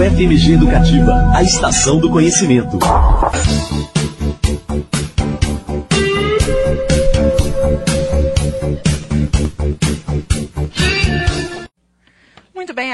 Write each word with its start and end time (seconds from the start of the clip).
UFMG 0.00 0.54
Educativa, 0.54 1.30
a 1.34 1.42
estação 1.42 1.98
do 1.98 2.08
conhecimento. 2.08 2.78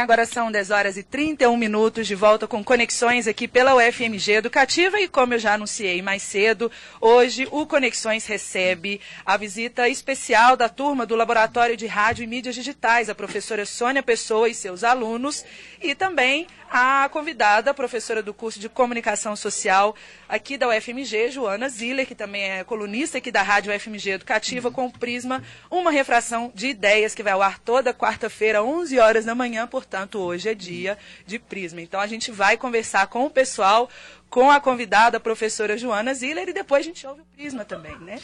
Agora 0.06 0.24
são 0.24 0.53
10 0.53 0.71
horas 0.71 0.96
e 0.96 1.03
31 1.03 1.57
minutos 1.57 2.07
de 2.07 2.14
volta 2.14 2.46
com 2.46 2.62
conexões 2.62 3.27
aqui 3.27 3.48
pela 3.48 3.75
UFMG 3.75 4.34
Educativa. 4.34 5.00
E 5.00 5.09
como 5.09 5.34
eu 5.34 5.39
já 5.40 5.54
anunciei 5.54 6.00
mais 6.00 6.22
cedo, 6.22 6.71
hoje 7.00 7.48
o 7.50 7.66
Conexões 7.66 8.25
recebe 8.25 9.00
a 9.25 9.36
visita 9.36 9.89
especial 9.89 10.57
da 10.57 10.68
turma 10.68 11.04
do 11.04 11.16
Laboratório 11.16 11.77
de 11.77 11.89
Rádio 11.89 12.22
e 12.22 12.27
Mídias 12.29 12.54
Digitais, 12.54 13.11
a 13.11 13.16
professora 13.16 13.66
Sônia 13.66 14.00
Pessoa 14.00 14.48
e 14.48 14.54
seus 14.54 14.84
alunos. 14.84 15.45
E 15.82 15.93
também 15.93 16.46
a 16.70 17.09
convidada, 17.11 17.70
a 17.70 17.75
professora 17.75 18.23
do 18.23 18.34
curso 18.34 18.59
de 18.59 18.68
Comunicação 18.68 19.34
Social 19.36 19.95
aqui 20.29 20.59
da 20.59 20.68
UFMG, 20.68 21.31
Joana 21.31 21.68
Ziller, 21.68 22.07
que 22.07 22.14
também 22.14 22.43
é 22.43 22.64
colunista 22.64 23.18
aqui 23.18 23.31
da 23.31 23.43
Rádio 23.43 23.75
UFMG 23.75 24.11
Educativa, 24.11 24.70
com 24.70 24.86
o 24.86 24.93
Prisma, 24.93 25.43
uma 25.70 25.90
refração 25.90 26.50
de 26.54 26.68
ideias 26.68 27.14
que 27.14 27.23
vai 27.23 27.32
ao 27.32 27.43
ar 27.43 27.59
toda 27.59 27.95
quarta-feira, 27.95 28.62
11 28.62 28.98
horas 28.98 29.25
da 29.25 29.34
manhã, 29.34 29.67
portanto, 29.67 29.96
hoje 30.14 30.49
é 30.49 30.55
dia 30.55 30.99
de 31.27 31.39
Prisma. 31.39 31.81
Então, 31.81 32.00
a 32.00 32.06
gente 32.06 32.31
vai 32.31 32.56
conversar 32.56 33.06
com 33.06 33.27
o 33.27 33.31
pessoal, 33.31 33.89
com 34.28 34.50
a 34.50 34.61
convidada, 34.61 35.17
a 35.17 35.20
professora 35.20 35.78
Joana 35.78 36.12
Ziller, 36.12 36.48
e 36.48 36.53
depois 36.53 36.81
a 36.81 36.89
gente 36.89 37.06
ouve 37.06 37.20
o 37.20 37.37
Prisma 37.37 37.64
também, 37.64 37.97
né? 38.01 38.19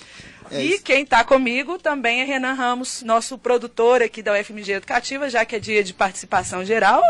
É 0.50 0.62
e 0.62 0.78
quem 0.78 1.04
está 1.04 1.24
comigo 1.24 1.78
também 1.78 2.20
é 2.20 2.24
Renan 2.24 2.54
Ramos, 2.54 3.02
nosso 3.02 3.38
produtor 3.38 4.02
aqui 4.02 4.22
da 4.22 4.32
UFMG 4.38 4.72
Educativa, 4.72 5.30
já 5.30 5.44
que 5.44 5.56
é 5.56 5.58
dia 5.58 5.82
de 5.82 5.94
participação 5.94 6.64
geral. 6.64 7.02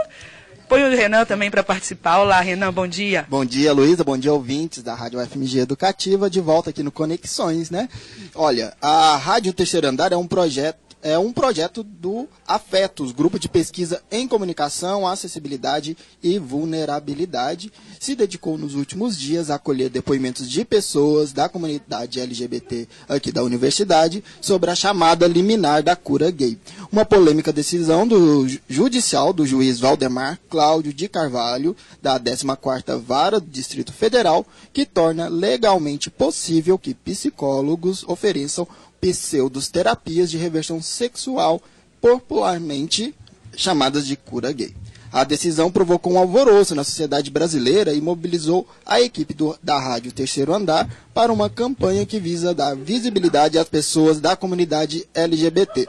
Põe 0.72 0.84
o 0.84 0.96
Renan 0.96 1.26
também 1.26 1.50
para 1.50 1.62
participar. 1.62 2.20
Olá, 2.20 2.40
Renan, 2.40 2.72
bom 2.72 2.86
dia. 2.86 3.26
Bom 3.28 3.44
dia, 3.44 3.74
Luísa. 3.74 4.02
Bom 4.02 4.16
dia, 4.16 4.32
ouvintes 4.32 4.82
da 4.82 4.94
Rádio 4.94 5.20
FMG 5.20 5.58
Educativa, 5.58 6.30
de 6.30 6.40
volta 6.40 6.70
aqui 6.70 6.82
no 6.82 6.90
Conexões, 6.90 7.70
né? 7.70 7.90
Olha, 8.34 8.74
a 8.80 9.18
Rádio 9.18 9.52
Terceiro 9.52 9.86
Andar 9.86 10.12
é 10.12 10.16
um 10.16 10.26
projeto 10.26 10.78
é 11.02 11.18
um 11.18 11.32
projeto 11.32 11.82
do 11.82 12.28
Afetos, 12.46 13.10
Grupo 13.10 13.38
de 13.38 13.48
Pesquisa 13.48 14.00
em 14.10 14.28
Comunicação, 14.28 15.06
Acessibilidade 15.06 15.96
e 16.22 16.38
Vulnerabilidade. 16.38 17.72
Se 17.98 18.14
dedicou 18.14 18.56
nos 18.56 18.74
últimos 18.76 19.18
dias 19.18 19.50
a 19.50 19.56
acolher 19.56 19.90
depoimentos 19.90 20.48
de 20.48 20.64
pessoas 20.64 21.32
da 21.32 21.48
comunidade 21.48 22.20
LGBT 22.20 22.88
aqui 23.08 23.32
da 23.32 23.42
universidade 23.42 24.22
sobre 24.40 24.70
a 24.70 24.74
chamada 24.76 25.26
liminar 25.26 25.82
da 25.82 25.96
cura 25.96 26.30
gay. 26.30 26.56
Uma 26.90 27.04
polêmica 27.04 27.52
decisão 27.52 28.06
do 28.06 28.46
judicial 28.68 29.32
do 29.32 29.44
juiz 29.44 29.80
Valdemar 29.80 30.38
Cláudio 30.48 30.92
de 30.92 31.08
Carvalho, 31.08 31.76
da 32.00 32.18
14ª 32.18 32.98
Vara 32.98 33.40
do 33.40 33.46
Distrito 33.46 33.92
Federal, 33.92 34.46
que 34.72 34.86
torna 34.86 35.28
legalmente 35.28 36.10
possível 36.10 36.78
que 36.78 36.94
psicólogos 36.94 38.04
ofereçam 38.06 38.68
pseudos 39.02 39.68
terapias 39.68 40.30
de 40.30 40.38
reversão 40.38 40.80
sexual, 40.80 41.60
popularmente 42.00 43.12
chamadas 43.56 44.06
de 44.06 44.16
cura 44.16 44.52
gay. 44.52 44.72
A 45.12 45.24
decisão 45.24 45.72
provocou 45.72 46.12
um 46.12 46.18
alvoroço 46.18 46.74
na 46.74 46.84
sociedade 46.84 47.28
brasileira 47.28 47.92
e 47.92 48.00
mobilizou 48.00 48.66
a 48.86 49.00
equipe 49.00 49.34
do, 49.34 49.58
da 49.60 49.78
Rádio 49.78 50.12
Terceiro 50.12 50.54
Andar 50.54 50.88
para 51.12 51.32
uma 51.32 51.50
campanha 51.50 52.06
que 52.06 52.20
visa 52.20 52.54
dar 52.54 52.76
visibilidade 52.76 53.58
às 53.58 53.68
pessoas 53.68 54.20
da 54.20 54.36
comunidade 54.36 55.06
LGBT. 55.12 55.86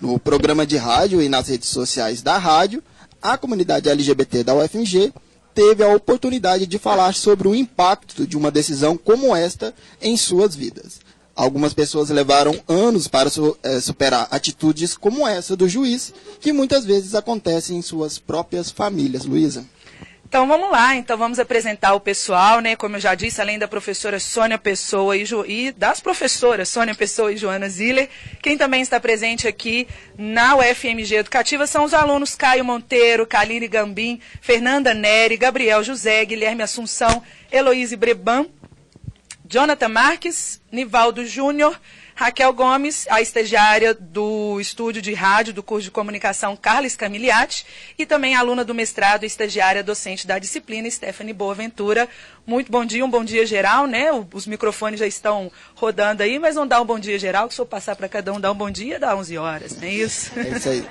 No 0.00 0.18
programa 0.18 0.66
de 0.66 0.76
rádio 0.76 1.22
e 1.22 1.28
nas 1.28 1.48
redes 1.48 1.68
sociais 1.68 2.22
da 2.22 2.38
rádio, 2.38 2.82
a 3.22 3.36
comunidade 3.36 3.90
LGBT 3.90 4.42
da 4.42 4.54
UFMG 4.54 5.12
teve 5.54 5.84
a 5.84 5.94
oportunidade 5.94 6.66
de 6.66 6.78
falar 6.78 7.14
sobre 7.14 7.46
o 7.46 7.54
impacto 7.54 8.26
de 8.26 8.36
uma 8.36 8.50
decisão 8.50 8.96
como 8.96 9.36
esta 9.36 9.72
em 10.00 10.16
suas 10.16 10.56
vidas. 10.56 11.03
Algumas 11.36 11.74
pessoas 11.74 12.10
levaram 12.10 12.60
anos 12.68 13.08
para 13.08 13.28
é, 13.62 13.80
superar 13.80 14.28
atitudes 14.30 14.96
como 14.96 15.26
essa 15.26 15.56
do 15.56 15.68
juiz, 15.68 16.14
que 16.40 16.52
muitas 16.52 16.84
vezes 16.84 17.14
acontecem 17.14 17.76
em 17.76 17.82
suas 17.82 18.18
próprias 18.18 18.70
famílias. 18.70 19.24
Luísa. 19.24 19.66
Então 20.34 20.48
vamos 20.48 20.68
lá, 20.68 20.96
então 20.96 21.16
vamos 21.16 21.38
apresentar 21.38 21.94
o 21.94 22.00
pessoal, 22.00 22.58
né? 22.58 22.74
Como 22.74 22.96
eu 22.96 23.00
já 23.00 23.14
disse, 23.14 23.40
além 23.40 23.56
da 23.56 23.68
professora 23.68 24.18
Sônia 24.18 24.58
Pessoa 24.58 25.16
e, 25.16 25.24
jo... 25.24 25.44
e, 25.46 25.70
das 25.70 26.00
professoras 26.00 26.68
Sônia 26.68 26.92
Pessoa 26.92 27.32
e 27.32 27.36
Joana 27.36 27.68
Ziller, 27.68 28.08
quem 28.42 28.58
também 28.58 28.82
está 28.82 28.98
presente 28.98 29.46
aqui 29.46 29.86
na 30.18 30.56
UFMG 30.56 31.16
Educativa 31.18 31.68
são 31.68 31.84
os 31.84 31.94
alunos 31.94 32.34
Caio 32.34 32.64
Monteiro, 32.64 33.26
Kaline 33.28 33.68
Gambim, 33.68 34.20
Fernanda 34.40 34.92
Neri, 34.92 35.36
Gabriel 35.36 35.84
José, 35.84 36.24
Guilherme 36.24 36.64
Assunção, 36.64 37.22
Heloíse 37.52 37.94
Breban 37.94 38.46
Jonathan 39.46 39.88
Marques, 39.88 40.60
Nivaldo 40.72 41.24
Júnior, 41.24 41.78
Raquel 42.14 42.52
Gomes, 42.52 43.06
a 43.10 43.20
estagiária 43.20 43.92
do 43.92 44.60
estúdio 44.60 45.02
de 45.02 45.12
rádio 45.12 45.52
do 45.52 45.62
curso 45.64 45.84
de 45.84 45.90
comunicação 45.90 46.56
Carlos 46.56 46.94
Camiliati 46.94 47.66
e 47.98 48.06
também 48.06 48.36
aluna 48.36 48.64
do 48.64 48.72
mestrado 48.72 49.24
e 49.24 49.26
estagiária 49.26 49.82
docente 49.82 50.24
da 50.24 50.38
disciplina 50.38 50.88
Stephanie 50.88 51.34
Boaventura. 51.34 52.08
Muito 52.46 52.70
bom 52.70 52.84
dia, 52.84 53.04
um 53.04 53.10
bom 53.10 53.24
dia 53.24 53.44
geral, 53.44 53.86
né? 53.86 54.10
Os 54.32 54.46
microfones 54.46 55.00
já 55.00 55.06
estão 55.06 55.50
rodando 55.74 56.22
aí, 56.22 56.38
mas 56.38 56.54
não 56.54 56.66
dá 56.66 56.80
um 56.80 56.84
bom 56.84 56.98
dia 56.98 57.18
geral, 57.18 57.48
que 57.48 57.54
se 57.54 57.60
eu 57.60 57.66
passar 57.66 57.96
para 57.96 58.08
cada 58.08 58.32
um 58.32 58.40
dar 58.40 58.52
um 58.52 58.54
bom 58.54 58.70
dia, 58.70 59.00
dá 59.00 59.16
11 59.16 59.38
horas, 59.38 59.76
não 59.76 59.88
é 59.88 59.92
isso? 59.92 60.30
É 60.38 60.56
isso 60.56 60.68
aí. 60.68 60.86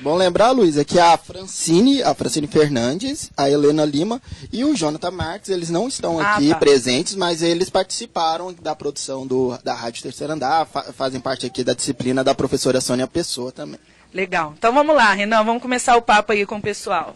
bom 0.00 0.14
lembrar, 0.14 0.50
Luiz, 0.50 0.82
que 0.84 0.98
a 0.98 1.16
Francine, 1.16 2.02
a 2.02 2.12
Francine 2.12 2.48
Fernandes, 2.48 3.30
a 3.36 3.48
Helena 3.48 3.84
Lima 3.84 4.20
e 4.52 4.64
o 4.64 4.74
Jonathan 4.74 5.12
Marques, 5.12 5.48
eles 5.48 5.70
não 5.70 5.88
estão 5.88 6.18
ah, 6.18 6.34
aqui 6.34 6.50
tá. 6.50 6.56
presentes, 6.56 7.14
mas 7.14 7.40
eles 7.40 7.70
participaram 7.70 8.52
da 8.52 8.74
produção 8.74 9.26
do, 9.26 9.56
da 9.62 9.74
Rádio 9.74 10.02
Terceiro 10.02 10.32
Andar, 10.32 10.65
fa 10.66 10.92
fazem 10.92 11.20
parte 11.20 11.46
aqui 11.46 11.64
da 11.64 11.74
disciplina 11.74 12.22
da 12.22 12.34
professora 12.34 12.80
Sônia 12.80 13.06
Pessoa 13.06 13.52
também. 13.52 13.80
Legal. 14.12 14.54
Então 14.56 14.72
vamos 14.72 14.94
lá, 14.94 15.12
Renan, 15.12 15.44
vamos 15.44 15.62
começar 15.62 15.96
o 15.96 16.02
papo 16.02 16.32
aí 16.32 16.46
com 16.46 16.56
o 16.56 16.62
pessoal. 16.62 17.14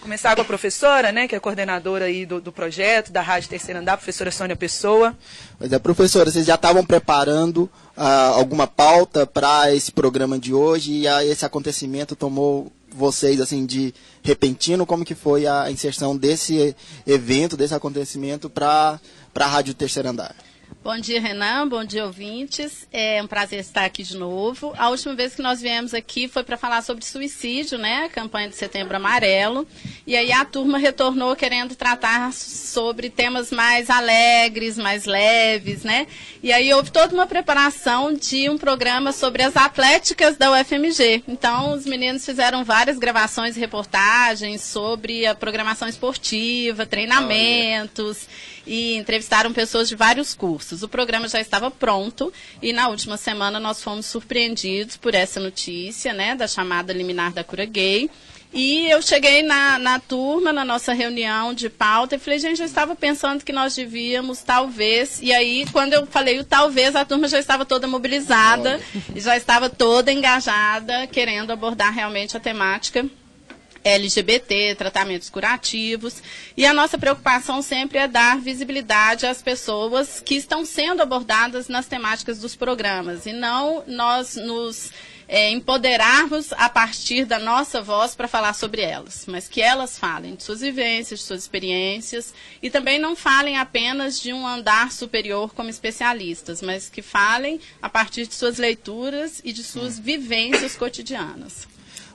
Começar 0.00 0.34
com 0.34 0.42
a 0.42 0.44
professora, 0.44 1.12
né, 1.12 1.26
que 1.26 1.34
é 1.34 1.40
coordenadora 1.40 2.06
aí 2.06 2.24
do, 2.24 2.40
do 2.40 2.52
projeto, 2.52 3.10
da 3.10 3.20
Rádio 3.20 3.48
Terceiro 3.48 3.80
Andar, 3.80 3.96
professora 3.96 4.30
Sônia 4.30 4.56
Pessoa. 4.56 5.16
Pois 5.58 5.72
é, 5.72 5.78
professora, 5.78 6.30
vocês 6.30 6.46
já 6.46 6.54
estavam 6.54 6.84
preparando 6.84 7.64
uh, 7.96 8.34
alguma 8.34 8.66
pauta 8.66 9.26
para 9.26 9.74
esse 9.74 9.92
programa 9.92 10.38
de 10.38 10.54
hoje 10.54 10.92
e 10.92 11.06
uh, 11.06 11.20
esse 11.20 11.44
acontecimento 11.44 12.14
tomou 12.14 12.72
vocês 12.90 13.40
assim 13.40 13.66
de 13.66 13.92
repentino? 14.22 14.86
Como 14.86 15.04
que 15.04 15.14
foi 15.14 15.46
a 15.46 15.70
inserção 15.70 16.16
desse 16.16 16.74
evento, 17.06 17.56
desse 17.56 17.74
acontecimento 17.74 18.48
para 18.48 19.00
a 19.34 19.46
Rádio 19.46 19.74
Terceiro 19.74 20.08
Andar? 20.08 20.34
Bom 20.82 20.96
dia, 20.96 21.20
Renan. 21.20 21.66
Bom 21.68 21.84
dia, 21.84 22.04
ouvintes. 22.04 22.86
É 22.92 23.20
um 23.20 23.26
prazer 23.26 23.58
estar 23.58 23.84
aqui 23.84 24.04
de 24.04 24.16
novo. 24.16 24.72
A 24.78 24.88
última 24.88 25.12
vez 25.12 25.34
que 25.34 25.42
nós 25.42 25.60
viemos 25.60 25.92
aqui 25.92 26.28
foi 26.28 26.44
para 26.44 26.56
falar 26.56 26.82
sobre 26.82 27.04
suicídio, 27.04 27.76
né? 27.76 28.04
A 28.04 28.08
campanha 28.08 28.48
de 28.48 28.54
Setembro 28.54 28.96
Amarelo. 28.96 29.66
E 30.06 30.16
aí 30.16 30.30
a 30.30 30.44
turma 30.44 30.78
retornou 30.78 31.34
querendo 31.34 31.74
tratar 31.74 32.32
sobre 32.32 33.10
temas 33.10 33.50
mais 33.50 33.90
alegres, 33.90 34.78
mais 34.78 35.04
leves, 35.04 35.82
né? 35.82 36.06
E 36.44 36.52
aí 36.52 36.72
houve 36.72 36.92
toda 36.92 37.12
uma 37.12 37.26
preparação 37.26 38.14
de 38.14 38.48
um 38.48 38.56
programa 38.56 39.10
sobre 39.10 39.42
as 39.42 39.56
atléticas 39.56 40.36
da 40.36 40.52
UFMG. 40.52 41.24
Então, 41.26 41.74
os 41.74 41.84
meninos 41.86 42.24
fizeram 42.24 42.64
várias 42.64 42.98
gravações 42.98 43.56
e 43.56 43.60
reportagens 43.60 44.62
sobre 44.62 45.26
a 45.26 45.34
programação 45.34 45.88
esportiva, 45.88 46.86
treinamentos. 46.86 48.28
Olha 48.28 48.58
e 48.68 48.96
entrevistaram 48.96 49.50
pessoas 49.52 49.88
de 49.88 49.96
vários 49.96 50.34
cursos. 50.34 50.67
O 50.72 50.88
programa 50.88 51.28
já 51.28 51.40
estava 51.40 51.70
pronto 51.70 52.32
e 52.62 52.72
na 52.72 52.88
última 52.88 53.16
semana 53.16 53.58
nós 53.58 53.82
fomos 53.82 54.06
surpreendidos 54.06 54.96
por 54.96 55.14
essa 55.14 55.40
notícia, 55.40 56.12
né, 56.12 56.34
da 56.34 56.46
chamada 56.46 56.92
liminar 56.92 57.32
da 57.32 57.42
cura 57.44 57.64
gay. 57.64 58.10
E 58.52 58.88
eu 58.88 59.02
cheguei 59.02 59.42
na, 59.42 59.78
na 59.78 59.98
turma, 60.00 60.52
na 60.52 60.64
nossa 60.64 60.94
reunião 60.94 61.52
de 61.52 61.68
pauta, 61.68 62.16
e 62.16 62.18
falei, 62.18 62.38
gente, 62.38 62.60
eu 62.60 62.66
estava 62.66 62.96
pensando 62.96 63.44
que 63.44 63.52
nós 63.52 63.74
devíamos, 63.74 64.42
talvez. 64.42 65.20
E 65.22 65.32
aí, 65.32 65.66
quando 65.70 65.92
eu 65.92 66.06
falei 66.06 66.38
o 66.38 66.44
talvez, 66.44 66.96
a 66.96 67.04
turma 67.04 67.28
já 67.28 67.38
estava 67.38 67.66
toda 67.66 67.86
mobilizada, 67.86 68.80
já 69.14 69.36
estava 69.36 69.68
toda 69.68 70.10
engajada, 70.10 71.06
querendo 71.08 71.50
abordar 71.50 71.92
realmente 71.92 72.36
a 72.36 72.40
temática 72.40 73.04
LGBT, 73.84 74.74
tratamentos 74.74 75.30
curativos. 75.30 76.22
E 76.56 76.66
a 76.66 76.74
nossa 76.74 76.98
preocupação 76.98 77.62
sempre 77.62 77.98
é 77.98 78.08
dar 78.08 78.38
visibilidade 78.38 79.26
às 79.26 79.42
pessoas 79.42 80.20
que 80.20 80.34
estão 80.34 80.64
sendo 80.64 81.02
abordadas 81.02 81.68
nas 81.68 81.86
temáticas 81.86 82.38
dos 82.38 82.54
programas 82.56 83.26
e 83.26 83.32
não 83.32 83.84
nós 83.86 84.36
nos 84.36 84.90
é, 85.28 85.50
empoderarmos 85.50 86.52
a 86.54 86.70
partir 86.70 87.26
da 87.26 87.38
nossa 87.38 87.82
voz 87.82 88.14
para 88.14 88.26
falar 88.26 88.54
sobre 88.54 88.80
elas, 88.80 89.26
mas 89.28 89.46
que 89.46 89.60
elas 89.60 89.98
falem 89.98 90.34
de 90.34 90.42
suas 90.42 90.62
vivências, 90.62 91.20
de 91.20 91.26
suas 91.26 91.42
experiências 91.42 92.32
e 92.62 92.70
também 92.70 92.98
não 92.98 93.14
falem 93.14 93.58
apenas 93.58 94.18
de 94.18 94.32
um 94.32 94.46
andar 94.46 94.90
superior 94.90 95.52
como 95.54 95.68
especialistas, 95.68 96.62
mas 96.62 96.88
que 96.88 97.02
falem 97.02 97.60
a 97.82 97.90
partir 97.90 98.26
de 98.26 98.34
suas 98.34 98.56
leituras 98.56 99.42
e 99.44 99.52
de 99.52 99.62
suas 99.62 99.98
vivências 99.98 100.74
cotidianas. 100.74 101.68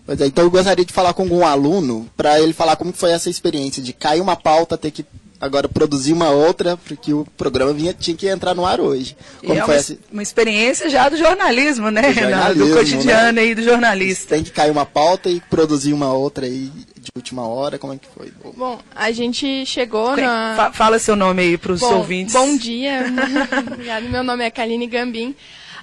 Pois 0.06 0.20
é, 0.20 0.26
então 0.26 0.44
eu 0.44 0.52
gostaria 0.52 0.86
de 0.86 0.92
falar 0.94 1.14
com 1.14 1.24
algum 1.24 1.46
aluno 1.46 2.10
para 2.16 2.40
ele 2.40 2.54
falar 2.54 2.76
como 2.76 2.92
foi 2.92 3.12
essa 3.12 3.30
experiência 3.30 3.82
de 3.82 3.94
cair 3.94 4.22
uma 4.22 4.36
pauta, 4.36 4.78
ter 4.78 4.92
que 4.92 5.06
agora 5.44 5.68
produzir 5.68 6.14
uma 6.14 6.30
outra, 6.30 6.78
porque 6.78 7.14
o 7.14 7.26
programa 7.38 7.74
vinha, 7.74 7.94
tinha 7.94 8.16
que 8.16 8.28
entrar 8.28 8.56
no 8.56 8.66
ar 8.66 8.80
hoje. 8.80 9.16
Como 9.42 9.54
é 9.54 9.58
foi 9.58 9.74
uma, 9.74 9.80
essa... 9.80 9.98
uma 10.12 10.24
experiência 10.24 10.90
já 10.90 11.10
do 11.10 11.18
jornalismo, 11.18 11.90
né, 11.90 12.14
do, 12.14 12.14
jornalismo, 12.20 12.68
do 12.68 12.74
cotidiano 12.76 13.32
né? 13.34 13.42
aí 13.42 13.56
do 13.56 13.62
jornalista. 13.62 14.36
Tem 14.36 14.44
que 14.44 14.52
cair 14.52 14.72
uma 14.72 14.86
pauta 14.86 15.30
e 15.30 15.42
produzir 15.42 15.92
uma 15.92 16.14
outra 16.14 16.46
aí 16.46 16.72
de 16.98 17.10
última 17.16 17.46
hora, 17.46 17.78
como 17.78 17.94
é 17.94 17.98
que 17.98 18.08
foi? 18.08 18.32
Bom, 18.56 18.80
a 18.96 19.12
gente 19.12 19.66
chegou 19.66 20.16
na... 20.16 20.72
Fala 20.74 20.98
seu 20.98 21.16
nome 21.16 21.42
aí 21.42 21.58
para 21.58 21.74
os 21.74 21.82
ouvintes. 21.82 22.34
Bom 22.34 22.56
dia. 22.58 23.04
Meu 24.10 24.24
nome 24.24 24.46
é 24.46 24.50
Kaline 24.50 24.88
Gambim. 24.88 25.36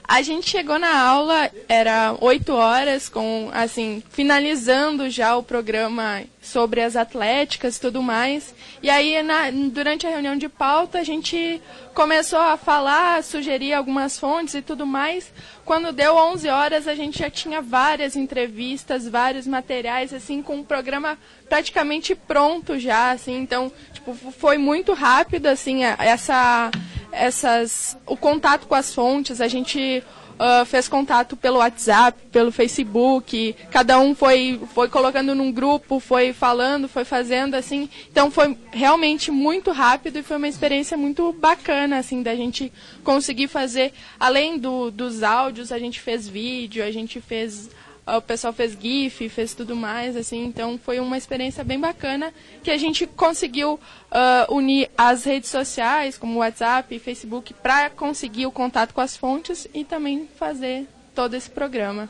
A 0.04 0.22
gente 0.22 0.50
chegou 0.50 0.78
na 0.78 1.00
aula, 1.00 1.50
era 1.68 2.16
8 2.20 2.52
horas, 2.52 3.08
com 3.08 3.50
assim, 3.52 4.02
finalizando 4.10 5.08
já 5.08 5.36
o 5.36 5.42
programa 5.42 6.22
sobre 6.40 6.80
as 6.80 6.96
atléticas 6.96 7.76
e 7.76 7.80
tudo 7.80 8.02
mais. 8.02 8.54
E 8.82 8.88
aí, 8.88 9.22
na, 9.22 9.50
durante 9.50 10.06
a 10.06 10.10
reunião 10.10 10.36
de 10.36 10.48
pauta, 10.48 10.98
a 10.98 11.04
gente 11.04 11.60
começou 11.94 12.38
a 12.38 12.56
falar, 12.56 13.22
sugerir 13.22 13.74
algumas 13.74 14.18
fontes 14.18 14.54
e 14.54 14.62
tudo 14.62 14.86
mais. 14.86 15.32
Quando 15.64 15.92
deu 15.92 16.16
11 16.16 16.48
horas, 16.48 16.88
a 16.88 16.94
gente 16.94 17.18
já 17.18 17.28
tinha 17.28 17.60
várias 17.60 18.16
entrevistas, 18.16 19.06
vários 19.06 19.46
materiais, 19.46 20.14
assim, 20.14 20.42
com 20.42 20.60
o 20.60 20.64
programa 20.64 21.18
praticamente 21.48 22.14
pronto 22.14 22.78
já, 22.78 23.10
assim. 23.10 23.36
Então, 23.36 23.70
tipo, 23.92 24.14
foi 24.14 24.56
muito 24.56 24.94
rápido, 24.94 25.46
assim, 25.46 25.84
essa 25.84 26.70
essas, 27.12 27.98
o 28.06 28.16
contato 28.16 28.66
com 28.66 28.74
as 28.74 28.94
fontes, 28.94 29.40
a 29.40 29.48
gente 29.48 30.02
uh, 30.40 30.64
fez 30.64 30.88
contato 30.88 31.36
pelo 31.36 31.58
WhatsApp, 31.58 32.18
pelo 32.32 32.50
Facebook, 32.50 33.54
cada 33.70 34.00
um 34.00 34.14
foi, 34.14 34.58
foi 34.74 34.88
colocando 34.88 35.34
num 35.34 35.52
grupo, 35.52 36.00
foi 36.00 36.32
falando, 36.32 36.88
foi 36.88 37.04
fazendo, 37.04 37.54
assim. 37.54 37.90
Então 38.10 38.30
foi 38.30 38.56
realmente 38.72 39.30
muito 39.30 39.70
rápido 39.70 40.18
e 40.18 40.22
foi 40.22 40.38
uma 40.38 40.48
experiência 40.48 40.96
muito 40.96 41.32
bacana, 41.32 41.98
assim, 41.98 42.22
da 42.22 42.34
gente 42.34 42.72
conseguir 43.04 43.48
fazer, 43.48 43.92
além 44.18 44.58
do, 44.58 44.90
dos 44.90 45.22
áudios, 45.22 45.70
a 45.70 45.78
gente 45.78 46.00
fez 46.00 46.26
vídeo, 46.26 46.82
a 46.82 46.90
gente 46.90 47.20
fez 47.20 47.68
o 48.06 48.20
pessoal 48.20 48.52
fez 48.52 48.76
GIF, 48.80 49.28
fez 49.28 49.54
tudo 49.54 49.76
mais, 49.76 50.16
assim, 50.16 50.44
então 50.44 50.78
foi 50.82 50.98
uma 51.00 51.16
experiência 51.16 51.62
bem 51.62 51.78
bacana 51.78 52.32
que 52.62 52.70
a 52.70 52.76
gente 52.76 53.06
conseguiu 53.06 53.74
uh, 53.74 54.54
unir 54.54 54.90
as 54.96 55.24
redes 55.24 55.50
sociais, 55.50 56.18
como 56.18 56.38
WhatsApp 56.38 56.94
e 56.94 56.98
Facebook, 56.98 57.54
para 57.54 57.90
conseguir 57.90 58.46
o 58.46 58.52
contato 58.52 58.92
com 58.92 59.00
as 59.00 59.16
fontes 59.16 59.66
e 59.72 59.84
também 59.84 60.28
fazer 60.38 60.86
todo 61.14 61.34
esse 61.34 61.50
programa. 61.50 62.08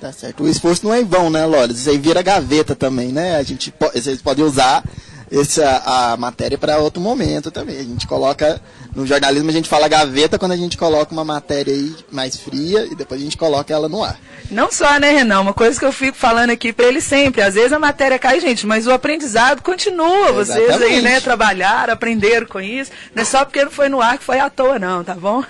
Tá 0.00 0.12
certo. 0.12 0.44
O 0.44 0.48
esforço 0.48 0.86
não 0.86 0.94
é 0.94 1.00
em 1.00 1.04
vão, 1.04 1.28
né, 1.28 1.44
Lores? 1.44 1.80
Isso 1.80 1.90
aí 1.90 1.98
vira 1.98 2.22
gaveta 2.22 2.74
também, 2.74 3.08
né? 3.08 3.36
A 3.36 3.42
gente, 3.42 3.72
vocês 3.78 4.22
podem 4.22 4.44
usar 4.44 4.82
essa 5.30 5.82
a 5.84 6.16
matéria 6.16 6.58
para 6.58 6.78
outro 6.78 7.00
momento 7.00 7.50
também. 7.50 7.78
A 7.78 7.84
gente 7.84 8.06
coloca 8.06 8.60
no 8.94 9.06
jornalismo 9.06 9.48
a 9.48 9.52
gente 9.52 9.68
fala 9.68 9.86
gaveta 9.86 10.38
quando 10.38 10.52
a 10.52 10.56
gente 10.56 10.76
coloca 10.76 11.12
uma 11.12 11.24
matéria 11.24 11.72
aí 11.72 11.94
mais 12.10 12.36
fria 12.36 12.86
e 12.90 12.94
depois 12.94 13.20
a 13.20 13.24
gente 13.24 13.36
coloca 13.36 13.72
ela 13.72 13.88
no 13.88 14.02
ar. 14.02 14.18
Não 14.50 14.70
só, 14.72 14.98
né, 14.98 15.12
Renan? 15.12 15.40
Uma 15.40 15.54
coisa 15.54 15.78
que 15.78 15.84
eu 15.84 15.92
fico 15.92 16.16
falando 16.16 16.50
aqui 16.50 16.72
para 16.72 16.86
ele 16.86 17.00
sempre, 17.00 17.42
às 17.42 17.54
vezes 17.54 17.72
a 17.72 17.78
matéria 17.78 18.18
cai, 18.18 18.40
gente, 18.40 18.66
mas 18.66 18.86
o 18.86 18.92
aprendizado 18.92 19.62
continua. 19.62 20.32
Vocês 20.32 20.68
Exatamente. 20.68 20.94
aí, 20.94 21.02
né, 21.02 21.20
trabalharam, 21.20 21.92
aprenderam 21.92 22.46
com 22.46 22.60
isso. 22.60 22.90
Não 23.14 23.22
é 23.22 23.24
só 23.24 23.44
porque 23.44 23.64
não 23.64 23.70
foi 23.70 23.88
no 23.88 24.00
ar 24.00 24.18
que 24.18 24.24
foi 24.24 24.40
à 24.40 24.50
toa, 24.50 24.78
não, 24.78 25.04
tá 25.04 25.14
bom? 25.14 25.44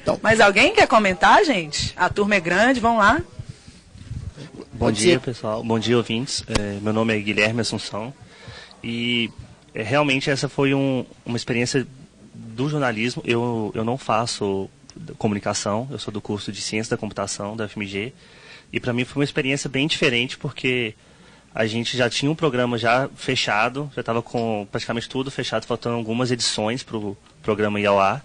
Então. 0.00 0.18
Mas 0.22 0.40
alguém 0.40 0.72
quer 0.72 0.86
comentar, 0.86 1.44
gente? 1.44 1.92
A 1.94 2.08
turma 2.08 2.36
é 2.36 2.40
grande, 2.40 2.80
vamos 2.80 3.00
lá. 3.00 3.20
Bom 4.72 4.90
dia, 4.90 5.20
pessoal. 5.20 5.62
Bom 5.62 5.78
dia, 5.78 5.98
ouvintes. 5.98 6.42
É, 6.48 6.78
meu 6.80 6.94
nome 6.94 7.14
é 7.14 7.20
Guilherme 7.20 7.60
Assunção. 7.60 8.14
E 8.82 9.30
é, 9.74 9.82
realmente 9.82 10.30
essa 10.30 10.48
foi 10.48 10.74
um, 10.74 11.04
uma 11.24 11.36
experiência 11.36 11.86
do 12.34 12.68
jornalismo. 12.68 13.22
Eu, 13.24 13.72
eu 13.74 13.84
não 13.84 13.98
faço 13.98 14.68
comunicação, 15.16 15.86
eu 15.90 15.98
sou 15.98 16.12
do 16.12 16.20
curso 16.20 16.50
de 16.50 16.60
Ciência 16.60 16.90
da 16.90 17.00
Computação 17.00 17.56
da 17.56 17.68
FMG. 17.68 18.12
E 18.72 18.80
para 18.80 18.92
mim 18.92 19.04
foi 19.04 19.20
uma 19.20 19.24
experiência 19.24 19.68
bem 19.68 19.86
diferente 19.86 20.36
porque 20.36 20.94
a 21.54 21.66
gente 21.66 21.96
já 21.96 22.10
tinha 22.10 22.30
um 22.30 22.34
programa 22.34 22.76
já 22.76 23.08
fechado, 23.16 23.90
já 23.94 24.00
estava 24.00 24.22
com 24.22 24.66
praticamente 24.70 25.08
tudo 25.08 25.30
fechado, 25.30 25.66
faltando 25.66 25.96
algumas 25.96 26.30
edições 26.30 26.82
para 26.82 26.96
o 26.96 27.16
programa 27.42 27.80
ir 27.80 27.86
ao 27.86 27.98
ar. 27.98 28.24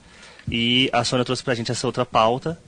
E 0.52 0.90
a 0.92 1.04
Sônia 1.04 1.24
trouxe 1.24 1.44
para 1.44 1.54
a 1.54 1.56
gente 1.56 1.72
essa 1.72 1.88
outra 1.88 2.06
pauta 2.06 2.60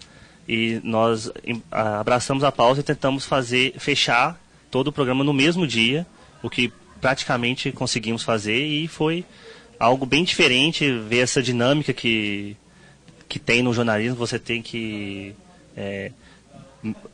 e 0.47 0.79
nós 0.83 1.31
abraçamos 1.71 2.43
a 2.43 2.51
pauta 2.51 2.79
e 2.79 2.83
tentamos 2.83 3.25
fazer 3.25 3.73
fechar 3.77 4.39
todo 4.71 4.87
o 4.87 4.91
programa 4.91 5.23
no 5.23 5.33
mesmo 5.33 5.67
dia, 5.67 6.05
o 6.41 6.49
que 6.49 6.71
praticamente 7.01 7.71
conseguimos 7.71 8.23
fazer 8.23 8.65
e 8.65 8.87
foi 8.87 9.25
algo 9.79 10.05
bem 10.05 10.23
diferente 10.23 10.91
ver 10.91 11.19
essa 11.19 11.41
dinâmica 11.41 11.93
que, 11.93 12.55
que 13.27 13.39
tem 13.39 13.61
no 13.61 13.73
jornalismo. 13.73 14.15
Você 14.15 14.39
tem 14.39 14.61
que 14.61 15.35
é, 15.75 16.11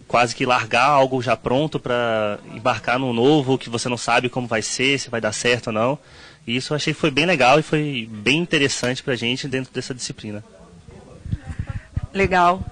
quase 0.08 0.36
que 0.36 0.46
largar 0.46 0.86
algo 0.86 1.22
já 1.22 1.36
pronto 1.36 1.80
para 1.80 2.40
embarcar 2.54 3.00
no 3.00 3.14
novo 3.14 3.58
que 3.58 3.70
você 3.70 3.88
não 3.88 3.98
sabe 3.98 4.30
como 4.30 4.48
vai 4.48 4.62
ser, 4.62 5.00
se 5.00 5.10
vai 5.10 5.22
dar 5.22 5.32
certo 5.32 5.68
ou 5.68 5.74
não. 5.74 6.00
E 6.46 6.56
isso 6.56 6.74
eu 6.74 6.76
achei 6.76 6.94
que 6.94 7.00
foi 7.00 7.12
bem 7.12 7.26
legal 7.26 7.60
e 7.60 7.64
foi 7.64 8.10
bem 8.12 8.40
interessante 8.40 9.04
para 9.04 9.14
a 9.14 9.18
gente 9.18 9.48
dentro 9.48 9.74
dessa 9.74 9.94
disciplina. 9.94 10.44
Legal. 12.14 12.64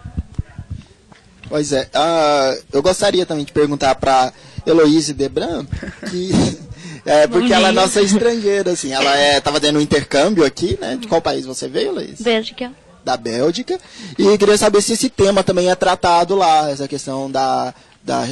Pois 1.48 1.72
é. 1.72 1.84
Uh, 1.84 2.64
eu 2.74 2.82
gostaria 2.82 3.26
também 3.26 3.46
de 3.46 3.52
perguntar 3.52 3.96
para 3.96 4.34
Heloíse 4.66 5.14
Debran 5.14 5.66
que 6.10 6.30
É, 7.06 7.28
porque 7.28 7.54
ela 7.54 7.70
é 7.70 7.72
nossa 7.72 8.02
estrangeira, 8.02 8.72
assim. 8.72 8.92
Ela 8.92 9.16
é, 9.16 9.40
tava 9.42 9.60
dando 9.60 9.80
um 9.80 9.82
intercâmbio 9.82 10.46
aqui, 10.46 10.78
né? 10.80 10.98
De 11.00 11.08
qual 11.08 11.22
país 11.22 11.46
você 11.46 11.68
veio, 11.68 11.94
Luiz? 11.94 12.22
Bélgica. 12.22 12.72
Da 13.04 13.16
Bélgica. 13.16 13.80
E 14.18 14.38
queria 14.38 14.58
saber 14.58 14.82
se 14.82 14.94
esse 14.94 15.10
tema 15.10 15.44
também 15.44 15.70
é 15.70 15.76
tratado 15.76 16.36
lá, 16.36 16.70
essa 16.70 16.88
questão 16.88 17.32
da, 17.32 17.74
da 18.04 18.24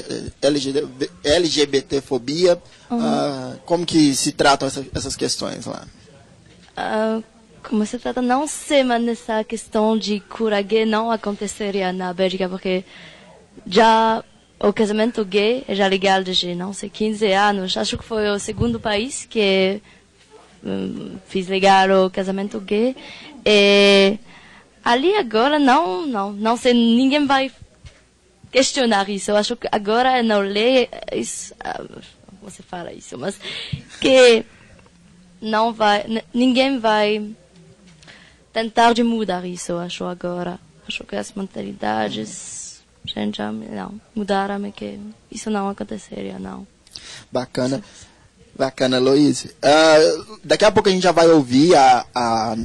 LGBT, 0.42 1.10
LGBTfobia. 1.24 2.62
Uhum. 2.90 3.00
Uh, 3.00 3.60
como 3.66 3.86
que 3.86 4.16
se 4.16 4.32
tratam 4.32 4.68
essa, 4.68 4.86
essas 4.94 5.16
questões 5.16 5.66
lá? 5.66 5.84
Uh, 6.78 7.24
como 7.68 7.86
se 7.86 8.00
trata, 8.00 8.22
não 8.22 8.48
sei, 8.48 8.84
mas 8.84 9.06
essa 9.08 9.44
questão 9.44 9.98
de 9.98 10.20
cura 10.22 10.62
gay 10.62 10.86
não 10.86 11.12
aconteceria 11.12 11.92
na 11.92 12.14
Bélgica, 12.14 12.48
porque 12.48 12.84
já 13.66 14.24
o 14.60 14.74
casamento 14.74 15.24
gay 15.24 15.64
é 15.68 15.76
já 15.76 15.88
legal 15.88 16.24
desde, 16.24 16.56
não 16.56 16.74
sei, 16.74 16.90
15 16.90 17.32
anos. 17.32 17.78
Acho 17.78 17.98
que 17.98 18.04
foi 18.04 18.30
o 18.30 18.40
segundo 18.40 18.80
país 18.80 19.26
que 19.26 19.82
um, 20.64 21.18
fiz 21.28 21.48
legal 21.48 22.06
o 22.06 22.10
casamento 22.10 22.60
gay. 22.60 22.96
E 23.46 24.18
ali 24.84 25.16
agora 25.16 25.60
não, 25.60 26.06
não, 26.06 26.32
não 26.32 26.58
sei, 26.58 26.74
ninguém 26.74 27.26
vai 27.26 27.52
questionar 28.52 29.08
isso. 29.10 29.32
Eu 29.32 29.38
acho 29.38 29.56
que 29.56 29.68
agora 29.72 30.24
não 30.24 30.42
lei, 30.42 30.90
isso, 31.14 31.54
ah, 31.60 31.84
você 32.42 32.64
fala 32.64 32.92
isso, 32.92 33.18
mas 33.18 33.40
que 34.02 34.44
não 35.40 35.72
vai, 35.72 36.24
ninguém 36.34 36.80
vai 36.80 37.30
tentar 38.52 38.94
de 38.94 39.04
mudar 39.04 39.46
isso, 39.46 39.76
acho 39.76 40.04
agora. 40.06 40.60
Acho 40.88 41.04
que 41.04 41.16
as 41.16 41.32
mentalidades 41.34 42.67
gente 43.08 43.38
já 43.38 43.52
não, 43.52 44.00
mudaram, 44.16 44.72
que 44.72 45.00
isso 45.32 45.50
não 45.50 45.70
aconteceria, 45.70 46.40
não. 46.40 46.68
Bacana. 47.32 47.82
Bacana, 48.58 48.98
Luiz. 48.98 49.46
Uh, 49.46 50.38
daqui 50.44 50.66
a 50.66 50.72
pouco 50.72 50.90
a 50.90 50.92
gente 50.92 51.04
já 51.04 51.12
vai 51.12 51.28
ouvir 51.28 51.76
a, 51.76 52.04
a, 52.14 52.56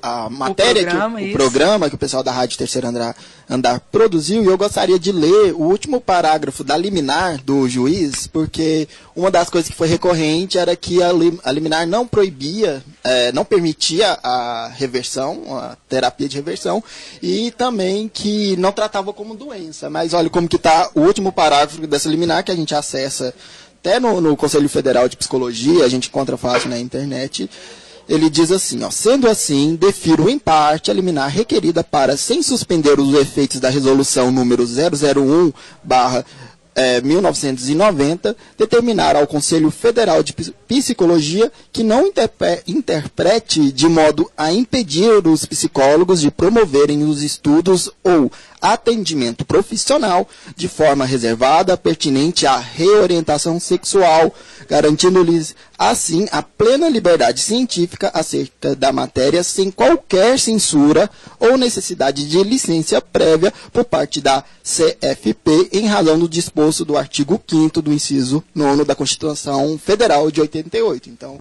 a 0.00 0.30
matéria, 0.30 0.82
o 0.82 0.86
programa, 0.86 1.18
que, 1.18 1.24
o, 1.24 1.28
o 1.28 1.32
programa 1.32 1.88
que 1.88 1.94
o 1.96 1.98
pessoal 1.98 2.22
da 2.22 2.30
Rádio 2.30 2.58
Terceiro 2.58 2.86
Andar, 2.86 3.16
Andar 3.50 3.80
produziu, 3.90 4.44
e 4.44 4.46
eu 4.46 4.56
gostaria 4.56 5.00
de 5.00 5.10
ler 5.10 5.52
o 5.52 5.62
último 5.62 6.00
parágrafo 6.00 6.62
da 6.62 6.76
liminar 6.76 7.42
do 7.42 7.68
juiz, 7.68 8.28
porque 8.28 8.86
uma 9.16 9.32
das 9.32 9.50
coisas 9.50 9.68
que 9.68 9.76
foi 9.76 9.88
recorrente 9.88 10.58
era 10.58 10.76
que 10.76 11.02
a, 11.02 11.10
a 11.42 11.50
liminar 11.50 11.88
não 11.88 12.06
proibia, 12.06 12.80
é, 13.02 13.32
não 13.32 13.44
permitia 13.44 14.16
a 14.22 14.70
reversão, 14.72 15.58
a 15.58 15.76
terapia 15.88 16.28
de 16.28 16.36
reversão, 16.36 16.84
e 17.20 17.50
também 17.50 18.08
que 18.08 18.56
não 18.58 18.70
tratava 18.70 19.12
como 19.12 19.34
doença. 19.34 19.90
Mas 19.90 20.14
olha 20.14 20.30
como 20.30 20.48
que 20.48 20.56
está 20.56 20.88
o 20.94 21.00
último 21.00 21.32
parágrafo 21.32 21.84
dessa 21.88 22.08
liminar 22.08 22.44
que 22.44 22.52
a 22.52 22.56
gente 22.56 22.76
acessa 22.76 23.34
até 23.82 23.98
no, 23.98 24.20
no 24.20 24.36
Conselho 24.36 24.68
Federal 24.68 25.08
de 25.08 25.16
Psicologia, 25.16 25.84
a 25.84 25.88
gente 25.88 26.08
encontra 26.08 26.36
fácil 26.36 26.70
na 26.70 26.78
internet, 26.78 27.50
ele 28.08 28.30
diz 28.30 28.52
assim, 28.52 28.84
ó, 28.84 28.90
sendo 28.92 29.28
assim, 29.28 29.74
defiro 29.74 30.30
em 30.30 30.38
parte 30.38 30.88
a 30.88 30.94
liminar 30.94 31.28
requerida 31.28 31.82
para, 31.82 32.16
sem 32.16 32.44
suspender 32.44 33.00
os 33.00 33.12
efeitos 33.14 33.58
da 33.58 33.68
resolução 33.68 34.30
número 34.30 34.64
001 34.64 35.52
barra 35.82 36.24
é, 36.76 37.00
1990, 37.00 38.36
determinar 38.56 39.16
ao 39.16 39.26
Conselho 39.26 39.70
Federal 39.72 40.22
de 40.22 40.32
Psicologia 40.32 41.50
que 41.72 41.82
não 41.82 42.06
interprete 42.06 43.72
de 43.72 43.88
modo 43.88 44.30
a 44.36 44.52
impedir 44.52 45.26
os 45.26 45.44
psicólogos 45.44 46.20
de 46.20 46.30
promoverem 46.30 47.02
os 47.02 47.20
estudos 47.20 47.90
ou 48.04 48.30
atendimento 48.62 49.44
profissional 49.44 50.28
de 50.56 50.68
forma 50.68 51.04
reservada, 51.04 51.76
pertinente 51.76 52.46
à 52.46 52.56
reorientação 52.56 53.58
sexual, 53.58 54.32
garantindo-lhes, 54.68 55.54
assim, 55.76 56.28
a 56.30 56.42
plena 56.42 56.88
liberdade 56.88 57.40
científica 57.40 58.10
acerca 58.14 58.76
da 58.76 58.92
matéria 58.92 59.42
sem 59.42 59.70
qualquer 59.70 60.38
censura 60.38 61.10
ou 61.40 61.58
necessidade 61.58 62.28
de 62.28 62.42
licença 62.44 63.00
prévia 63.00 63.52
por 63.72 63.84
parte 63.84 64.20
da 64.20 64.44
CFP, 64.62 65.70
em 65.72 65.86
razão 65.86 66.18
do 66.18 66.28
disposto 66.28 66.84
do 66.84 66.96
artigo 66.96 67.42
5 67.44 67.82
do 67.82 67.92
inciso 67.92 68.44
9 68.54 68.84
da 68.84 68.94
Constituição 68.94 69.76
Federal 69.76 70.30
de 70.30 70.40
88. 70.40 71.10
Então, 71.10 71.40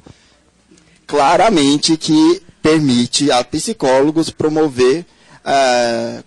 claramente 1.06 1.96
que 1.98 2.42
permite 2.62 3.32
a 3.32 3.44
psicólogos 3.44 4.30
promover 4.30 5.06
uh, 5.46 6.24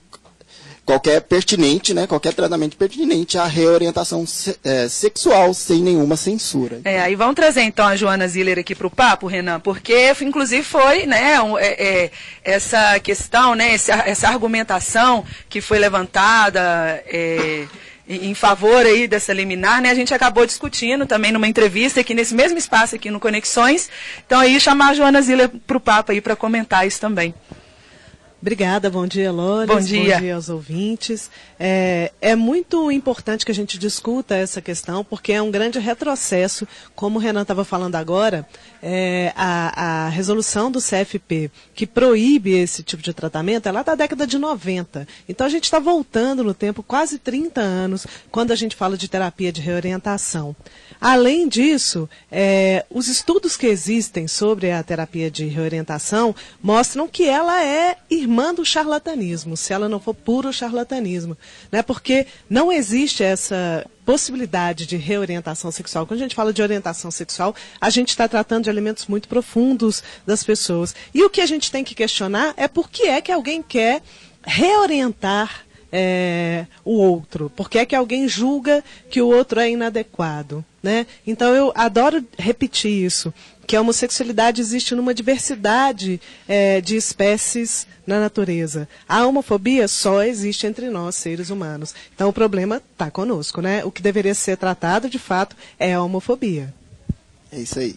qualquer 0.84 1.20
pertinente, 1.22 1.94
né, 1.94 2.06
qualquer 2.06 2.34
tratamento 2.34 2.76
pertinente 2.76 3.38
à 3.38 3.46
reorientação 3.46 4.26
se, 4.26 4.56
é, 4.62 4.88
sexual 4.88 5.54
sem 5.54 5.82
nenhuma 5.82 6.16
censura. 6.16 6.80
É, 6.84 7.00
aí 7.00 7.14
vamos 7.14 7.34
trazer 7.34 7.62
então 7.62 7.86
a 7.86 7.96
Joana 7.96 8.28
Ziller 8.28 8.58
aqui 8.58 8.74
para 8.74 8.86
o 8.86 8.90
papo, 8.90 9.26
Renan, 9.26 9.60
porque 9.60 10.14
inclusive 10.20 10.62
foi, 10.62 11.06
né, 11.06 11.40
um, 11.40 11.58
é, 11.58 11.68
é, 11.68 12.10
essa 12.42 12.98
questão, 13.00 13.54
né, 13.54 13.74
essa, 13.74 13.94
essa, 14.06 14.28
argumentação 14.28 15.24
que 15.48 15.60
foi 15.60 15.78
levantada 15.78 16.60
é, 17.06 17.66
em 18.06 18.34
favor 18.34 18.84
aí 18.84 19.08
dessa 19.08 19.32
liminar, 19.32 19.80
né, 19.80 19.90
a 19.90 19.94
gente 19.94 20.12
acabou 20.12 20.44
discutindo 20.44 21.06
também 21.06 21.32
numa 21.32 21.48
entrevista 21.48 22.00
aqui 22.00 22.12
nesse 22.12 22.34
mesmo 22.34 22.58
espaço 22.58 22.94
aqui 22.94 23.10
no 23.10 23.18
Conexões, 23.18 23.88
então 24.26 24.40
aí 24.40 24.60
chamar 24.60 24.90
a 24.90 24.94
Joana 24.94 25.22
Ziller 25.22 25.48
para 25.66 25.76
o 25.76 25.80
papo 25.80 26.12
aí 26.12 26.20
para 26.20 26.36
comentar 26.36 26.86
isso 26.86 27.00
também. 27.00 27.34
Obrigada, 28.44 28.90
bom 28.90 29.06
dia, 29.06 29.32
Lores. 29.32 29.74
Bom 29.74 29.80
dia. 29.80 30.16
Bom 30.16 30.20
dia 30.20 30.34
aos 30.34 30.50
ouvintes. 30.50 31.30
É, 31.58 32.12
é, 32.20 32.36
muito 32.36 32.92
importante 32.92 33.42
que 33.42 33.50
a 33.50 33.54
gente 33.54 33.78
discuta 33.78 34.36
essa 34.36 34.60
questão, 34.60 35.02
porque 35.02 35.32
é 35.32 35.40
um 35.40 35.50
grande 35.50 35.78
retrocesso, 35.78 36.68
como 36.94 37.18
o 37.18 37.22
Renan 37.22 37.40
estava 37.40 37.64
falando 37.64 37.94
agora, 37.94 38.46
é, 38.82 39.32
a, 39.34 40.04
a, 40.04 40.08
resolução 40.10 40.70
do 40.70 40.78
CFP 40.78 41.50
que 41.74 41.86
proíbe 41.86 42.52
esse 42.52 42.82
tipo 42.82 43.02
de 43.02 43.14
tratamento 43.14 43.66
é 43.66 43.72
lá 43.72 43.82
da 43.82 43.94
década 43.94 44.26
de 44.26 44.36
90. 44.36 45.08
Então 45.26 45.46
a 45.46 45.50
gente 45.50 45.64
está 45.64 45.78
voltando 45.78 46.44
no 46.44 46.52
tempo 46.52 46.82
quase 46.82 47.18
30 47.18 47.62
anos, 47.62 48.06
quando 48.30 48.50
a 48.50 48.56
gente 48.56 48.76
fala 48.76 48.98
de 48.98 49.08
terapia 49.08 49.50
de 49.50 49.62
reorientação. 49.62 50.54
Além 51.00 51.48
disso, 51.48 52.06
é, 52.30 52.84
os 52.90 53.08
estudos 53.08 53.56
que 53.56 53.66
existem 53.66 54.28
sobre 54.28 54.70
a 54.70 54.82
terapia 54.82 55.30
de 55.30 55.46
reorientação 55.46 56.36
mostram 56.62 57.08
que 57.08 57.26
ela 57.26 57.64
é 57.64 57.96
irmã 58.10 58.33
do 58.54 58.64
charlatanismo, 58.64 59.56
se 59.56 59.72
ela 59.72 59.88
não 59.88 60.00
for 60.00 60.14
puro 60.14 60.52
charlatanismo. 60.52 61.36
Né? 61.70 61.82
Porque 61.82 62.26
não 62.48 62.72
existe 62.72 63.22
essa 63.22 63.86
possibilidade 64.04 64.86
de 64.86 64.96
reorientação 64.96 65.70
sexual. 65.70 66.06
Quando 66.06 66.20
a 66.20 66.22
gente 66.22 66.34
fala 66.34 66.52
de 66.52 66.62
orientação 66.62 67.10
sexual, 67.10 67.54
a 67.80 67.90
gente 67.90 68.10
está 68.10 68.28
tratando 68.28 68.64
de 68.64 68.70
elementos 68.70 69.06
muito 69.06 69.28
profundos 69.28 70.02
das 70.26 70.44
pessoas. 70.44 70.94
E 71.14 71.22
o 71.22 71.30
que 71.30 71.40
a 71.40 71.46
gente 71.46 71.70
tem 71.70 71.84
que 71.84 71.94
questionar 71.94 72.54
é 72.56 72.68
por 72.68 72.90
que 72.90 73.04
é 73.04 73.20
que 73.20 73.32
alguém 73.32 73.62
quer 73.62 74.02
reorientar 74.42 75.64
é, 75.96 76.66
o 76.84 76.98
outro? 76.98 77.48
Por 77.50 77.70
que 77.70 77.78
é 77.78 77.86
que 77.86 77.94
alguém 77.94 78.28
julga 78.28 78.82
que 79.08 79.22
o 79.22 79.28
outro 79.28 79.60
é 79.60 79.70
inadequado? 79.70 80.64
Né? 80.82 81.06
Então 81.26 81.54
eu 81.54 81.72
adoro 81.74 82.22
repetir 82.36 82.90
isso, 82.90 83.32
que 83.64 83.76
a 83.76 83.80
homossexualidade 83.80 84.60
existe 84.60 84.94
numa 84.94 85.14
diversidade 85.14 86.20
é, 86.46 86.80
de 86.80 86.96
espécies 86.96 87.86
na 88.06 88.20
natureza. 88.20 88.88
A 89.08 89.26
homofobia 89.26 89.88
só 89.88 90.22
existe 90.22 90.66
entre 90.66 90.90
nós, 90.90 91.14
seres 91.14 91.50
humanos. 91.50 91.94
Então 92.14 92.28
o 92.28 92.32
problema 92.32 92.82
está 92.92 93.10
conosco. 93.10 93.60
Né? 93.60 93.84
O 93.84 93.90
que 93.90 94.02
deveria 94.02 94.34
ser 94.34 94.56
tratado, 94.56 95.08
de 95.08 95.18
fato, 95.18 95.56
é 95.78 95.94
a 95.94 96.02
homofobia. 96.02 96.72
É 97.50 97.58
isso 97.58 97.78
aí. 97.78 97.96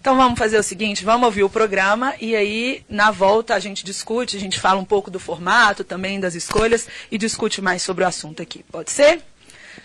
Então 0.00 0.16
vamos 0.16 0.38
fazer 0.38 0.56
o 0.58 0.62
seguinte, 0.62 1.04
vamos 1.04 1.26
ouvir 1.26 1.42
o 1.42 1.50
programa 1.50 2.14
e 2.20 2.36
aí 2.36 2.84
na 2.88 3.10
volta 3.10 3.54
a 3.54 3.58
gente 3.58 3.84
discute, 3.84 4.36
a 4.36 4.40
gente 4.40 4.58
fala 4.58 4.78
um 4.78 4.84
pouco 4.84 5.10
do 5.10 5.18
formato, 5.18 5.82
também 5.82 6.20
das 6.20 6.34
escolhas 6.34 6.86
e 7.10 7.18
discute 7.18 7.60
mais 7.60 7.82
sobre 7.82 8.04
o 8.04 8.06
assunto 8.06 8.40
aqui. 8.40 8.64
Pode 8.70 8.92
ser? 8.92 9.20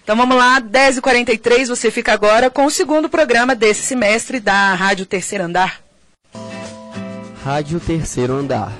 Então 0.03 0.17
vamos 0.17 0.35
lá, 0.35 0.59
10h43, 0.59 1.67
você 1.67 1.89
fica 1.89 2.11
agora 2.11 2.49
com 2.49 2.65
o 2.65 2.69
segundo 2.69 3.07
programa 3.07 3.55
desse 3.55 3.83
semestre 3.83 4.37
da 4.41 4.73
Rádio 4.73 5.05
Terceiro 5.05 5.45
Andar. 5.45 5.79
Rádio 7.41 7.79
Terceiro 7.79 8.33
Andar. 8.33 8.73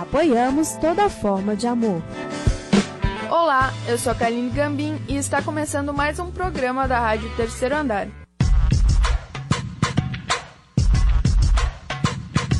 Apoiamos 0.00 0.72
toda 0.80 1.10
forma 1.10 1.54
de 1.54 1.66
amor. 1.66 2.02
Olá, 3.28 3.70
eu 3.86 3.98
sou 3.98 4.12
a 4.12 4.14
Kaline 4.14 4.48
Gambim 4.48 4.98
e 5.06 5.16
está 5.16 5.42
começando 5.42 5.92
mais 5.92 6.18
um 6.18 6.30
programa 6.30 6.88
da 6.88 6.98
Rádio 6.98 7.28
Terceiro 7.36 7.76
Andar. 7.76 8.08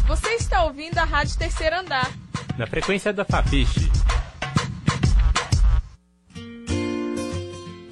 Você 0.07 0.35
está 0.35 0.65
ouvindo 0.65 0.99
a 0.99 1.05
Rádio 1.05 1.39
Terceiro 1.39 1.77
Andar. 1.77 2.11
Na 2.59 2.67
frequência 2.67 3.11
da 3.11 3.25
Fafiche 3.25 3.91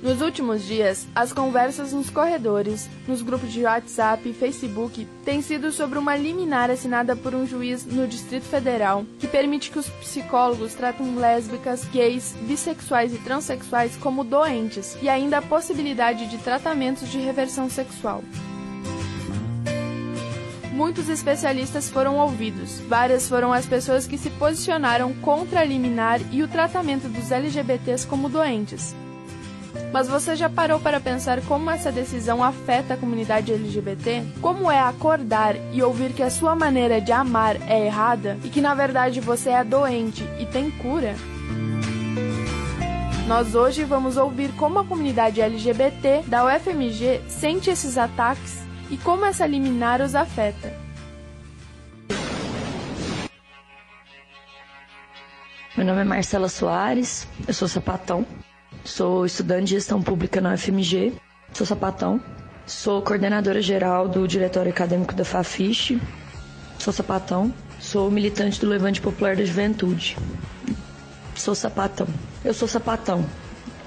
Nos 0.05 0.21
últimos 0.21 0.67
dias, 0.67 1.07
as 1.15 1.33
conversas 1.33 1.95
nos 1.95 2.11
corredores, 2.11 2.91
nos 3.09 3.23
grupos 3.23 3.51
de 3.51 3.65
WhatsApp 3.65 4.29
e 4.29 4.35
Facebook 4.35 5.09
têm 5.25 5.41
sido 5.41 5.73
sobre 5.73 5.99
uma 5.99 6.15
liminar 6.15 6.71
assinada 6.71 7.17
por 7.17 7.35
um 7.35 7.47
juiz 7.47 7.87
no 7.87 8.07
Distrito 8.07 8.45
Federal 8.45 9.07
que 9.19 9.27
permite 9.27 9.71
que 9.71 9.79
os 9.79 9.89
psicólogos 9.89 10.75
tratem 10.75 11.17
lésbicas, 11.17 11.87
gays, 11.87 12.35
bissexuais 12.43 13.15
e 13.15 13.19
transexuais 13.19 13.97
como 13.97 14.23
doentes 14.23 14.95
e 15.01 15.09
ainda 15.09 15.39
a 15.39 15.43
possibilidade 15.43 16.27
de 16.27 16.37
tratamentos 16.37 17.09
de 17.09 17.17
reversão 17.17 17.71
sexual. 17.71 18.23
Muitos 20.71 21.09
especialistas 21.09 21.89
foram 21.89 22.19
ouvidos. 22.19 22.79
Várias 22.81 23.27
foram 23.27 23.55
as 23.55 23.65
pessoas 23.65 24.07
que 24.07 24.19
se 24.19 24.29
posicionaram 24.29 25.15
contra 25.15 25.61
a 25.61 25.65
liminar 25.65 26.21
e 26.31 26.43
o 26.43 26.49
tratamento 26.49 27.09
dos 27.09 27.31
LGBTs 27.31 28.07
como 28.07 28.29
doentes. 28.29 28.95
Mas 29.95 30.09
você 30.09 30.35
já 30.35 30.51
parou 30.51 30.81
para 30.81 30.99
pensar 30.99 31.41
como 31.43 31.71
essa 31.71 31.93
decisão 31.93 32.43
afeta 32.43 32.95
a 32.95 32.97
comunidade 32.97 33.53
LGBT? 33.53 34.25
Como 34.41 34.69
é 34.69 34.81
acordar 34.81 35.55
e 35.73 35.85
ouvir 35.85 36.13
que 36.13 36.23
a 36.25 36.31
sua 36.31 36.57
maneira 36.57 37.01
de 37.01 37.13
amar 37.13 37.55
é 37.71 37.87
errada 37.87 38.37
e 38.43 38.49
que 38.49 38.61
na 38.61 38.75
verdade 38.75 39.21
você 39.21 39.51
é 39.51 39.63
doente 39.63 40.25
e 40.41 40.47
tem 40.47 40.69
cura? 40.69 41.15
Nós 43.29 43.55
hoje 43.55 43.85
vamos 43.85 44.17
ouvir 44.17 44.51
como 44.57 44.81
a 44.81 44.85
comunidade 44.85 45.41
LGBT 45.41 46.25
da 46.27 46.45
UFMG 46.45 47.21
sente 47.29 47.71
esses 47.71 47.97
ataques 47.97 48.65
e 48.91 48.97
como 48.97 49.25
essa 49.25 49.47
liminar 49.47 50.01
os 50.01 50.17
afeta. 50.17 50.77
Meu 55.77 55.87
nome 55.87 56.01
é 56.01 56.05
Marcela 56.05 56.49
Soares, 56.49 57.29
eu 57.47 57.55
sou 57.55 57.69
sapatão, 57.69 58.27
Sou 58.85 59.25
estudante 59.25 59.69
de 59.69 59.71
gestão 59.71 60.03
pública 60.03 60.43
na 60.43 60.53
UFMG, 60.53 61.15
sou 61.55 61.67
sapatão. 61.67 62.21
Sou 62.67 63.01
coordenadora 63.01 63.61
geral 63.63 64.07
do 64.09 64.29
Diretório 64.29 64.71
Acadêmico 64.71 65.15
da 65.15 65.25
Fafiche. 65.25 66.01
Sou 66.79 66.93
sapatão. 66.93 67.53
Sou 67.81 68.11
militante 68.11 68.61
do 68.61 68.67
Levante 68.69 69.01
Popular 69.01 69.37
da 69.37 69.45
Juventude. 69.45 70.17
Sou 71.35 71.55
sapatão. 71.55 72.07
Eu 72.45 72.53
sou 72.53 72.69
sapatão. 72.69 73.25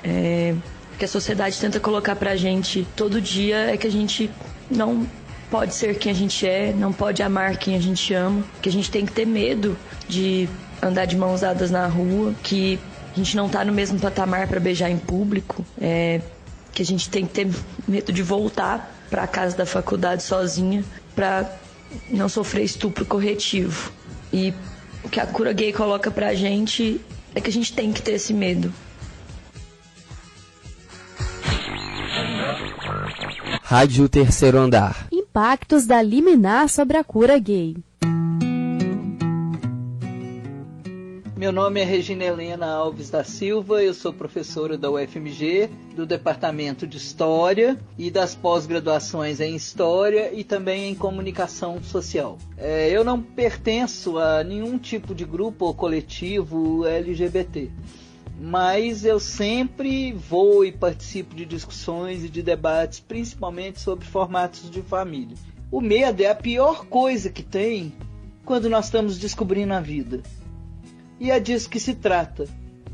É, 0.03 0.55
que 0.97 1.05
a 1.05 1.07
sociedade 1.07 1.59
tenta 1.59 1.79
colocar 1.79 2.15
pra 2.15 2.35
gente 2.35 2.87
todo 2.95 3.21
dia 3.21 3.71
é 3.71 3.77
que 3.77 3.87
a 3.87 3.91
gente 3.91 4.29
não 4.69 5.07
pode 5.49 5.75
ser 5.75 5.97
quem 5.97 6.11
a 6.11 6.15
gente 6.15 6.45
é, 6.45 6.73
não 6.73 6.91
pode 6.91 7.21
amar 7.21 7.57
quem 7.57 7.75
a 7.75 7.79
gente 7.79 8.13
ama, 8.13 8.43
que 8.61 8.69
a 8.69 8.71
gente 8.71 8.91
tem 8.91 9.05
que 9.05 9.11
ter 9.11 9.25
medo 9.25 9.77
de 10.07 10.49
andar 10.81 11.05
de 11.05 11.15
mãos 11.15 11.41
dadas 11.41 11.71
na 11.71 11.87
rua, 11.87 12.33
que 12.43 12.79
a 13.17 13.23
gente 13.23 13.35
não 13.35 13.49
tá 13.49 13.65
no 13.65 13.73
mesmo 13.73 13.99
patamar 13.99 14.47
para 14.47 14.59
beijar 14.59 14.91
em 14.91 14.97
público, 14.97 15.65
é, 15.81 16.21
que 16.71 16.83
a 16.83 16.85
gente 16.85 17.09
tem 17.09 17.25
que 17.25 17.33
ter 17.33 17.49
medo 17.87 18.13
de 18.13 18.21
voltar 18.21 18.93
para 19.09 19.23
a 19.23 19.27
casa 19.27 19.57
da 19.57 19.65
faculdade 19.65 20.21
sozinha 20.21 20.85
para 21.15 21.51
não 22.11 22.29
sofrer 22.29 22.63
estupro 22.63 23.03
corretivo. 23.05 23.91
E 24.31 24.53
o 25.03 25.09
que 25.09 25.19
a 25.19 25.25
cura 25.25 25.51
gay 25.51 25.73
coloca 25.73 26.11
pra 26.11 26.35
gente 26.35 27.01
é 27.33 27.41
que 27.41 27.49
a 27.49 27.53
gente 27.53 27.73
tem 27.73 27.91
que 27.91 28.03
ter 28.03 28.11
esse 28.11 28.35
medo. 28.35 28.71
Rádio 33.63 34.07
Terceiro 34.07 34.59
Andar. 34.59 35.07
Impactos 35.11 35.87
da 35.87 36.03
liminar 36.03 36.69
sobre 36.69 36.97
a 36.97 37.03
cura 37.03 37.39
gay. 37.39 37.77
Meu 41.37 41.51
nome 41.51 41.79
é 41.79 41.83
Regina 41.83 42.23
Helena 42.23 42.65
Alves 42.65 43.11
da 43.11 43.23
Silva, 43.23 43.83
eu 43.83 43.93
sou 43.93 44.11
professora 44.11 44.75
da 44.75 44.89
UFMG, 44.89 45.69
do 45.95 46.03
Departamento 46.03 46.87
de 46.87 46.97
História 46.97 47.77
e 47.95 48.09
das 48.09 48.33
pós-graduações 48.33 49.39
em 49.39 49.55
História 49.55 50.33
e 50.33 50.43
também 50.43 50.89
em 50.89 50.95
Comunicação 50.95 51.79
Social. 51.83 52.39
É, 52.57 52.89
eu 52.89 53.03
não 53.03 53.21
pertenço 53.21 54.17
a 54.17 54.43
nenhum 54.43 54.79
tipo 54.79 55.13
de 55.13 55.25
grupo 55.25 55.65
ou 55.65 55.75
coletivo 55.75 56.87
LGBT, 56.87 57.69
mas 58.41 59.05
eu 59.05 59.19
sempre 59.19 60.13
vou 60.13 60.65
e 60.65 60.71
participo 60.71 61.35
de 61.35 61.45
discussões 61.45 62.23
e 62.23 62.29
de 62.29 62.41
debates, 62.41 62.99
principalmente 62.99 63.79
sobre 63.79 64.07
formatos 64.07 64.71
de 64.71 64.81
família. 64.81 65.37
O 65.69 65.81
medo 65.81 66.19
é 66.23 66.31
a 66.31 66.35
pior 66.35 66.87
coisa 66.87 67.29
que 67.29 67.43
tem 67.43 67.93
quando 68.43 68.67
nós 68.67 68.85
estamos 68.85 69.19
descobrindo 69.19 69.75
a 69.75 69.79
vida 69.79 70.23
e 71.19 71.31
é 71.31 71.39
disso 71.39 71.69
que 71.69 71.79
se 71.79 71.95
trata. 71.95 72.47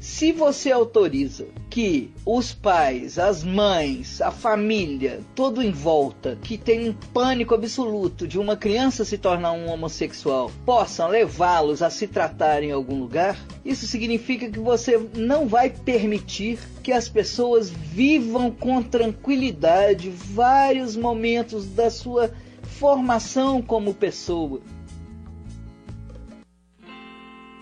Se 0.03 0.33
você 0.33 0.69
autoriza 0.69 1.47
que 1.69 2.11
os 2.25 2.53
pais, 2.53 3.17
as 3.17 3.41
mães, 3.41 4.19
a 4.21 4.31
família, 4.31 5.21
todo 5.33 5.61
em 5.61 5.71
volta, 5.71 6.37
que 6.43 6.57
tem 6.57 6.89
um 6.89 6.93
pânico 6.93 7.55
absoluto 7.55 8.27
de 8.27 8.37
uma 8.37 8.57
criança 8.57 9.05
se 9.05 9.17
tornar 9.17 9.53
um 9.53 9.71
homossexual, 9.71 10.51
possam 10.65 11.07
levá-los 11.07 11.81
a 11.81 11.89
se 11.89 12.05
tratar 12.05 12.63
em 12.63 12.73
algum 12.73 12.99
lugar, 12.99 13.39
isso 13.63 13.87
significa 13.87 14.49
que 14.49 14.59
você 14.59 15.01
não 15.15 15.47
vai 15.47 15.69
permitir 15.69 16.59
que 16.83 16.91
as 16.91 17.07
pessoas 17.07 17.69
vivam 17.69 18.51
com 18.51 18.83
tranquilidade 18.83 20.09
vários 20.09 20.97
momentos 20.97 21.65
da 21.65 21.89
sua 21.89 22.29
formação 22.61 23.61
como 23.61 23.93
pessoa. 23.93 24.59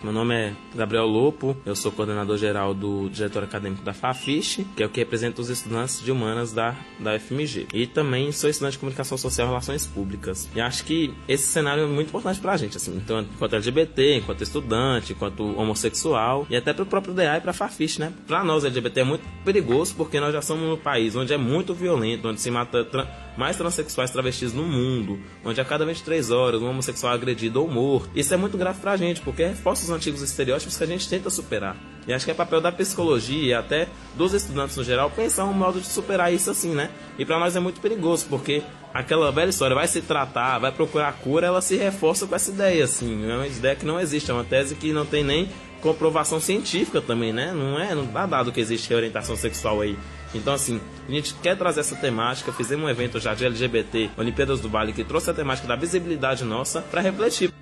Meu 0.02 0.12
nome 0.12 0.34
é 0.34 0.52
Gabriel 0.74 1.06
Lopo, 1.06 1.56
eu 1.64 1.76
sou 1.76 1.92
coordenador 1.92 2.36
geral 2.36 2.74
do 2.74 3.08
diretor 3.08 3.44
acadêmico 3.44 3.84
da 3.84 3.92
FAFISH, 3.92 4.64
que 4.76 4.82
é 4.82 4.86
o 4.86 4.88
que 4.88 4.98
representa 4.98 5.40
os 5.40 5.48
estudantes 5.48 6.02
de 6.02 6.10
humanas 6.10 6.52
da, 6.52 6.74
da 6.98 7.16
FMG. 7.20 7.68
E 7.72 7.86
também 7.86 8.32
sou 8.32 8.50
estudante 8.50 8.72
de 8.72 8.78
comunicação 8.80 9.16
social 9.16 9.46
e 9.46 9.50
relações 9.50 9.86
públicas. 9.86 10.48
E 10.56 10.60
acho 10.60 10.84
que 10.84 11.14
esse 11.28 11.46
cenário 11.46 11.84
é 11.84 11.86
muito 11.86 12.08
importante 12.08 12.40
pra 12.40 12.56
gente, 12.56 12.76
assim, 12.76 12.96
então, 12.96 13.20
enquanto 13.20 13.54
LGBT, 13.54 14.16
enquanto 14.16 14.42
estudante, 14.42 15.12
enquanto 15.12 15.44
homossexual, 15.56 16.48
e 16.50 16.56
até 16.56 16.72
pro 16.72 16.84
próprio 16.84 17.14
DA 17.14 17.36
e 17.36 17.40
pra 17.40 17.52
FAFISH, 17.52 17.98
né? 17.98 18.12
Pra 18.26 18.42
nós 18.42 18.64
LGBT 18.64 19.02
é 19.02 19.04
muito 19.04 19.24
perigoso 19.44 19.94
porque 19.96 20.18
nós 20.18 20.32
já 20.32 20.42
somos 20.42 20.68
um 20.68 20.76
país 20.76 21.14
onde 21.14 21.32
é 21.32 21.38
muito 21.38 21.74
violento, 21.74 22.26
onde 22.26 22.40
se 22.40 22.50
mata 22.50 22.84
mais 23.36 23.56
transexuais 23.56 24.10
travestis 24.10 24.52
no 24.52 24.64
mundo, 24.64 25.18
onde 25.44 25.60
a 25.60 25.64
cada 25.64 25.84
23 25.84 26.30
horas 26.30 26.60
um 26.60 26.68
homossexual 26.68 27.12
é 27.12 27.16
agredido 27.16 27.60
ou 27.60 27.68
morto. 27.68 28.10
Isso 28.14 28.32
é 28.32 28.36
muito 28.36 28.58
grave 28.58 28.80
pra 28.80 28.96
gente, 28.96 29.20
porque 29.20 29.44
reforça 29.44 29.84
os 29.84 29.90
antigos 29.90 30.22
estereótipos 30.22 30.76
que 30.76 30.84
a 30.84 30.86
gente 30.86 31.08
tenta 31.08 31.30
superar. 31.30 31.76
E 32.06 32.12
acho 32.12 32.24
que 32.24 32.30
é 32.30 32.34
papel 32.34 32.60
da 32.60 32.72
psicologia 32.72 33.42
e 33.42 33.54
até 33.54 33.88
dos 34.16 34.34
estudantes 34.34 34.76
no 34.76 34.82
geral 34.82 35.10
pensar 35.10 35.44
um 35.44 35.52
modo 35.52 35.80
de 35.80 35.86
superar 35.86 36.32
isso 36.32 36.50
assim, 36.50 36.74
né? 36.74 36.90
E 37.18 37.24
para 37.24 37.38
nós 37.38 37.54
é 37.54 37.60
muito 37.60 37.80
perigoso, 37.80 38.26
porque 38.28 38.62
aquela 38.92 39.30
velha 39.30 39.50
história 39.50 39.74
vai 39.74 39.86
se 39.86 40.00
tratar, 40.02 40.58
vai 40.58 40.72
procurar 40.72 41.12
cura, 41.12 41.46
ela 41.46 41.60
se 41.60 41.76
reforça 41.76 42.26
com 42.26 42.34
essa 42.34 42.50
ideia, 42.50 42.84
assim. 42.84 43.30
É 43.30 43.34
uma 43.34 43.46
ideia 43.46 43.76
que 43.76 43.86
não 43.86 44.00
existe, 44.00 44.30
é 44.30 44.34
uma 44.34 44.44
tese 44.44 44.74
que 44.74 44.92
não 44.92 45.06
tem 45.06 45.22
nem 45.22 45.48
comprovação 45.80 46.40
científica 46.40 47.00
também, 47.00 47.32
né? 47.32 47.52
Não 47.52 47.78
é, 47.78 47.94
não 47.94 48.06
dá 48.06 48.24
dado 48.24 48.52
que 48.52 48.60
existe 48.60 48.92
orientação 48.94 49.36
sexual 49.36 49.80
aí. 49.80 49.98
Então, 50.34 50.54
assim, 50.54 50.80
a 51.08 51.12
gente 51.12 51.34
quer 51.34 51.56
trazer 51.56 51.80
essa 51.80 51.96
temática. 51.96 52.52
Fizemos 52.52 52.86
um 52.86 52.88
evento 52.88 53.20
já 53.20 53.34
de 53.34 53.44
LGBT, 53.44 54.10
Olimpíadas 54.16 54.60
do 54.60 54.68
Vale, 54.68 54.92
que 54.92 55.04
trouxe 55.04 55.30
a 55.30 55.34
temática 55.34 55.68
da 55.68 55.76
visibilidade 55.76 56.44
nossa 56.44 56.80
para 56.82 57.00
refletir. 57.00 57.52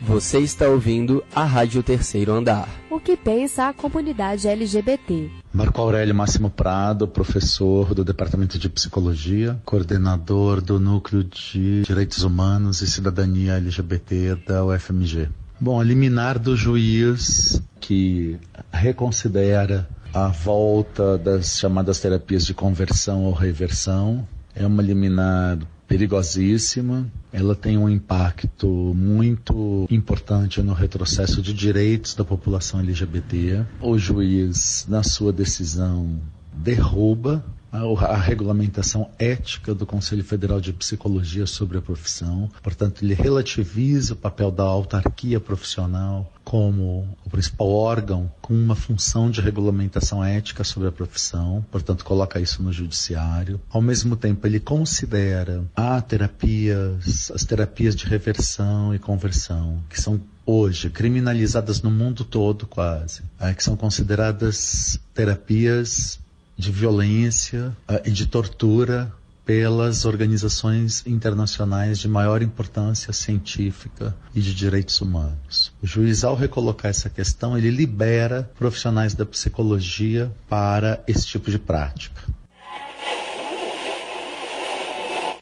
Você 0.00 0.40
está 0.40 0.68
ouvindo 0.68 1.24
a 1.34 1.44
Rádio 1.44 1.82
Terceiro 1.82 2.32
Andar. 2.32 2.68
O 2.90 3.00
que 3.00 3.16
pensa 3.16 3.68
a 3.68 3.72
comunidade 3.72 4.46
LGBT? 4.46 5.30
Marco 5.52 5.80
Aurélio 5.80 6.14
Máximo 6.14 6.50
Prado, 6.50 7.08
professor 7.08 7.94
do 7.94 8.04
Departamento 8.04 8.58
de 8.58 8.68
Psicologia, 8.68 9.58
coordenador 9.64 10.60
do 10.60 10.78
Núcleo 10.78 11.24
de 11.24 11.82
Direitos 11.84 12.22
Humanos 12.22 12.82
e 12.82 12.86
Cidadania 12.86 13.54
LGBT 13.54 14.36
da 14.46 14.62
UFMG. 14.62 15.30
Bom, 15.58 15.80
a 15.80 15.84
liminar 15.84 16.38
do 16.38 16.54
juiz 16.54 17.62
que 17.80 18.38
reconsidera 18.70 19.88
a 20.14 20.28
volta 20.28 21.18
das 21.18 21.58
chamadas 21.58 21.98
terapias 21.98 22.46
de 22.46 22.54
conversão 22.54 23.24
ou 23.24 23.32
reversão 23.32 24.26
é 24.54 24.64
uma 24.64 24.80
liminar 24.80 25.58
perigosíssima. 25.88 27.10
Ela 27.32 27.56
tem 27.56 27.76
um 27.76 27.88
impacto 27.88 28.68
muito 28.94 29.88
importante 29.90 30.62
no 30.62 30.72
retrocesso 30.72 31.42
de 31.42 31.52
direitos 31.52 32.14
da 32.14 32.24
população 32.24 32.78
LGBT. 32.78 33.64
O 33.80 33.98
juiz, 33.98 34.86
na 34.88 35.02
sua 35.02 35.32
decisão, 35.32 36.20
derruba 36.52 37.44
a, 37.74 38.16
regulamentação 38.16 39.10
ética 39.18 39.74
do 39.74 39.84
Conselho 39.84 40.22
Federal 40.22 40.60
de 40.60 40.72
Psicologia 40.72 41.46
sobre 41.46 41.78
a 41.78 41.82
profissão. 41.82 42.48
Portanto, 42.62 43.04
ele 43.04 43.14
relativiza 43.14 44.14
o 44.14 44.16
papel 44.16 44.50
da 44.50 44.62
autarquia 44.62 45.40
profissional 45.40 46.30
como 46.44 47.08
o 47.24 47.30
principal 47.30 47.68
órgão 47.68 48.30
com 48.40 48.54
uma 48.54 48.76
função 48.76 49.30
de 49.30 49.40
regulamentação 49.40 50.22
ética 50.22 50.62
sobre 50.62 50.88
a 50.88 50.92
profissão, 50.92 51.64
portanto 51.70 52.04
coloca 52.04 52.38
isso 52.38 52.62
no 52.62 52.72
judiciário. 52.72 53.60
Ao 53.70 53.80
mesmo 53.80 54.14
tempo, 54.14 54.46
ele 54.46 54.60
considera 54.60 55.64
a 55.74 56.00
terapias, 56.00 57.30
as 57.34 57.44
terapias 57.44 57.96
de 57.96 58.06
reversão 58.06 58.94
e 58.94 58.98
conversão, 58.98 59.82
que 59.88 60.00
são 60.00 60.20
hoje 60.46 60.90
criminalizadas 60.90 61.80
no 61.80 61.90
mundo 61.90 62.22
todo 62.24 62.66
quase, 62.66 63.22
é, 63.40 63.54
que 63.54 63.64
são 63.64 63.76
consideradas 63.76 65.00
terapias 65.14 66.20
de 66.56 66.70
violência 66.70 67.76
uh, 67.88 68.00
e 68.04 68.10
de 68.10 68.26
tortura 68.26 69.12
pelas 69.44 70.04
organizações 70.04 71.06
internacionais 71.06 71.98
de 71.98 72.08
maior 72.08 72.42
importância 72.42 73.12
científica 73.12 74.16
e 74.34 74.40
de 74.40 74.54
direitos 74.54 75.00
humanos. 75.00 75.72
O 75.82 75.86
juiz, 75.86 76.24
ao 76.24 76.34
recolocar 76.34 76.90
essa 76.90 77.10
questão, 77.10 77.56
ele 77.56 77.70
libera 77.70 78.50
profissionais 78.58 79.14
da 79.14 79.26
psicologia 79.26 80.32
para 80.48 81.02
esse 81.06 81.26
tipo 81.26 81.50
de 81.50 81.58
prática. 81.58 82.22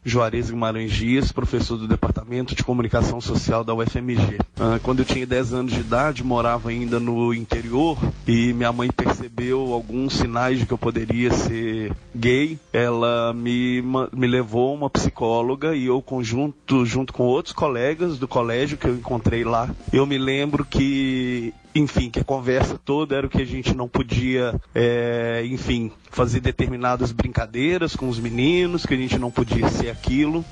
Juarez 0.04 0.50
Guimarães 0.50 0.92
Dias, 0.92 1.30
professor 1.30 1.76
do 1.76 1.86
Departamento 1.86 2.54
de 2.54 2.64
Comunicação 2.64 3.20
Social 3.20 3.62
da 3.62 3.72
UFMG. 3.72 4.38
Ah, 4.58 4.80
quando 4.82 5.00
eu 5.00 5.04
tinha 5.04 5.26
10 5.26 5.52
anos 5.54 5.72
de 5.72 5.80
idade, 5.80 6.24
morava 6.24 6.70
ainda 6.70 6.98
no 6.98 7.32
interior 7.32 7.96
e 8.26 8.52
minha 8.52 8.72
mãe 8.72 8.90
percebeu 8.90 9.72
alguns 9.72 10.14
sinais 10.14 10.58
de 10.58 10.66
que 10.66 10.72
eu 10.72 10.78
poderia 10.78 11.30
ser 11.32 11.92
gay. 12.14 12.58
Ela 12.72 13.32
me, 13.32 13.82
me 14.12 14.26
levou 14.26 14.74
uma 14.74 14.90
psicóloga 14.90 15.74
e 15.74 15.86
eu, 15.86 16.02
conjunto, 16.02 16.84
junto 16.84 17.12
com 17.12 17.22
outros 17.22 17.54
colegas 17.54 18.18
do 18.18 18.26
colégio 18.26 18.76
que 18.76 18.86
eu 18.86 18.94
encontrei 18.94 19.44
lá, 19.44 19.70
eu 19.92 20.04
me 20.04 20.18
lembro 20.18 20.64
que 20.64 21.54
enfim, 21.74 22.11
que 22.11 22.20
a 22.20 22.24
conversa 22.24 22.78
toda 22.82 23.16
era 23.16 23.26
o 23.26 23.30
que 23.30 23.42
a 23.42 23.46
gente 23.46 23.74
não 23.74 23.88
podia, 23.88 24.61
é, 24.74 25.42
enfim, 25.46 25.90
fazer 26.11 26.40
determinadas 26.40 27.12
brincadeiras 27.12 27.96
com 27.96 28.08
os 28.08 28.18
meninos, 28.18 28.85
que 28.85 28.94
a 28.94 28.96
gente 28.96 29.18
não 29.18 29.30
podia 29.30 29.68
ser 29.68 29.90
aquilo. 29.90 30.44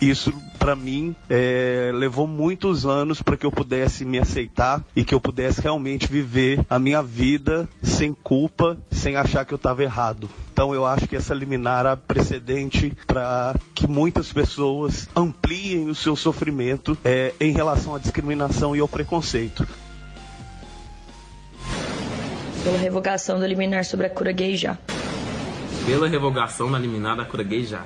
Isso, 0.00 0.32
para 0.58 0.74
mim, 0.74 1.14
é, 1.28 1.90
levou 1.92 2.26
muitos 2.26 2.86
anos 2.86 3.20
para 3.20 3.36
que 3.36 3.44
eu 3.44 3.52
pudesse 3.52 4.02
me 4.02 4.18
aceitar 4.18 4.82
e 4.96 5.04
que 5.04 5.14
eu 5.14 5.20
pudesse 5.20 5.60
realmente 5.60 6.06
viver 6.06 6.64
a 6.70 6.78
minha 6.78 7.02
vida 7.02 7.68
sem 7.82 8.14
culpa, 8.14 8.78
sem 8.90 9.16
achar 9.16 9.44
que 9.44 9.52
eu 9.52 9.56
estava 9.56 9.82
errado. 9.82 10.28
Então, 10.52 10.74
eu 10.74 10.86
acho 10.86 11.06
que 11.06 11.16
essa 11.16 11.34
liminar 11.34 11.84
é 11.84 11.96
precedente 11.96 12.96
para 13.06 13.54
que 13.74 13.86
muitas 13.86 14.32
pessoas 14.32 15.06
ampliem 15.14 15.90
o 15.90 15.94
seu 15.94 16.16
sofrimento 16.16 16.96
é, 17.04 17.34
em 17.38 17.52
relação 17.52 17.94
à 17.94 17.98
discriminação 17.98 18.74
e 18.74 18.80
ao 18.80 18.88
preconceito 18.88 19.66
pela 22.62 22.78
revogação 22.78 23.40
da 23.40 23.46
liminar 23.46 23.84
sobre 23.84 24.06
a 24.06 24.10
cura 24.10 24.32
gay 24.32 24.56
já. 24.56 24.76
Pela 25.86 26.08
revogação 26.08 26.70
da 26.70 26.78
liminar 26.78 27.16
da 27.16 27.24
cura 27.24 27.42
gay 27.42 27.64
já. 27.64 27.84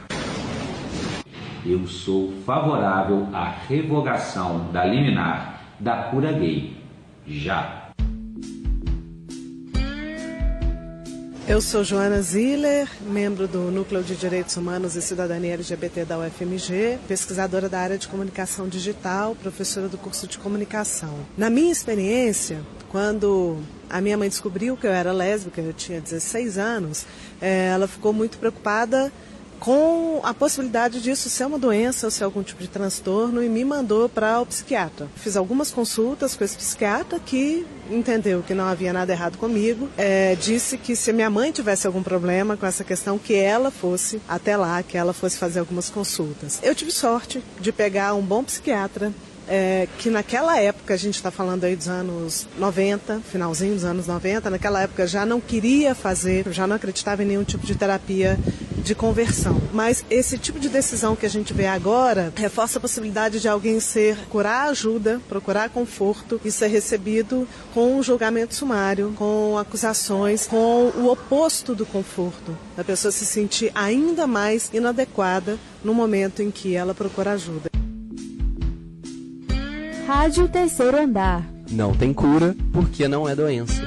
Eu 1.65 1.87
sou 1.87 2.33
favorável 2.45 3.29
à 3.33 3.49
revogação 3.69 4.71
da 4.73 4.85
liminar 4.85 5.61
da 5.79 6.05
cura 6.05 6.33
gay 6.33 6.77
já. 7.27 7.84
Eu 11.47 11.61
sou 11.61 11.85
Joana 11.85 12.23
Ziller, 12.23 12.89
membro 13.03 13.47
do 13.47 13.71
Núcleo 13.71 14.03
de 14.03 14.17
Direitos 14.17 14.57
Humanos 14.57 14.97
e 14.97 15.03
Cidadania 15.03 15.53
LGBT 15.53 16.07
da 16.07 16.19
UFMG, 16.19 16.99
pesquisadora 17.07 17.69
da 17.69 17.79
área 17.79 17.99
de 17.99 18.09
comunicação 18.09 18.67
digital, 18.67 19.37
professora 19.37 19.87
do 19.87 19.99
curso 19.99 20.27
de 20.27 20.39
comunicação. 20.39 21.15
Na 21.37 21.51
minha 21.51 21.71
experiência, 21.71 22.63
quando 22.89 23.59
a 23.91 24.01
minha 24.01 24.17
mãe 24.17 24.31
descobriu 24.31 24.75
que 24.75 24.87
eu 24.87 24.91
era 24.91 25.13
lésbica, 25.13 25.61
eu 25.61 25.75
tinha 25.75 26.01
16 26.01 26.57
anos, 26.57 27.05
é, 27.43 27.67
ela 27.67 27.87
ficou 27.87 28.15
muito 28.15 28.39
preocupada 28.39 29.13
com 29.65 30.21
a 30.23 30.35
possibilidade 30.35 31.01
disso 31.01 31.31
ser 31.31 31.47
uma 31.47 31.59
doença 31.59 32.07
ou 32.07 32.11
ser 32.11 32.25
algum 32.25 32.43
tipo 32.43 32.61
de 32.61 32.69
transtorno 32.69 33.43
e 33.43 33.49
me 33.49 33.65
mandou 33.65 34.11
para 34.11 34.39
o 34.39 34.45
psiquiatra. 34.45 35.09
Fiz 35.17 35.39
algumas 35.39 35.71
consultas 35.71 36.37
com 36.37 36.45
esse 36.45 36.55
psiquiatra 36.55 37.19
que 37.19 37.67
entendeu 37.91 38.43
que 38.43 38.53
não 38.53 38.67
havia 38.67 38.93
nada 38.93 39.11
errado 39.11 39.39
comigo, 39.39 39.89
é, 39.97 40.35
disse 40.35 40.77
que 40.77 40.95
se 40.95 41.11
minha 41.15 41.31
mãe 41.31 41.51
tivesse 41.51 41.87
algum 41.87 42.03
problema 42.03 42.59
com 42.59 42.67
essa 42.67 42.85
questão, 42.85 43.19
que 43.19 43.35
ela 43.35 43.71
fosse 43.71 44.21
até 44.29 44.55
lá, 44.55 44.83
que 44.83 44.99
ela 44.99 45.15
fosse 45.15 45.39
fazer 45.39 45.61
algumas 45.61 45.89
consultas. 45.89 46.61
Eu 46.63 46.75
tive 46.75 46.91
sorte 46.91 47.43
de 47.59 47.73
pegar 47.73 48.13
um 48.15 48.23
bom 48.23 48.45
psiquiatra 48.45 49.15
é, 49.49 49.89
que 49.99 50.11
naquela 50.11 50.59
época, 50.59 50.95
a 50.95 50.97
gente 50.97 51.15
está 51.15 51.31
falando 51.31 51.65
aí 51.65 51.77
dos 51.77 51.89
anos 51.89 52.47
90, 52.59 53.21
finalzinho 53.31 53.75
dos 53.75 53.85
anos 53.85 54.07
90, 54.07 54.51
naquela 54.51 54.83
época 54.83 55.07
já 55.07 55.27
não 55.27 55.41
queria 55.41 55.95
fazer, 55.95 56.51
já 56.51 56.67
não 56.67 56.77
acreditava 56.77 57.23
em 57.23 57.27
nenhum 57.27 57.45
tipo 57.45 57.67
de 57.67 57.75
terapia 57.75 58.39
de 58.85 58.95
conversão. 58.95 59.61
Mas 59.73 60.05
esse 60.11 60.39
tipo 60.39 60.61
de 60.61 60.69
decisão 60.69 61.17
que 61.17 61.27
a 61.27 61.31
gente 61.31 61.53
vê 61.53 61.67
agora 61.67 62.33
reforça 62.37 62.79
a 62.79 62.81
possibilidade 62.81 63.41
de 63.41 63.49
alguém 63.49 63.81
ser 63.81 64.17
procurar 64.17 64.69
ajuda, 64.69 65.21
procurar 65.29 65.71
conforto 65.71 66.41
e 66.45 66.53
ser 66.53 66.69
recebido 66.69 67.49
com 67.73 67.97
um 67.97 68.03
julgamento 68.03 68.55
sumário, 68.55 69.13
com 69.17 69.57
acusações, 69.59 70.47
com 70.47 70.93
o 70.97 71.11
oposto 71.11 71.75
do 71.75 71.87
conforto, 71.87 72.57
da 72.77 72.85
pessoa 72.85 73.11
se 73.11 73.25
sentir 73.25 73.73
ainda 73.75 74.27
mais 74.27 74.71
inadequada 74.73 75.59
no 75.83 75.95
momento 75.95 76.43
em 76.43 76.51
que 76.51 76.77
ela 76.77 76.95
procura 76.95 77.33
ajuda. 77.33 77.71
Rádio 80.07 80.47
Terceiro 80.49 80.99
Andar. 81.01 81.49
Não 81.71 81.95
tem 81.95 82.13
cura 82.13 82.55
porque 82.73 83.09
não 83.09 83.27
é 83.27 83.35
doença. 83.35 83.84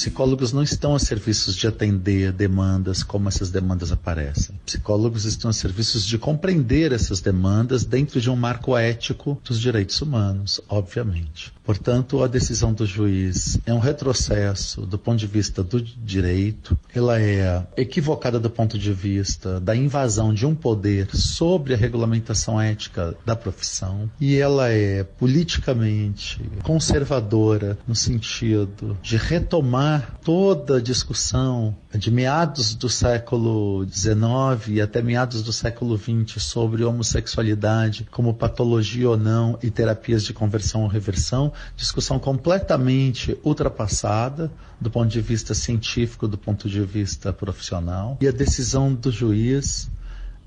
Psicólogos 0.00 0.50
não 0.50 0.62
estão 0.62 0.94
a 0.94 0.98
serviços 0.98 1.54
de 1.54 1.66
atender 1.66 2.32
demandas 2.32 3.02
como 3.02 3.28
essas 3.28 3.50
demandas 3.50 3.92
aparecem. 3.92 4.58
Psicólogos 4.64 5.26
estão 5.26 5.50
a 5.50 5.52
serviços 5.52 6.06
de 6.06 6.16
compreender 6.16 6.90
essas 6.90 7.20
demandas 7.20 7.84
dentro 7.84 8.18
de 8.18 8.30
um 8.30 8.34
marco 8.34 8.74
ético 8.74 9.38
dos 9.44 9.60
direitos 9.60 10.00
humanos, 10.00 10.58
obviamente. 10.70 11.52
Portanto, 11.70 12.20
a 12.20 12.26
decisão 12.26 12.72
do 12.72 12.84
juiz 12.84 13.56
é 13.64 13.72
um 13.72 13.78
retrocesso 13.78 14.84
do 14.84 14.98
ponto 14.98 15.18
de 15.18 15.26
vista 15.28 15.62
do 15.62 15.80
direito, 15.80 16.76
ela 16.92 17.22
é 17.22 17.64
equivocada 17.76 18.40
do 18.40 18.50
ponto 18.50 18.76
de 18.76 18.92
vista 18.92 19.60
da 19.60 19.76
invasão 19.76 20.34
de 20.34 20.44
um 20.44 20.52
poder 20.52 21.14
sobre 21.14 21.72
a 21.72 21.76
regulamentação 21.76 22.60
ética 22.60 23.14
da 23.24 23.36
profissão. 23.36 24.10
E 24.20 24.34
ela 24.36 24.68
é 24.68 25.04
politicamente 25.04 26.42
conservadora 26.64 27.78
no 27.86 27.94
sentido 27.94 28.98
de 29.00 29.16
retomar 29.16 30.18
toda 30.24 30.78
a 30.78 30.82
discussão 30.82 31.76
de 31.98 32.10
meados 32.10 32.74
do 32.74 32.88
século 32.88 33.86
XIX 33.86 34.80
até 34.82 35.02
meados 35.02 35.42
do 35.42 35.52
século 35.52 35.98
XX 35.98 36.40
sobre 36.42 36.84
homossexualidade 36.84 38.06
como 38.10 38.34
patologia 38.34 39.10
ou 39.10 39.16
não 39.16 39.58
e 39.62 39.70
terapias 39.70 40.22
de 40.22 40.32
conversão 40.32 40.82
ou 40.82 40.88
reversão 40.88 41.52
discussão 41.76 42.18
completamente 42.18 43.36
ultrapassada 43.42 44.50
do 44.80 44.90
ponto 44.90 45.08
de 45.08 45.20
vista 45.20 45.52
científico, 45.52 46.26
do 46.26 46.38
ponto 46.38 46.68
de 46.68 46.80
vista 46.82 47.32
profissional. 47.32 48.16
E 48.20 48.26
a 48.26 48.32
decisão 48.32 48.94
do 48.94 49.10
juiz 49.10 49.90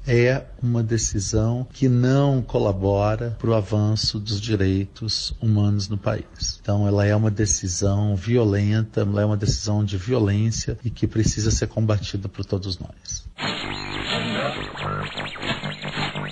é 0.08 0.44
uma 0.62 0.84
decisão 0.84 1.66
que 1.72 1.88
não 1.88 2.42
colabora 2.42 3.36
para 3.39 3.50
o 3.50 3.54
avanço 3.54 4.20
dos 4.20 4.39
direitos 4.39 5.34
humanos 5.42 5.88
no 5.88 5.98
país. 5.98 6.60
Então, 6.62 6.88
ela 6.88 7.06
é 7.06 7.16
uma 7.16 7.32
decisão 7.32 8.16
violenta, 8.16 9.02
ela 9.02 9.22
é 9.22 9.26
uma 9.26 9.38
decisão 9.38 9.84
de 9.84 9.98
violência 9.98 10.78
e 10.84 10.89
que 10.89 11.08
precisa 11.08 11.52
ser 11.52 11.68
combatida 11.68 12.28
por 12.28 12.46
todos 12.46 12.78
nós. 12.78 13.24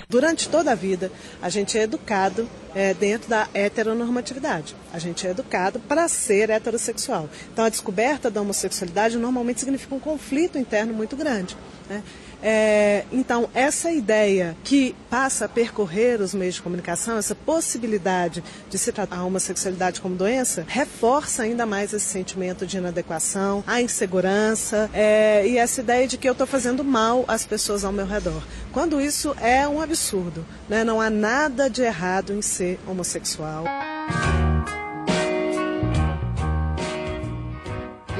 Durante 0.08 0.46
toda 0.50 0.72
a 0.72 0.74
vida, 0.74 1.10
a 1.40 1.48
gente 1.48 1.78
é 1.78 1.84
educado 1.84 2.46
é, 2.74 2.92
dentro 2.92 3.30
da 3.30 3.48
heteronormatividade. 3.54 4.76
A 4.92 4.98
gente 4.98 5.26
é 5.26 5.30
educado 5.30 5.80
para 5.80 6.06
ser 6.06 6.50
heterossexual. 6.50 7.30
Então, 7.50 7.64
a 7.64 7.70
descoberta 7.70 8.30
da 8.30 8.42
homossexualidade 8.42 9.16
normalmente 9.16 9.60
significa 9.60 9.94
um 9.94 9.98
conflito 9.98 10.58
interno 10.58 10.92
muito 10.92 11.16
grande. 11.16 11.56
Né? 11.88 12.02
É, 12.42 13.04
então, 13.12 13.48
essa 13.54 13.90
ideia 13.90 14.56
que 14.64 14.96
passa 15.08 15.44
a 15.44 15.48
percorrer 15.48 16.20
os 16.20 16.34
meios 16.34 16.56
de 16.56 16.62
comunicação, 16.62 17.16
essa 17.16 17.34
possibilidade 17.34 18.42
de 18.68 18.78
se 18.78 18.90
tratar 18.90 19.18
a 19.18 19.24
homossexualidade 19.24 20.00
como 20.00 20.16
doença, 20.16 20.64
reforça 20.66 21.44
ainda 21.44 21.64
mais 21.64 21.92
esse 21.92 22.06
sentimento 22.06 22.66
de 22.66 22.78
inadequação, 22.78 23.62
a 23.66 23.80
insegurança 23.80 24.90
é, 24.92 25.46
e 25.46 25.56
essa 25.56 25.80
ideia 25.80 26.08
de 26.08 26.18
que 26.18 26.28
eu 26.28 26.32
estou 26.32 26.46
fazendo 26.46 26.82
mal 26.82 27.24
às 27.28 27.46
pessoas 27.46 27.84
ao 27.84 27.92
meu 27.92 28.06
redor. 28.06 28.42
Quando 28.72 29.00
isso 29.00 29.36
é 29.40 29.66
um 29.68 29.80
absurdo, 29.80 30.44
né? 30.68 30.82
não 30.82 31.00
há 31.00 31.10
nada 31.10 31.70
de 31.70 31.82
errado 31.82 32.32
em 32.32 32.42
ser 32.42 32.80
homossexual. 32.86 33.64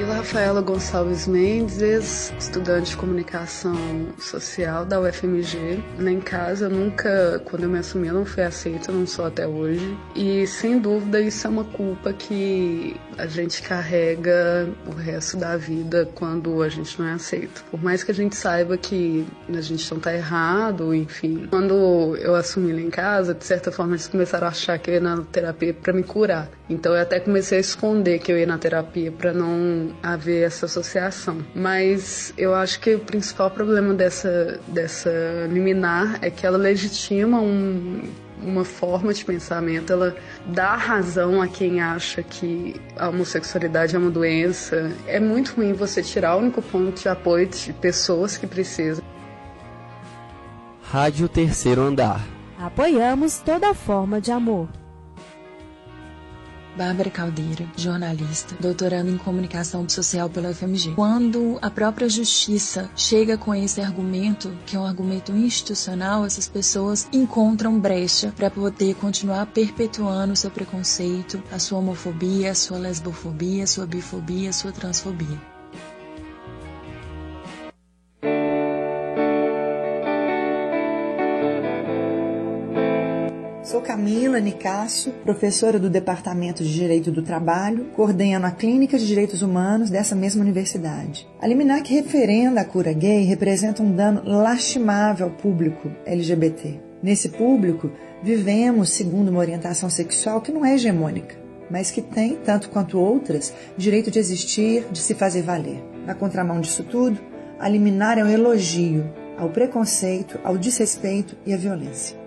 Eu, 0.03 0.09
Rafaela 0.09 0.61
Gonçalves 0.61 1.29
Mendes, 1.29 2.33
estudante 2.37 2.91
de 2.91 2.97
comunicação 2.97 3.77
social 4.19 4.85
da 4.85 5.01
UFMG. 5.01 5.81
Lá 5.97 6.11
em 6.11 6.21
casa, 6.21 6.69
nunca, 6.69 7.41
quando 7.45 7.63
eu 7.63 7.69
me 7.69 7.79
assumi, 7.79 8.09
eu 8.09 8.15
não 8.15 8.25
fui 8.25 8.43
aceita, 8.43 8.91
não 8.91 9.07
sou 9.07 9.25
até 9.25 9.47
hoje. 9.47 9.97
E 10.17 10.45
sem 10.49 10.81
dúvida, 10.81 11.21
isso 11.21 11.47
é 11.47 11.51
uma 11.51 11.63
culpa 11.63 12.13
que 12.13 12.97
a 13.17 13.29
gente 13.29 13.63
carrega 13.63 14.69
o 14.89 14.91
resto 14.91 15.37
da 15.37 15.57
vida 15.57 16.09
quando 16.17 16.63
a 16.63 16.69
gente 16.69 16.99
não 16.99 17.07
é 17.07 17.13
aceito. 17.13 17.65
Por 17.71 17.81
mais 17.81 18.03
que 18.03 18.11
a 18.11 18.15
gente 18.15 18.35
saiba 18.35 18.77
que 18.77 19.25
a 19.49 19.61
gente 19.61 19.89
não 19.93 20.01
tá 20.01 20.13
errado, 20.13 20.93
enfim. 20.93 21.47
Quando 21.49 22.17
eu 22.17 22.35
assumi 22.35 22.73
lá 22.73 22.81
em 22.81 22.91
casa, 22.91 23.35
de 23.35 23.45
certa 23.45 23.71
forma, 23.71 23.93
eles 23.93 24.09
começaram 24.09 24.49
a 24.49 24.51
achar 24.51 24.77
que 24.81 24.91
eu 24.91 24.95
ia 24.95 25.01
na 25.01 25.23
terapia 25.23 25.73
para 25.73 25.93
me 25.93 26.03
curar. 26.03 26.51
Então 26.69 26.93
eu 26.93 27.03
até 27.03 27.21
comecei 27.21 27.59
a 27.59 27.61
esconder 27.61 28.19
que 28.19 28.33
eu 28.33 28.39
ia 28.39 28.47
na 28.47 28.59
terapia 28.59 29.13
para 29.13 29.33
não 29.33 29.92
haver 30.03 30.47
essa 30.47 30.67
associação. 30.67 31.39
Mas 31.55 32.33
eu 32.37 32.55
acho 32.55 32.81
que 32.81 32.95
o 32.95 33.01
principal 33.01 33.51
problema 33.51 33.95
dessa, 33.95 34.61
dessa 34.69 35.11
liminar 35.51 36.19
é 36.23 36.31
que 36.31 36.47
ela 36.47 36.59
legitima 36.59 37.41
um, 37.41 38.03
uma 38.43 38.65
forma 38.65 39.13
de 39.15 39.25
pensamento, 39.25 39.93
ela 39.93 40.17
dá 40.47 40.75
razão 40.75 41.41
a 41.41 41.49
quem 41.49 41.81
acha 41.81 42.23
que 42.23 42.81
a 42.97 43.09
homossexualidade 43.09 43.95
é 43.95 43.99
uma 43.99 44.11
doença. 44.11 44.93
É 45.07 45.21
muito 45.21 45.55
ruim 45.57 45.73
você 45.73 46.03
tirar 46.03 46.37
o 46.37 46.41
único 46.41 46.61
ponto 46.61 47.01
de 47.01 47.09
apoio 47.09 47.47
de 47.47 47.73
pessoas 47.73 48.37
que 48.37 48.47
precisam. 48.47 49.05
Rádio 50.83 51.29
Terceiro 51.29 51.81
Andar. 51.81 52.21
Apoiamos 52.59 53.39
toda 53.39 53.75
forma 53.75 54.21
de 54.21 54.31
amor. 54.31 54.69
Bárbara 56.77 57.11
Caldeira, 57.11 57.67
jornalista, 57.77 58.55
doutorando 58.59 59.11
em 59.11 59.19
comunicação 59.19 59.89
social 59.89 60.29
pela 60.29 60.55
FMG. 60.55 60.95
Quando 60.95 61.59
a 61.61 61.71
própria 61.71 62.09
justiça 62.09 62.91
chega 62.97 63.37
com 63.37 63.55
esse 63.55 63.81
argumento, 63.81 64.57
que 64.67 64.77
é 64.77 64.79
um 64.79 64.87
argumento 64.87 65.33
institucional, 65.33 66.25
essas 66.25 66.49
pessoas 66.49 67.09
encontram 67.13 67.79
brecha 67.79 68.33
para 68.37 68.51
poder 68.51 68.95
continuar 68.95 69.47
perpetuando 69.47 70.33
o 70.33 70.37
seu 70.37 70.51
preconceito, 70.51 71.43
a 71.53 71.59
sua 71.59 71.79
homofobia, 71.79 72.51
a 72.51 72.55
sua 72.55 72.79
lesbofobia, 72.79 73.65
a 73.65 73.67
sua 73.67 73.87
bifobia, 73.87 74.51
a 74.51 74.53
sua 74.53 74.73
transfobia. 74.73 75.52
Sou 83.73 83.81
Camila 83.81 84.39
Nicásio, 84.39 85.15
professora 85.25 85.79
do 85.79 85.89
Departamento 85.89 86.63
de 86.63 86.71
Direito 86.71 87.11
do 87.11 87.23
Trabalho, 87.23 87.87
coordeno 87.97 88.45
a 88.45 88.51
Clínica 88.51 88.99
de 88.99 89.07
Direitos 89.07 89.41
Humanos 89.41 89.89
dessa 89.89 90.15
mesma 90.15 90.43
universidade. 90.43 91.27
A 91.41 91.47
liminar 91.47 91.83
que 91.83 91.95
referenda 91.95 92.61
a 92.61 92.67
cura 92.67 92.93
gay 92.93 93.25
representa 93.25 93.83
um 93.83 93.91
dano 93.91 94.21
lastimável 94.27 95.29
ao 95.29 95.33
público 95.33 95.91
LGBT. 96.05 96.83
Nesse 97.03 97.31
público, 97.31 97.91
vivemos 98.23 98.91
segundo 98.91 99.31
uma 99.31 99.41
orientação 99.41 99.89
sexual 99.89 100.43
que 100.43 100.53
não 100.53 100.67
é 100.67 100.75
hegemônica, 100.75 101.35
mas 101.71 101.91
que 101.91 102.03
tem, 102.03 102.37
tanto 102.45 102.69
quanto 102.69 103.01
outras, 103.01 103.55
direito 103.75 104.11
de 104.11 104.19
existir, 104.19 104.85
de 104.93 104.99
se 104.99 105.15
fazer 105.15 105.41
valer. 105.41 105.83
Na 106.05 106.15
contramão 106.15 106.61
disso 106.61 106.85
tudo, 106.85 107.19
a 107.59 107.71
liminar 107.71 108.19
é 108.19 108.23
um 108.23 108.29
elogio 108.29 109.11
ao 109.39 109.49
preconceito, 109.49 110.39
ao 110.45 110.59
desrespeito 110.59 111.39
e 111.47 111.55
à 111.55 111.57
violência. 111.57 112.22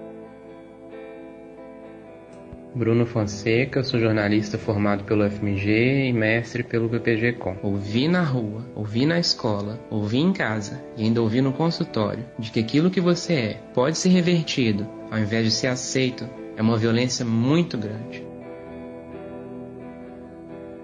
Bruno 2.75 3.05
Fonseca, 3.05 3.81
sou 3.85 3.97
jornalista 3.97 4.57
formado 4.57 5.05
pelo 5.05 5.23
FMG 5.29 6.09
e 6.09 6.11
mestre 6.11 6.61
pelo 6.61 6.89
BPG-Com. 6.89 7.55
Ouvi 7.63 8.05
na 8.09 8.21
rua, 8.21 8.65
ouvi 8.75 9.05
na 9.05 9.17
escola, 9.17 9.79
ouvi 9.89 10.17
em 10.17 10.33
casa 10.33 10.83
e 10.97 11.03
ainda 11.05 11.21
ouvi 11.21 11.39
no 11.39 11.53
consultório 11.53 12.25
de 12.37 12.51
que 12.51 12.59
aquilo 12.59 12.91
que 12.91 12.99
você 12.99 13.33
é 13.33 13.61
pode 13.73 13.97
ser 13.97 14.09
revertido 14.09 14.85
ao 15.09 15.17
invés 15.17 15.45
de 15.45 15.51
ser 15.51 15.67
aceito 15.67 16.27
é 16.57 16.61
uma 16.61 16.75
violência 16.75 17.23
muito 17.23 17.77
grande. 17.77 18.27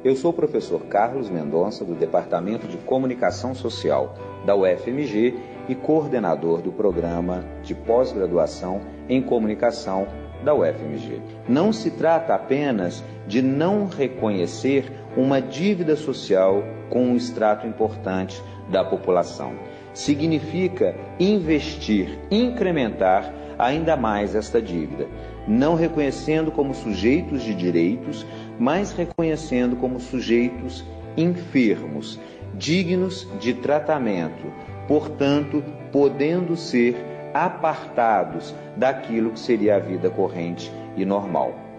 Eu 0.01 0.15
sou 0.15 0.31
o 0.31 0.33
professor 0.33 0.85
Carlos 0.85 1.29
Mendonça, 1.29 1.83
do 1.83 1.93
Departamento 1.93 2.67
de 2.67 2.77
Comunicação 2.77 3.53
Social 3.53 4.15
da 4.45 4.55
UFMG 4.55 5.35
e 5.67 5.75
coordenador 5.75 6.61
do 6.61 6.71
programa 6.71 7.43
de 7.61 7.75
pós-graduação 7.75 8.81
em 9.09 9.21
comunicação 9.21 10.07
da 10.43 10.53
UFMG. 10.53 11.21
Não 11.47 11.71
se 11.71 11.91
trata 11.91 12.33
apenas 12.33 13.03
de 13.27 13.41
não 13.41 13.87
reconhecer 13.87 14.91
uma 15.15 15.41
dívida 15.41 15.95
social 15.95 16.63
com 16.89 17.03
um 17.03 17.15
extrato 17.15 17.67
importante 17.67 18.41
da 18.69 18.83
população. 18.83 19.53
Significa 19.93 20.95
investir, 21.19 22.17
incrementar 22.29 23.33
ainda 23.57 23.95
mais 23.95 24.33
esta 24.33 24.61
dívida, 24.61 25.07
não 25.47 25.75
reconhecendo 25.75 26.51
como 26.51 26.73
sujeitos 26.73 27.43
de 27.43 27.53
direitos, 27.53 28.25
mas 28.57 28.91
reconhecendo 28.91 29.75
como 29.75 29.99
sujeitos 29.99 30.83
enfermos, 31.17 32.19
dignos 32.55 33.27
de 33.39 33.53
tratamento, 33.53 34.51
portanto, 34.87 35.63
podendo 35.91 36.55
ser 36.55 37.10
apartados 37.33 38.53
daquilo 38.75 39.31
que 39.31 39.39
seria 39.39 39.75
a 39.75 39.79
vida 39.79 40.09
corrente 40.09 40.71
e 40.95 41.05
normal. 41.05 41.71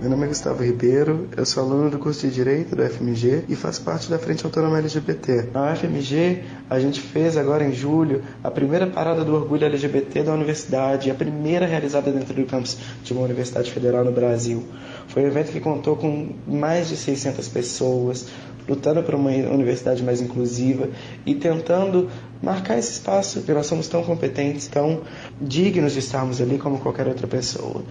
Meu 0.00 0.08
nome 0.08 0.24
é 0.24 0.28
Gustavo 0.28 0.64
Ribeiro, 0.64 1.28
eu 1.36 1.44
sou 1.44 1.62
aluno 1.62 1.90
do 1.90 1.98
curso 1.98 2.26
de 2.26 2.32
Direito 2.32 2.74
da 2.74 2.84
UFMG 2.84 3.44
e 3.50 3.54
faço 3.54 3.82
parte 3.82 4.08
da 4.08 4.18
Frente 4.18 4.46
Autônoma 4.46 4.78
LGBT. 4.78 5.50
Na 5.52 5.70
UFMG, 5.74 6.42
a 6.70 6.80
gente 6.80 7.02
fez 7.02 7.36
agora 7.36 7.64
em 7.64 7.72
julho 7.74 8.22
a 8.42 8.50
primeira 8.50 8.86
parada 8.86 9.22
do 9.22 9.34
orgulho 9.34 9.66
LGBT 9.66 10.22
da 10.22 10.32
universidade, 10.32 11.10
a 11.10 11.14
primeira 11.14 11.66
realizada 11.66 12.10
dentro 12.10 12.32
do 12.32 12.46
campus 12.46 12.78
de 13.04 13.12
uma 13.12 13.20
universidade 13.20 13.70
federal 13.70 14.02
no 14.02 14.10
Brasil. 14.10 14.64
Foi 15.06 15.22
um 15.22 15.26
evento 15.26 15.52
que 15.52 15.60
contou 15.60 15.94
com 15.96 16.30
mais 16.48 16.88
de 16.88 16.96
600 16.96 17.46
pessoas, 17.48 18.26
lutando 18.66 19.02
por 19.02 19.14
uma 19.14 19.30
universidade 19.30 20.02
mais 20.02 20.22
inclusiva 20.22 20.88
e 21.26 21.34
tentando 21.34 22.08
marcar 22.42 22.78
esse 22.78 22.92
espaço, 22.92 23.40
porque 23.40 23.52
nós 23.52 23.66
somos 23.66 23.88
tão 23.88 24.02
competentes, 24.02 24.66
tão 24.66 25.02
dignos 25.40 25.92
de 25.92 25.98
estarmos 25.98 26.40
ali 26.40 26.58
como 26.58 26.78
qualquer 26.78 27.06
outra 27.06 27.26
pessoa. 27.26 27.82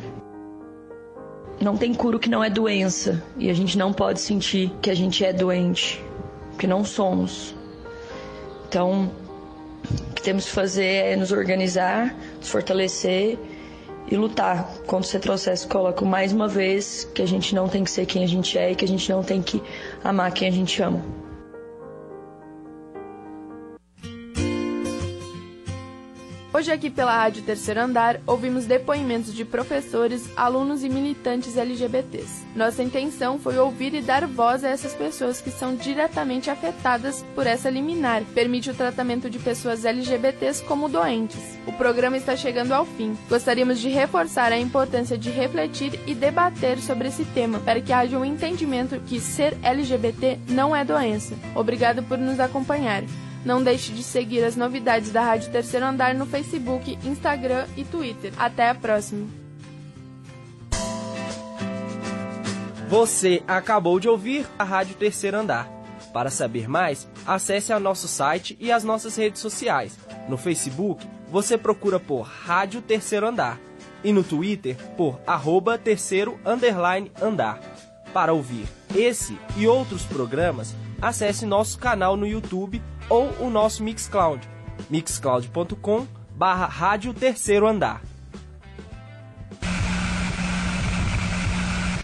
Não 1.61 1.75
tem 1.75 1.93
cura 1.93 2.17
que 2.17 2.29
não 2.29 2.43
é 2.43 2.49
doença 2.49 3.21
e 3.37 3.49
a 3.49 3.53
gente 3.53 3.77
não 3.77 3.91
pode 3.91 4.21
sentir 4.21 4.71
que 4.81 4.89
a 4.89 4.95
gente 4.95 5.23
é 5.25 5.33
doente, 5.33 6.03
que 6.57 6.65
não 6.65 6.85
somos. 6.85 7.53
Então, 8.67 9.11
o 10.09 10.13
que 10.13 10.21
temos 10.21 10.45
que 10.45 10.51
fazer 10.51 10.85
é 10.85 11.15
nos 11.15 11.31
organizar, 11.31 12.15
nos 12.37 12.49
fortalecer 12.49 13.37
e 14.09 14.15
lutar 14.15 14.65
contra 14.87 15.05
esse 15.05 15.13
retrocesso. 15.13 15.67
Coloco 15.67 16.05
mais 16.05 16.31
uma 16.31 16.47
vez 16.47 17.07
que 17.13 17.21
a 17.21 17.27
gente 17.27 17.53
não 17.53 17.67
tem 17.67 17.83
que 17.83 17.91
ser 17.91 18.05
quem 18.05 18.23
a 18.23 18.27
gente 18.27 18.57
é 18.57 18.71
e 18.71 18.75
que 18.75 18.85
a 18.85 18.87
gente 18.87 19.09
não 19.11 19.21
tem 19.21 19.41
que 19.41 19.61
amar 20.03 20.31
quem 20.31 20.47
a 20.47 20.51
gente 20.51 20.81
ama. 20.81 21.18
Hoje 26.59 26.73
aqui 26.73 26.89
pela 26.89 27.15
Rádio 27.15 27.41
Terceiro 27.43 27.79
Andar, 27.79 28.19
ouvimos 28.27 28.65
depoimentos 28.65 29.33
de 29.33 29.45
professores, 29.45 30.29
alunos 30.35 30.83
e 30.83 30.89
militantes 30.89 31.55
LGBTs. 31.55 32.45
Nossa 32.53 32.83
intenção 32.83 33.39
foi 33.39 33.57
ouvir 33.57 33.93
e 33.93 34.01
dar 34.01 34.27
voz 34.27 34.65
a 34.65 34.67
essas 34.67 34.93
pessoas 34.93 35.39
que 35.39 35.51
são 35.51 35.73
diretamente 35.73 36.49
afetadas 36.49 37.25
por 37.33 37.47
essa 37.47 37.69
liminar. 37.69 38.23
Permite 38.35 38.69
o 38.69 38.73
tratamento 38.73 39.29
de 39.29 39.39
pessoas 39.39 39.85
LGBTs 39.85 40.61
como 40.65 40.89
doentes. 40.89 41.57
O 41.65 41.71
programa 41.71 42.17
está 42.17 42.35
chegando 42.35 42.73
ao 42.73 42.85
fim. 42.85 43.17
Gostaríamos 43.29 43.79
de 43.79 43.87
reforçar 43.87 44.51
a 44.51 44.59
importância 44.59 45.17
de 45.17 45.29
refletir 45.29 45.97
e 46.05 46.13
debater 46.13 46.77
sobre 46.79 47.07
esse 47.07 47.23
tema, 47.23 47.59
para 47.59 47.79
que 47.79 47.93
haja 47.93 48.19
um 48.19 48.25
entendimento 48.25 48.99
que 49.07 49.21
ser 49.21 49.57
LGBT 49.63 50.37
não 50.49 50.75
é 50.75 50.83
doença. 50.83 51.35
Obrigado 51.55 52.03
por 52.03 52.17
nos 52.17 52.37
acompanhar. 52.37 53.05
Não 53.45 53.63
deixe 53.63 53.93
de 53.93 54.03
seguir 54.03 54.43
as 54.43 54.55
novidades 54.55 55.11
da 55.11 55.21
Rádio 55.21 55.51
Terceiro 55.51 55.85
Andar 55.85 56.13
no 56.13 56.25
Facebook, 56.25 56.97
Instagram 57.03 57.65
e 57.77 57.83
Twitter. 57.83 58.33
Até 58.37 58.69
a 58.69 58.75
próxima! 58.75 59.27
Você 62.89 63.43
acabou 63.47 63.99
de 63.99 64.09
ouvir 64.09 64.47
a 64.57 64.63
Rádio 64.63 64.95
Terceiro 64.95 65.37
Andar. 65.37 65.69
Para 66.11 66.31
saber 66.31 66.67
mais, 66.67 67.07
acesse 67.25 67.71
ao 67.71 67.79
nosso 67.79 68.07
site 68.07 68.57
e 68.59 68.71
as 68.71 68.83
nossas 68.83 69.15
redes 69.15 69.41
sociais. 69.41 69.97
No 70.27 70.37
Facebook, 70.37 71.05
você 71.31 71.57
procura 71.57 71.99
por 71.99 72.23
Rádio 72.23 72.81
Terceiro 72.81 73.27
Andar 73.27 73.59
e 74.03 74.11
no 74.11 74.23
Twitter 74.23 74.75
por 74.95 75.19
arroba 75.25 75.77
terceiro 75.77 76.39
underline 76.45 77.11
andar. 77.21 77.59
Para 78.13 78.33
ouvir 78.33 78.65
esse 78.95 79.37
e 79.55 79.67
outros 79.67 80.03
programas, 80.03 80.73
acesse 81.01 81.45
nosso 81.45 81.77
canal 81.77 82.17
no 82.17 82.25
YouTube 82.25 82.81
ou 83.09 83.35
o 83.39 83.49
nosso 83.49 83.83
Mixcloud, 83.83 84.47
mixcloud.com 84.89 86.07
barra 86.35 86.67
Rádio 86.67 87.13
Terceiro 87.13 87.67
Andar. 87.67 88.01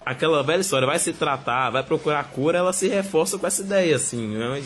Aquela 0.05 0.43
velha 0.43 0.61
história, 0.61 0.85
vai 0.85 0.99
se 0.99 1.13
tratar, 1.13 1.69
vai 1.71 1.81
procurar 1.81 2.23
cura, 2.25 2.57
ela 2.57 2.73
se 2.73 2.87
reforça 2.87 3.39
com 3.39 3.47
essa 3.47 3.61
ideia, 3.61 3.95
assim. 3.95 4.27
Né? 4.27 4.61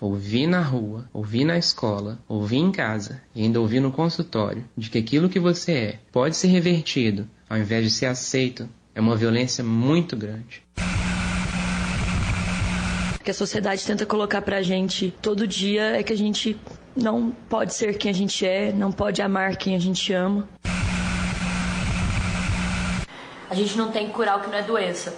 Ouvir 0.00 0.46
na 0.46 0.60
rua, 0.60 1.08
ouvir 1.12 1.46
na 1.46 1.56
escola, 1.56 2.18
ouvir 2.28 2.58
em 2.58 2.70
casa 2.70 3.22
e 3.34 3.42
ainda 3.42 3.60
ouvir 3.60 3.80
no 3.80 3.90
consultório 3.90 4.64
de 4.76 4.90
que 4.90 4.98
aquilo 4.98 5.30
que 5.30 5.40
você 5.40 5.72
é 5.72 5.98
pode 6.12 6.36
ser 6.36 6.48
revertido 6.48 7.26
ao 7.48 7.56
invés 7.56 7.84
de 7.84 7.90
ser 7.90 8.06
aceito 8.06 8.68
é 8.94 9.00
uma 9.00 9.16
violência 9.16 9.64
muito 9.64 10.14
grande 10.14 10.62
que 13.24 13.30
a 13.30 13.34
sociedade 13.34 13.84
tenta 13.86 14.04
colocar 14.04 14.42
pra 14.42 14.60
gente 14.60 15.10
todo 15.22 15.46
dia 15.46 15.98
é 15.98 16.02
que 16.02 16.12
a 16.12 16.16
gente 16.16 16.60
não 16.94 17.30
pode 17.48 17.72
ser 17.72 17.96
quem 17.96 18.10
a 18.10 18.14
gente 18.14 18.46
é, 18.46 18.70
não 18.70 18.92
pode 18.92 19.22
amar 19.22 19.56
quem 19.56 19.74
a 19.74 19.78
gente 19.78 20.12
ama. 20.12 20.46
A 23.48 23.54
gente 23.54 23.78
não 23.78 23.90
tem 23.90 24.08
que 24.08 24.12
curar 24.12 24.38
o 24.38 24.40
que 24.42 24.48
não 24.48 24.58
é 24.58 24.62
doença. 24.62 25.14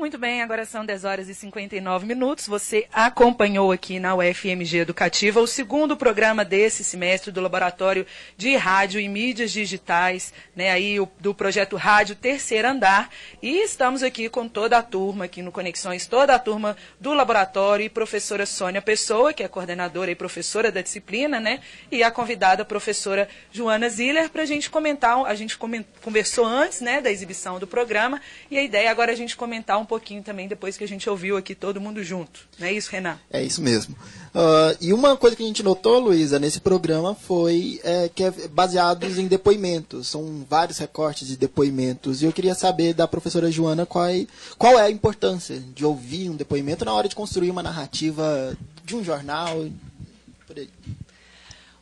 Muito 0.00 0.16
bem, 0.16 0.40
agora 0.40 0.64
são 0.64 0.82
10 0.82 1.04
horas 1.04 1.28
e 1.28 1.34
59 1.34 2.06
minutos. 2.06 2.46
Você 2.46 2.86
acompanhou 2.90 3.70
aqui 3.70 4.00
na 4.00 4.14
UFMG 4.14 4.78
Educativa 4.78 5.42
o 5.42 5.46
segundo 5.46 5.94
programa 5.94 6.42
desse 6.42 6.82
semestre 6.82 7.30
do 7.30 7.38
Laboratório 7.38 8.06
de 8.34 8.56
Rádio 8.56 8.98
e 8.98 9.06
Mídias 9.06 9.52
Digitais, 9.52 10.32
né, 10.56 10.70
aí 10.70 10.98
o, 10.98 11.06
do 11.20 11.34
projeto 11.34 11.76
Rádio 11.76 12.16
Terceiro 12.16 12.66
Andar. 12.66 13.10
E 13.42 13.62
estamos 13.62 14.02
aqui 14.02 14.30
com 14.30 14.48
toda 14.48 14.78
a 14.78 14.82
turma 14.82 15.26
aqui 15.26 15.42
no 15.42 15.52
Conexões, 15.52 16.06
toda 16.06 16.34
a 16.34 16.38
turma 16.38 16.78
do 16.98 17.12
laboratório 17.12 17.84
e 17.84 17.90
professora 17.90 18.46
Sônia 18.46 18.80
Pessoa, 18.80 19.34
que 19.34 19.42
é 19.42 19.48
coordenadora 19.48 20.10
e 20.10 20.14
professora 20.14 20.72
da 20.72 20.80
disciplina, 20.80 21.38
né, 21.38 21.60
e 21.92 22.02
a 22.02 22.10
convidada 22.10 22.64
professora 22.64 23.28
Joana 23.52 23.90
Ziller 23.90 24.30
para 24.30 24.44
a 24.44 24.46
gente 24.46 24.70
comentar, 24.70 25.26
a 25.26 25.34
gente 25.34 25.58
conversou 25.58 26.46
antes, 26.46 26.80
né, 26.80 27.02
da 27.02 27.10
exibição 27.10 27.58
do 27.58 27.66
programa 27.66 28.18
e 28.50 28.56
a 28.56 28.62
ideia 28.62 28.90
agora 28.90 29.12
é 29.12 29.14
a 29.14 29.16
gente 29.16 29.36
comentar 29.36 29.78
um 29.78 29.89
pouquinho 29.90 30.22
também 30.22 30.46
depois 30.46 30.76
que 30.76 30.84
a 30.84 30.86
gente 30.86 31.10
ouviu 31.10 31.36
aqui 31.36 31.52
todo 31.52 31.80
mundo 31.80 32.04
junto. 32.04 32.46
Não 32.60 32.68
é 32.68 32.72
isso, 32.72 32.88
Renan? 32.92 33.18
É 33.28 33.42
isso 33.42 33.60
mesmo. 33.60 33.96
Uh, 34.32 34.78
e 34.80 34.92
uma 34.92 35.16
coisa 35.16 35.34
que 35.34 35.42
a 35.42 35.46
gente 35.46 35.64
notou, 35.64 35.98
Luísa, 35.98 36.38
nesse 36.38 36.60
programa 36.60 37.12
foi 37.12 37.80
é, 37.82 38.08
que 38.08 38.22
é 38.22 38.30
baseados 38.48 39.18
em 39.18 39.26
depoimentos. 39.26 40.06
São 40.06 40.46
vários 40.48 40.78
recortes 40.78 41.26
de 41.26 41.36
depoimentos. 41.36 42.22
E 42.22 42.24
eu 42.24 42.32
queria 42.32 42.54
saber 42.54 42.94
da 42.94 43.08
professora 43.08 43.50
Joana 43.50 43.84
qual 43.84 44.06
é, 44.06 44.26
qual 44.56 44.78
é 44.78 44.82
a 44.82 44.90
importância 44.90 45.58
de 45.74 45.84
ouvir 45.84 46.30
um 46.30 46.36
depoimento 46.36 46.84
na 46.84 46.92
hora 46.92 47.08
de 47.08 47.16
construir 47.16 47.50
uma 47.50 47.62
narrativa 47.62 48.56
de 48.84 48.94
um 48.94 49.02
jornal. 49.02 49.66
Por 50.46 50.56
aí. 50.56 50.70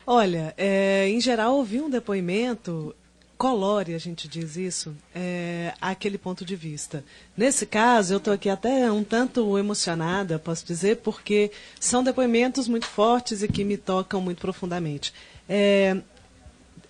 Olha, 0.07 0.55
é, 0.57 1.07
em 1.11 1.21
geral, 1.21 1.57
ouvir 1.57 1.83
um 1.83 1.90
depoimento 1.90 2.94
colore, 3.38 3.94
a 3.94 3.98
gente 3.98 4.27
diz 4.27 4.57
isso, 4.57 4.94
é, 5.14 5.72
aquele 5.81 6.18
ponto 6.18 6.44
de 6.44 6.57
vista. 6.57 7.05
Nesse 7.37 7.64
caso, 7.64 8.12
eu 8.12 8.18
estou 8.18 8.35
aqui 8.35 8.51
até 8.51 8.90
um 8.90 9.05
tanto 9.05 9.57
emocionada, 9.57 10.40
posso 10.40 10.66
dizer, 10.66 10.96
porque 10.96 11.53
são 11.79 12.03
depoimentos 12.03 12.66
muito 12.66 12.87
fortes 12.87 13.42
e 13.44 13.48
que 13.48 13.62
me 13.62 13.77
tocam 13.77 14.20
muito 14.20 14.40
profundamente. 14.40 15.14
É, 15.48 15.98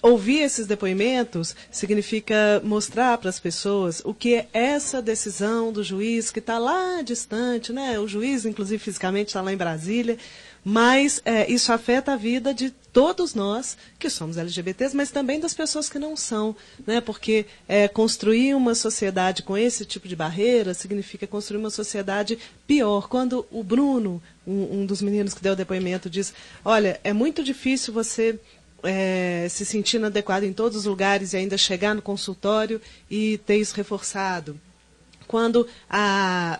ouvir 0.00 0.40
esses 0.40 0.66
depoimentos 0.66 1.54
significa 1.70 2.62
mostrar 2.64 3.18
para 3.18 3.28
as 3.28 3.38
pessoas 3.38 4.00
o 4.04 4.14
que 4.14 4.34
é 4.34 4.48
essa 4.52 5.02
decisão 5.02 5.72
do 5.72 5.82
juiz 5.82 6.30
que 6.30 6.38
está 6.38 6.58
lá 6.58 7.02
distante, 7.02 7.72
né? 7.72 7.98
O 7.98 8.08
juiz, 8.08 8.46
inclusive 8.46 8.82
fisicamente, 8.82 9.28
está 9.28 9.42
lá 9.42 9.52
em 9.52 9.56
Brasília, 9.56 10.16
mas 10.64 11.20
é, 11.24 11.50
isso 11.50 11.72
afeta 11.72 12.12
a 12.12 12.16
vida 12.16 12.52
de 12.52 12.70
todos 12.92 13.34
nós 13.34 13.76
que 13.98 14.10
somos 14.10 14.36
LGBTs, 14.36 14.96
mas 14.96 15.10
também 15.10 15.38
das 15.38 15.54
pessoas 15.54 15.88
que 15.88 15.98
não 15.98 16.16
são, 16.16 16.56
né? 16.86 17.00
Porque 17.00 17.46
é, 17.68 17.86
construir 17.86 18.54
uma 18.54 18.74
sociedade 18.74 19.42
com 19.42 19.56
esse 19.56 19.84
tipo 19.84 20.08
de 20.08 20.16
barreira 20.16 20.74
significa 20.74 21.26
construir 21.26 21.58
uma 21.58 21.70
sociedade 21.70 22.38
pior. 22.66 23.08
Quando 23.08 23.46
o 23.50 23.62
Bruno, 23.62 24.22
um, 24.46 24.80
um 24.80 24.86
dos 24.86 25.00
meninos 25.00 25.34
que 25.34 25.42
deu 25.42 25.52
o 25.52 25.56
depoimento, 25.56 26.10
diz: 26.10 26.34
olha, 26.64 26.98
é 27.04 27.12
muito 27.12 27.44
difícil 27.44 27.92
você 27.92 28.38
é, 28.82 29.46
se 29.50 29.64
sentir 29.64 30.02
adequado 30.04 30.44
em 30.44 30.52
todos 30.52 30.78
os 30.78 30.84
lugares 30.84 31.32
e 31.32 31.36
ainda 31.36 31.56
chegar 31.56 31.94
no 31.94 32.02
consultório 32.02 32.80
e 33.10 33.38
ter 33.38 33.58
isso 33.58 33.74
reforçado 33.74 34.58
quando 35.28 35.68
a, 35.88 36.58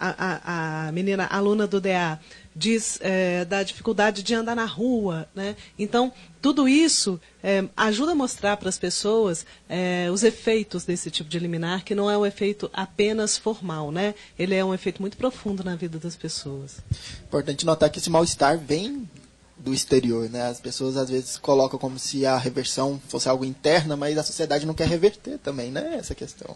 a, 0.00 0.88
a, 0.88 0.92
menina 0.92 1.26
aluna 1.30 1.68
do 1.68 1.80
DA 1.80 2.18
diz 2.58 2.98
é, 3.00 3.44
da 3.44 3.62
dificuldade 3.62 4.22
de 4.22 4.34
andar 4.34 4.56
na 4.56 4.64
rua. 4.64 5.28
Né? 5.34 5.54
Então, 5.78 6.12
tudo 6.42 6.68
isso 6.68 7.20
é, 7.42 7.64
ajuda 7.76 8.12
a 8.12 8.14
mostrar 8.16 8.56
para 8.56 8.68
as 8.68 8.78
pessoas 8.78 9.46
é, 9.68 10.08
os 10.12 10.24
efeitos 10.24 10.84
desse 10.84 11.10
tipo 11.10 11.30
de 11.30 11.38
liminar, 11.38 11.84
que 11.84 11.94
não 11.94 12.10
é 12.10 12.18
um 12.18 12.26
efeito 12.26 12.68
apenas 12.72 13.38
formal, 13.38 13.92
né? 13.92 14.14
ele 14.36 14.56
é 14.56 14.64
um 14.64 14.74
efeito 14.74 15.00
muito 15.00 15.16
profundo 15.16 15.62
na 15.62 15.76
vida 15.76 15.98
das 15.98 16.16
pessoas. 16.16 16.78
Importante 17.22 17.64
notar 17.64 17.88
que 17.90 18.00
esse 18.00 18.10
mal-estar 18.10 18.58
vem 18.58 19.08
do 19.56 19.74
exterior, 19.74 20.30
né? 20.30 20.42
As 20.42 20.60
pessoas 20.60 20.96
às 20.96 21.10
vezes 21.10 21.36
colocam 21.36 21.80
como 21.80 21.98
se 21.98 22.24
a 22.24 22.38
reversão 22.38 23.00
fosse 23.08 23.28
algo 23.28 23.44
interna, 23.44 23.96
mas 23.96 24.16
a 24.16 24.22
sociedade 24.22 24.64
não 24.64 24.72
quer 24.72 24.86
reverter 24.86 25.36
também, 25.38 25.72
né? 25.72 25.96
Essa 25.98 26.14
questão. 26.14 26.54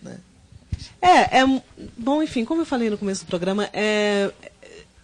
Né? 0.00 0.16
É, 1.02 1.40
é 1.40 1.62
bom, 1.96 2.22
enfim, 2.22 2.44
como 2.44 2.60
eu 2.60 2.66
falei 2.66 2.90
no 2.90 2.98
começo 2.98 3.24
do 3.24 3.28
programa, 3.28 3.68
é, 3.72 4.30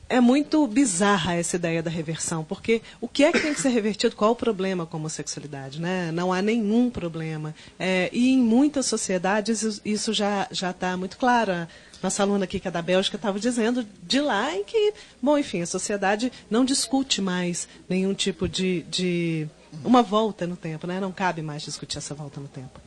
é 0.09 0.21
muito 0.21 0.67
bizarra 0.67 1.35
essa 1.35 1.57
ideia 1.57 1.83
da 1.83 1.91
reversão, 1.91 2.45
porque 2.45 2.81
o 3.01 3.09
que 3.09 3.25
é 3.25 3.33
que 3.33 3.41
tem 3.41 3.53
que 3.53 3.61
ser 3.61 3.71
revertido? 3.71 4.15
Qual 4.15 4.33
o 4.33 4.37
problema 4.37 4.87
com 4.87 4.97
a 4.97 5.01
homossexualidade? 5.01 5.81
Né? 5.81 6.11
Não 6.13 6.33
há 6.33 6.41
nenhum 6.41 6.89
problema. 6.91 7.55
É, 7.79 8.09
e 8.13 8.31
em 8.31 8.39
muitas 8.39 8.87
sociedades 8.87 9.81
isso 9.85 10.13
já 10.13 10.49
está 10.51 10.97
muito 10.97 11.17
claro. 11.17 11.67
Nossa 12.03 12.23
aluna 12.23 12.45
aqui, 12.45 12.61
que 12.61 12.69
é 12.69 12.71
da 12.71 12.83
Bélgica, 12.83 13.17
estava 13.17 13.41
dizendo 13.41 13.87
de 14.03 14.21
lá 14.21 14.55
em 14.55 14.63
que, 14.63 14.93
bom, 15.21 15.37
enfim, 15.37 15.63
a 15.63 15.67
sociedade 15.67 16.31
não 16.49 16.65
discute 16.65 17.21
mais 17.21 17.69
nenhum 17.89 18.15
tipo 18.15 18.49
de, 18.49 18.83
de 18.83 19.49
uma 19.85 20.03
volta 20.03 20.47
no 20.47 20.57
tempo, 20.57 20.87
né? 20.87 21.01
Não 21.01 21.11
cabe 21.11 21.43
mais 21.43 21.63
discutir 21.63 21.99
essa 21.99 22.15
volta 22.15 22.41
no 22.41 22.49
tempo. 22.49 22.81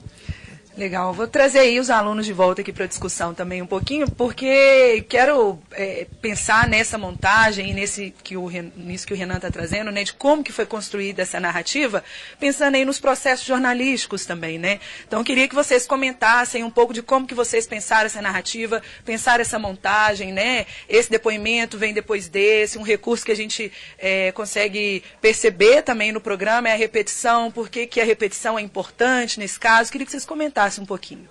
Legal, 0.80 1.12
vou 1.14 1.28
trazer 1.28 1.60
aí 1.60 1.78
os 1.78 1.90
alunos 1.90 2.26
de 2.26 2.32
volta 2.32 2.62
aqui 2.62 2.72
para 2.72 2.86
a 2.86 2.88
discussão 2.88 3.34
também 3.34 3.62
um 3.62 3.68
pouquinho, 3.68 4.10
porque 4.10 5.06
quero 5.10 5.60
é, 5.74 6.08
pensar 6.22 6.70
nessa 6.70 6.98
montagem 6.98 7.72
e 7.72 7.74
nesse 7.74 8.14
que 8.24 8.38
o, 8.38 8.50
nisso 8.78 9.06
que 9.06 9.14
o 9.14 9.18
Renan 9.18 9.36
está 9.36 9.52
trazendo, 9.52 9.92
né, 9.92 10.06
de 10.06 10.14
como 10.14 10.42
que 10.42 10.54
foi 10.54 10.66
construída 10.66 11.22
essa 11.22 11.38
narrativa, 11.38 12.02
pensando 12.40 12.76
aí 12.76 12.86
nos 12.86 12.98
processos 12.98 13.46
jornalísticos 13.46 14.26
também, 14.26 14.58
né? 14.58 14.80
Então, 15.06 15.22
queria 15.22 15.50
que 15.50 15.54
vocês 15.54 15.86
comentassem 15.86 16.64
um 16.64 16.72
pouco 16.72 16.94
de 16.94 17.02
como 17.02 17.28
que 17.28 17.36
vocês 17.36 17.68
pensaram 17.68 18.06
essa 18.06 18.22
narrativa, 18.22 18.82
pensaram 19.04 19.42
essa 19.42 19.60
montagem, 19.60 20.32
né? 20.32 20.66
Esse 20.88 21.12
depoimento 21.12 21.78
vem 21.78 21.94
depois 21.94 22.30
desse, 22.30 22.78
um 22.78 22.84
recurso 22.84 23.26
que 23.26 23.34
a 23.34 23.36
gente 23.36 23.70
é, 23.98 24.32
consegue 24.32 25.04
perceber 25.20 25.82
também 25.82 26.14
no 26.14 26.22
programa 26.22 26.70
é 26.70 26.72
a 26.72 26.78
repetição, 26.78 27.52
por 27.52 27.68
que, 27.68 27.86
que 27.86 28.00
a 28.00 28.06
repetição 28.06 28.58
é 28.58 28.62
importante 28.62 29.42
nesse 29.42 29.60
caso. 29.60 29.92
Queria 29.92 30.06
que 30.06 30.12
vocês 30.12 30.26
comentassem 30.26 30.69
um 30.78 30.86
pouquinho. 30.86 31.28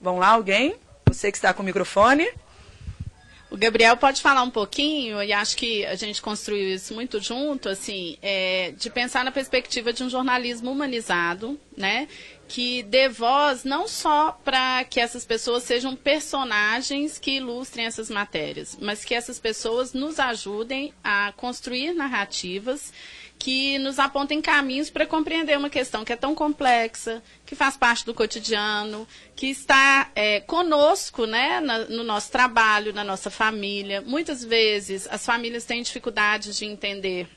Vamos 0.00 0.20
lá, 0.20 0.28
alguém? 0.28 0.76
Você 1.08 1.30
que 1.30 1.36
está 1.36 1.52
com 1.52 1.62
o 1.62 1.66
microfone. 1.66 2.26
O 3.54 3.56
Gabriel 3.56 3.96
pode 3.96 4.20
falar 4.20 4.42
um 4.42 4.50
pouquinho, 4.50 5.22
e 5.22 5.32
acho 5.32 5.56
que 5.56 5.86
a 5.86 5.94
gente 5.94 6.20
construiu 6.20 6.74
isso 6.74 6.92
muito 6.92 7.20
junto, 7.20 7.68
assim, 7.68 8.18
é, 8.20 8.72
de 8.76 8.90
pensar 8.90 9.24
na 9.24 9.30
perspectiva 9.30 9.92
de 9.92 10.02
um 10.02 10.10
jornalismo 10.10 10.72
humanizado, 10.72 11.56
né? 11.76 12.08
Que 12.48 12.82
dê 12.82 13.08
voz 13.08 13.62
não 13.62 13.86
só 13.86 14.32
para 14.44 14.82
que 14.82 14.98
essas 14.98 15.24
pessoas 15.24 15.62
sejam 15.62 15.94
personagens 15.94 17.16
que 17.16 17.36
ilustrem 17.36 17.86
essas 17.86 18.10
matérias, 18.10 18.76
mas 18.80 19.04
que 19.04 19.14
essas 19.14 19.38
pessoas 19.38 19.92
nos 19.92 20.18
ajudem 20.18 20.92
a 21.04 21.32
construir 21.36 21.94
narrativas 21.94 22.92
que 23.38 23.78
nos 23.78 23.98
apontem 23.98 24.40
caminhos 24.40 24.88
para 24.88 25.06
compreender 25.06 25.58
uma 25.58 25.68
questão 25.68 26.04
que 26.04 26.12
é 26.12 26.16
tão 26.16 26.34
complexa, 26.34 27.22
que 27.44 27.54
faz 27.54 27.76
parte 27.76 28.06
do 28.06 28.14
cotidiano, 28.14 29.06
que 29.36 29.48
está 29.48 30.10
é, 30.14 30.40
conosco 30.40 31.26
né, 31.26 31.60
na, 31.60 31.78
no 31.84 32.02
nosso 32.02 32.30
trabalho, 32.30 32.92
na 32.92 33.04
nossa 33.04 33.30
família. 33.30 34.00
Muitas 34.00 34.42
vezes 34.44 35.06
as 35.10 35.26
famílias 35.26 35.64
têm 35.64 35.82
dificuldades 35.82 36.56
de 36.56 36.64
entender 36.64 37.28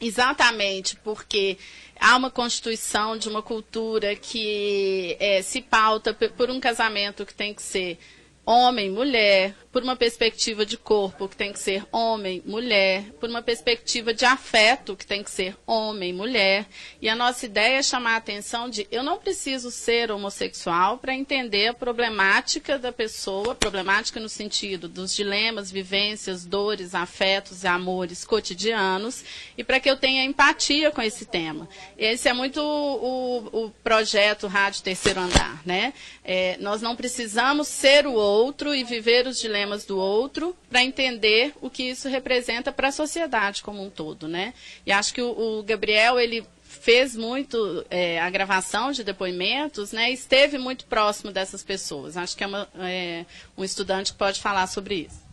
exatamente 0.00 0.96
porque 0.96 1.56
há 1.98 2.16
uma 2.16 2.30
constituição 2.30 3.16
de 3.16 3.28
uma 3.28 3.42
cultura 3.42 4.14
que 4.14 5.16
é, 5.18 5.40
se 5.42 5.62
pauta 5.62 6.12
por 6.12 6.50
um 6.50 6.60
casamento 6.60 7.24
que 7.24 7.34
tem 7.34 7.54
que 7.54 7.62
ser 7.62 7.98
homem, 8.46 8.88
mulher, 8.88 9.56
por 9.72 9.82
uma 9.82 9.96
perspectiva 9.96 10.64
de 10.64 10.78
corpo 10.78 11.28
que 11.28 11.36
tem 11.36 11.52
que 11.52 11.58
ser 11.58 11.84
homem, 11.90 12.40
mulher, 12.46 13.02
por 13.20 13.28
uma 13.28 13.42
perspectiva 13.42 14.14
de 14.14 14.24
afeto 14.24 14.96
que 14.96 15.04
tem 15.04 15.22
que 15.22 15.30
ser 15.30 15.56
homem, 15.66 16.12
mulher. 16.12 16.64
E 17.02 17.08
a 17.08 17.16
nossa 17.16 17.44
ideia 17.44 17.78
é 17.78 17.82
chamar 17.82 18.14
a 18.14 18.18
atenção 18.18 18.70
de 18.70 18.86
eu 18.90 19.02
não 19.02 19.18
preciso 19.18 19.70
ser 19.72 20.12
homossexual 20.12 20.96
para 20.96 21.12
entender 21.12 21.66
a 21.66 21.74
problemática 21.74 22.78
da 22.78 22.92
pessoa, 22.92 23.54
problemática 23.54 24.20
no 24.20 24.28
sentido 24.28 24.88
dos 24.88 25.14
dilemas, 25.14 25.70
vivências, 25.70 26.46
dores, 26.46 26.94
afetos 26.94 27.64
e 27.64 27.66
amores 27.66 28.24
cotidianos, 28.24 29.24
e 29.58 29.64
para 29.64 29.80
que 29.80 29.90
eu 29.90 29.96
tenha 29.96 30.24
empatia 30.24 30.92
com 30.92 31.02
esse 31.02 31.26
tema. 31.26 31.68
Esse 31.98 32.28
é 32.28 32.32
muito 32.32 32.62
o, 32.62 33.64
o 33.64 33.70
projeto 33.82 34.46
Rádio 34.46 34.84
Terceiro 34.84 35.20
Andar, 35.20 35.60
né? 35.66 35.92
É, 36.24 36.56
nós 36.60 36.80
não 36.80 36.94
precisamos 36.94 37.66
ser 37.66 38.06
o 38.06 38.12
outro 38.12 38.35
e 38.74 38.84
viver 38.84 39.26
os 39.26 39.38
dilemas 39.38 39.84
do 39.84 39.98
outro 39.98 40.56
para 40.68 40.82
entender 40.82 41.52
o 41.60 41.70
que 41.70 41.84
isso 41.84 42.08
representa 42.08 42.70
para 42.72 42.88
a 42.88 42.92
sociedade 42.92 43.62
como 43.62 43.84
um 43.84 43.90
todo, 43.90 44.28
né? 44.28 44.52
E 44.84 44.92
acho 44.92 45.14
que 45.14 45.22
o, 45.22 45.58
o 45.58 45.62
Gabriel 45.62 46.18
ele 46.18 46.44
fez 46.86 47.16
muito 47.16 47.84
é, 47.90 48.20
a 48.20 48.30
gravação 48.30 48.92
de 48.92 49.02
depoimentos, 49.02 49.92
né? 49.92 50.10
Esteve 50.10 50.58
muito 50.58 50.84
próximo 50.86 51.32
dessas 51.32 51.62
pessoas. 51.62 52.16
Acho 52.16 52.36
que 52.36 52.44
é, 52.44 52.46
uma, 52.46 52.68
é 52.78 53.24
um 53.56 53.64
estudante 53.64 54.12
que 54.12 54.18
pode 54.18 54.40
falar 54.40 54.66
sobre 54.66 55.06
isso. 55.08 55.26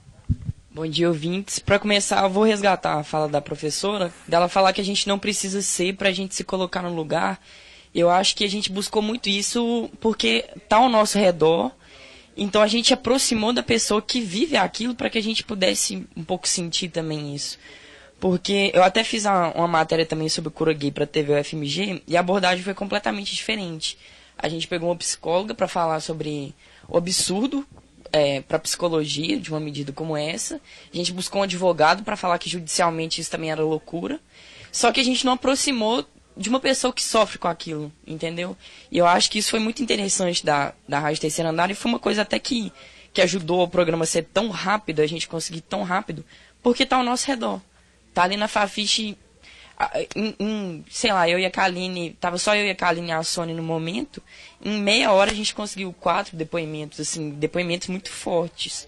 Bom 0.71 0.87
dia, 0.87 1.07
ouvintes. 1.07 1.59
Para 1.59 1.77
começar, 1.77 2.23
eu 2.23 2.29
vou 2.29 2.43
resgatar 2.43 2.99
a 2.99 3.03
fala 3.03 3.29
da 3.29 3.39
professora, 3.39 4.11
dela 4.27 4.49
falar 4.49 4.73
que 4.73 4.81
a 4.81 4.83
gente 4.83 5.07
não 5.07 5.19
precisa 5.19 5.61
ser 5.61 5.95
para 5.95 6.09
a 6.09 6.11
gente 6.11 6.33
se 6.33 6.43
colocar 6.43 6.81
no 6.81 6.95
lugar. 6.95 7.39
Eu 7.93 8.09
acho 8.09 8.35
que 8.35 8.43
a 8.43 8.49
gente 8.49 8.71
buscou 8.71 9.01
muito 9.01 9.29
isso 9.29 9.87
porque 10.01 10.45
está 10.55 10.77
ao 10.77 10.89
nosso 10.89 11.19
redor 11.19 11.71
então 12.35 12.61
a 12.61 12.67
gente 12.67 12.93
aproximou 12.93 13.53
da 13.53 13.63
pessoa 13.63 14.01
que 14.01 14.21
vive 14.21 14.57
aquilo 14.57 14.95
para 14.95 15.09
que 15.09 15.17
a 15.17 15.23
gente 15.23 15.43
pudesse 15.43 16.07
um 16.15 16.23
pouco 16.23 16.47
sentir 16.47 16.89
também 16.89 17.35
isso. 17.35 17.59
Porque 18.19 18.71
eu 18.73 18.83
até 18.83 19.03
fiz 19.03 19.25
uma, 19.25 19.51
uma 19.53 19.67
matéria 19.67 20.05
também 20.05 20.29
sobre 20.29 20.49
cura 20.49 20.73
gay 20.73 20.91
para 20.91 21.05
TV 21.05 21.39
UFMG 21.39 22.03
e 22.07 22.15
a 22.15 22.21
abordagem 22.21 22.63
foi 22.63 22.73
completamente 22.73 23.35
diferente. 23.35 23.97
A 24.37 24.47
gente 24.49 24.67
pegou 24.67 24.89
uma 24.89 24.95
psicóloga 24.95 25.53
para 25.53 25.67
falar 25.67 25.99
sobre 25.99 26.55
o 26.87 26.97
absurdo 26.97 27.65
é, 28.11 28.41
para 28.41 28.59
psicologia 28.59 29.39
de 29.39 29.49
uma 29.49 29.59
medida 29.59 29.91
como 29.91 30.15
essa. 30.15 30.61
A 30.91 30.95
gente 30.95 31.11
buscou 31.11 31.41
um 31.41 31.43
advogado 31.43 32.03
para 32.03 32.15
falar 32.15 32.37
que 32.39 32.49
judicialmente 32.49 33.19
isso 33.19 33.31
também 33.31 33.51
era 33.51 33.63
loucura. 33.63 34.19
Só 34.71 34.91
que 34.91 34.99
a 34.99 35.03
gente 35.03 35.25
não 35.25 35.33
aproximou 35.33 36.05
de 36.35 36.49
uma 36.49 36.59
pessoa 36.59 36.91
que 36.91 37.03
sofre 37.03 37.37
com 37.37 37.47
aquilo, 37.47 37.91
entendeu? 38.05 38.57
E 38.91 38.97
eu 38.97 39.05
acho 39.05 39.29
que 39.29 39.39
isso 39.39 39.51
foi 39.51 39.59
muito 39.59 39.83
interessante 39.83 40.45
da, 40.45 40.73
da 40.87 40.99
Rádio 40.99 41.21
Terceira 41.21 41.49
Andar 41.49 41.69
e 41.69 41.75
foi 41.75 41.91
uma 41.91 41.99
coisa 41.99 42.23
até 42.23 42.39
que, 42.39 42.71
que 43.13 43.21
ajudou 43.21 43.63
o 43.63 43.67
programa 43.67 44.03
a 44.03 44.07
ser 44.07 44.23
tão 44.33 44.49
rápido, 44.49 45.01
a 45.01 45.07
gente 45.07 45.27
conseguir 45.27 45.61
tão 45.61 45.83
rápido, 45.83 46.25
porque 46.61 46.85
tá 46.85 46.97
ao 46.97 47.03
nosso 47.03 47.27
redor. 47.27 47.61
Tá 48.13 48.23
ali 48.23 48.37
na 48.37 48.47
Fafiche, 48.47 49.17
em, 50.15 50.35
em, 50.39 50.85
sei 50.89 51.11
lá, 51.11 51.29
eu 51.29 51.39
e 51.39 51.45
a 51.45 51.51
Kaline, 51.51 52.15
tava 52.19 52.37
só 52.37 52.55
eu 52.55 52.65
e 52.65 52.69
a 52.69 52.75
Kaline 52.75 53.09
e 53.09 53.11
a 53.11 53.23
Sony 53.23 53.53
no 53.53 53.63
momento, 53.63 54.21
em 54.63 54.81
meia 54.81 55.11
hora 55.11 55.31
a 55.31 55.35
gente 55.35 55.53
conseguiu 55.53 55.93
quatro 55.93 56.35
depoimentos, 56.35 56.99
assim, 56.99 57.31
depoimentos 57.31 57.87
muito 57.87 58.09
fortes. 58.09 58.87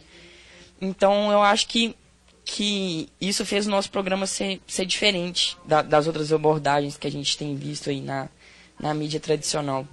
Então 0.81 1.31
eu 1.31 1.41
acho 1.41 1.67
que 1.67 1.95
que 2.45 3.09
isso 3.19 3.43
fez 3.43 3.65
o 3.65 3.71
nosso 3.71 3.89
programa 3.89 4.27
ser, 4.27 4.61
ser 4.67 4.85
diferente 4.85 5.57
da, 5.65 5.81
das 5.81 6.05
outras 6.05 6.31
abordagens 6.31 6.95
que 6.95 7.07
a 7.07 7.11
gente 7.11 7.35
tem 7.35 7.55
visto 7.55 7.89
aí 7.89 7.99
na, 7.99 8.29
na 8.79 8.93
mídia 8.93 9.19
tradicional. 9.19 9.85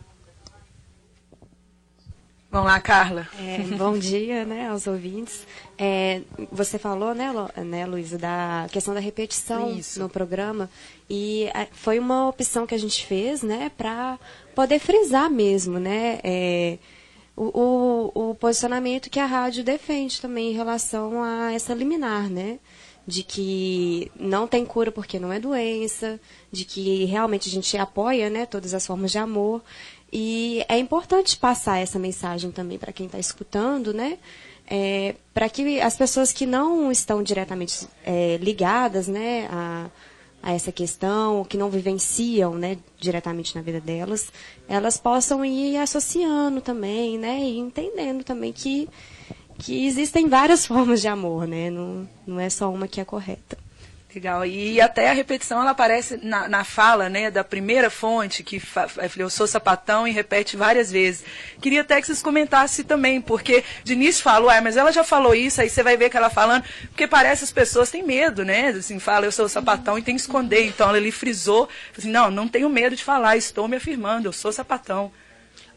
Vamos 2.50 2.66
lá, 2.66 2.78
Carla. 2.80 3.26
É, 3.40 3.58
bom 3.78 3.96
dia, 3.96 4.44
né, 4.44 4.68
aos 4.68 4.86
ouvintes. 4.86 5.46
É, 5.78 6.20
você 6.52 6.78
falou, 6.78 7.14
né, 7.14 7.32
Lu, 7.32 7.48
né, 7.64 7.86
Luísa, 7.86 8.18
da 8.18 8.66
questão 8.70 8.92
da 8.92 9.00
repetição 9.00 9.74
Isso. 9.74 9.98
no 9.98 10.06
programa 10.06 10.68
e 11.08 11.44
é, 11.54 11.66
foi 11.72 11.98
uma 11.98 12.28
opção 12.28 12.66
que 12.66 12.74
a 12.74 12.78
gente 12.78 13.06
fez, 13.06 13.42
né, 13.42 13.72
para 13.78 14.18
poder 14.54 14.78
frisar 14.78 15.30
mesmo, 15.30 15.78
né, 15.78 16.20
é, 16.22 16.76
o, 17.36 17.44
o, 18.14 18.30
o, 18.30 18.34
posicionamento 18.34 19.08
que 19.08 19.18
a 19.18 19.26
rádio 19.26 19.64
defende 19.64 20.20
também 20.20 20.50
em 20.50 20.54
relação 20.54 21.22
a 21.22 21.52
essa 21.52 21.72
liminar, 21.74 22.28
né? 22.28 22.58
De 23.06 23.22
que 23.22 24.12
não 24.18 24.46
tem 24.46 24.64
cura 24.64 24.92
porque 24.92 25.18
não 25.18 25.32
é 25.32 25.40
doença, 25.40 26.20
de 26.50 26.64
que 26.64 27.04
realmente 27.06 27.48
a 27.48 27.52
gente 27.52 27.76
apoia 27.76 28.30
né, 28.30 28.46
todas 28.46 28.74
as 28.74 28.86
formas 28.86 29.10
de 29.10 29.18
amor. 29.18 29.62
E 30.12 30.64
é 30.68 30.78
importante 30.78 31.36
passar 31.36 31.78
essa 31.78 31.98
mensagem 31.98 32.50
também 32.50 32.78
para 32.78 32.92
quem 32.92 33.06
está 33.06 33.18
escutando, 33.18 33.94
né? 33.94 34.18
É, 34.66 35.16
para 35.34 35.48
que 35.48 35.80
as 35.80 35.96
pessoas 35.96 36.32
que 36.32 36.46
não 36.46 36.92
estão 36.92 37.22
diretamente 37.22 37.88
é, 38.04 38.36
ligadas 38.40 39.08
né, 39.08 39.48
a, 39.50 39.90
a 40.42 40.52
essa 40.52 40.72
questão, 40.72 41.44
que 41.44 41.56
não 41.56 41.70
vivenciam 41.70 42.54
né, 42.54 42.76
diretamente 42.98 43.54
na 43.54 43.62
vida 43.62 43.80
delas, 43.80 44.32
elas 44.68 44.96
possam 44.96 45.44
ir 45.44 45.76
associando 45.76 46.60
também, 46.60 47.16
né, 47.16 47.38
e 47.38 47.58
entendendo 47.58 48.24
também 48.24 48.52
que 48.52 48.88
que 49.58 49.86
existem 49.86 50.28
várias 50.28 50.66
formas 50.66 51.00
de 51.00 51.08
amor, 51.08 51.46
né? 51.46 51.70
Não, 51.70 52.08
não 52.26 52.40
é 52.40 52.50
só 52.50 52.72
uma 52.72 52.88
que 52.88 53.00
é 53.00 53.04
correta. 53.04 53.56
Legal. 54.14 54.44
E 54.44 54.78
até 54.78 55.08
a 55.08 55.14
repetição 55.14 55.60
ela 55.62 55.70
aparece 55.70 56.18
na, 56.22 56.46
na 56.46 56.64
fala 56.64 57.08
né, 57.08 57.30
da 57.30 57.42
primeira 57.42 57.88
fonte, 57.88 58.42
que 58.42 58.60
fa, 58.60 58.86
eu 59.16 59.30
sou 59.30 59.46
sapatão 59.46 60.06
e 60.06 60.10
repete 60.10 60.54
várias 60.54 60.92
vezes. 60.92 61.24
Queria 61.60 61.80
até 61.80 61.98
que 61.98 62.06
vocês 62.06 62.22
comentassem 62.22 62.84
também, 62.84 63.22
porque 63.22 63.64
Denise 63.84 64.20
falou, 64.20 64.50
ah, 64.50 64.60
mas 64.60 64.76
ela 64.76 64.92
já 64.92 65.02
falou 65.02 65.34
isso, 65.34 65.62
aí 65.62 65.70
você 65.70 65.82
vai 65.82 65.96
ver 65.96 66.10
que 66.10 66.16
ela 66.16 66.28
falando, 66.28 66.62
porque 66.88 67.06
parece 67.06 67.44
as 67.44 67.52
pessoas 67.52 67.90
têm 67.90 68.02
medo, 68.02 68.44
né? 68.44 68.68
Assim, 68.68 68.98
fala, 68.98 69.24
eu 69.24 69.32
sou 69.32 69.48
sapatão 69.48 69.98
e 69.98 70.02
tem 70.02 70.14
que 70.14 70.20
esconder. 70.20 70.66
Então 70.66 70.88
ela 70.90 70.98
ali 70.98 71.10
frisou, 71.10 71.66
assim, 71.96 72.10
não, 72.10 72.30
não 72.30 72.46
tenho 72.46 72.68
medo 72.68 72.94
de 72.94 73.02
falar, 73.02 73.38
estou 73.38 73.66
me 73.66 73.76
afirmando, 73.76 74.28
eu 74.28 74.32
sou 74.32 74.52
sapatão. 74.52 75.10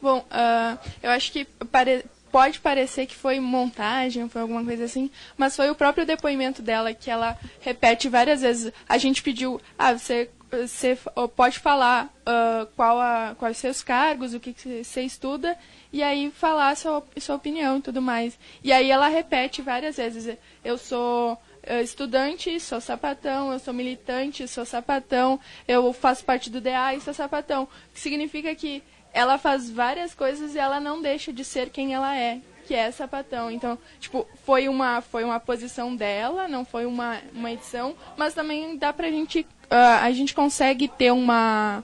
Bom, 0.01 0.19
uh, 0.19 0.77
eu 1.01 1.09
acho 1.09 1.31
que 1.31 1.45
pare 1.71 2.03
pode 2.35 2.59
parecer 2.59 3.05
que 3.05 3.15
foi 3.15 3.39
montagem, 3.39 4.27
foi 4.27 4.41
alguma 4.41 4.61
coisa 4.61 4.83
assim, 4.83 5.09
mas 5.37 5.55
foi 5.55 5.69
o 5.69 5.75
próprio 5.75 6.05
depoimento 6.05 6.61
dela 6.61 6.93
que 6.93 7.09
ela 7.09 7.39
repete 7.61 8.09
várias 8.09 8.41
vezes. 8.41 8.73
A 8.89 8.97
gente 8.97 9.23
pediu, 9.23 9.61
ah, 9.79 9.93
você, 9.93 10.29
você 10.51 10.97
pode 11.33 11.59
falar 11.59 12.13
uh, 12.27 12.65
qual 12.75 12.99
a, 12.99 13.37
quais 13.39 13.55
seus 13.55 13.81
cargos, 13.81 14.33
o 14.33 14.39
que, 14.41 14.51
que 14.51 14.83
você 14.83 15.03
estuda, 15.03 15.57
e 15.93 16.03
aí 16.03 16.29
falar 16.29 16.75
sua, 16.75 17.01
sua 17.21 17.37
opinião 17.37 17.77
e 17.77 17.81
tudo 17.81 18.01
mais. 18.01 18.37
E 18.61 18.73
aí 18.73 18.91
ela 18.91 19.07
repete 19.07 19.61
várias 19.61 19.95
vezes, 19.95 20.37
eu 20.61 20.77
sou 20.77 21.41
estudante, 21.81 22.59
sou 22.59 22.81
sapatão, 22.81 23.53
eu 23.53 23.59
sou 23.59 23.73
militante, 23.73 24.45
sou 24.45 24.65
sapatão, 24.65 25.39
eu 25.65 25.91
faço 25.93 26.23
parte 26.25 26.49
do 26.49 26.61
DA 26.61 26.93
e 26.95 27.01
sou 27.01 27.13
sapatão. 27.13 27.67
Que 27.93 27.99
significa 27.99 28.53
que 28.53 28.83
ela 29.15 29.37
faz 29.37 29.69
várias 29.69 30.13
coisas 30.13 30.53
e 30.53 30.59
ela 30.59 30.77
não 30.77 31.01
deixa 31.01 31.31
de 31.31 31.45
ser 31.45 31.69
quem 31.69 31.93
ela 31.93 32.15
é, 32.15 32.39
que 32.67 32.75
é 32.75 32.91
sapatão. 32.91 33.49
Então, 33.49 33.79
tipo, 33.97 34.27
foi 34.45 34.67
uma, 34.67 34.99
foi 34.99 35.23
uma 35.23 35.39
posição 35.39 35.95
dela, 35.95 36.49
não 36.49 36.65
foi 36.65 36.85
uma, 36.85 37.21
uma 37.33 37.49
edição, 37.49 37.95
mas 38.17 38.33
também 38.33 38.77
dá 38.77 38.91
pra 38.91 39.09
gente, 39.09 39.39
uh, 39.39 40.01
a 40.01 40.11
gente 40.11 40.35
consegue 40.35 40.89
ter 40.89 41.11
uma, 41.11 41.81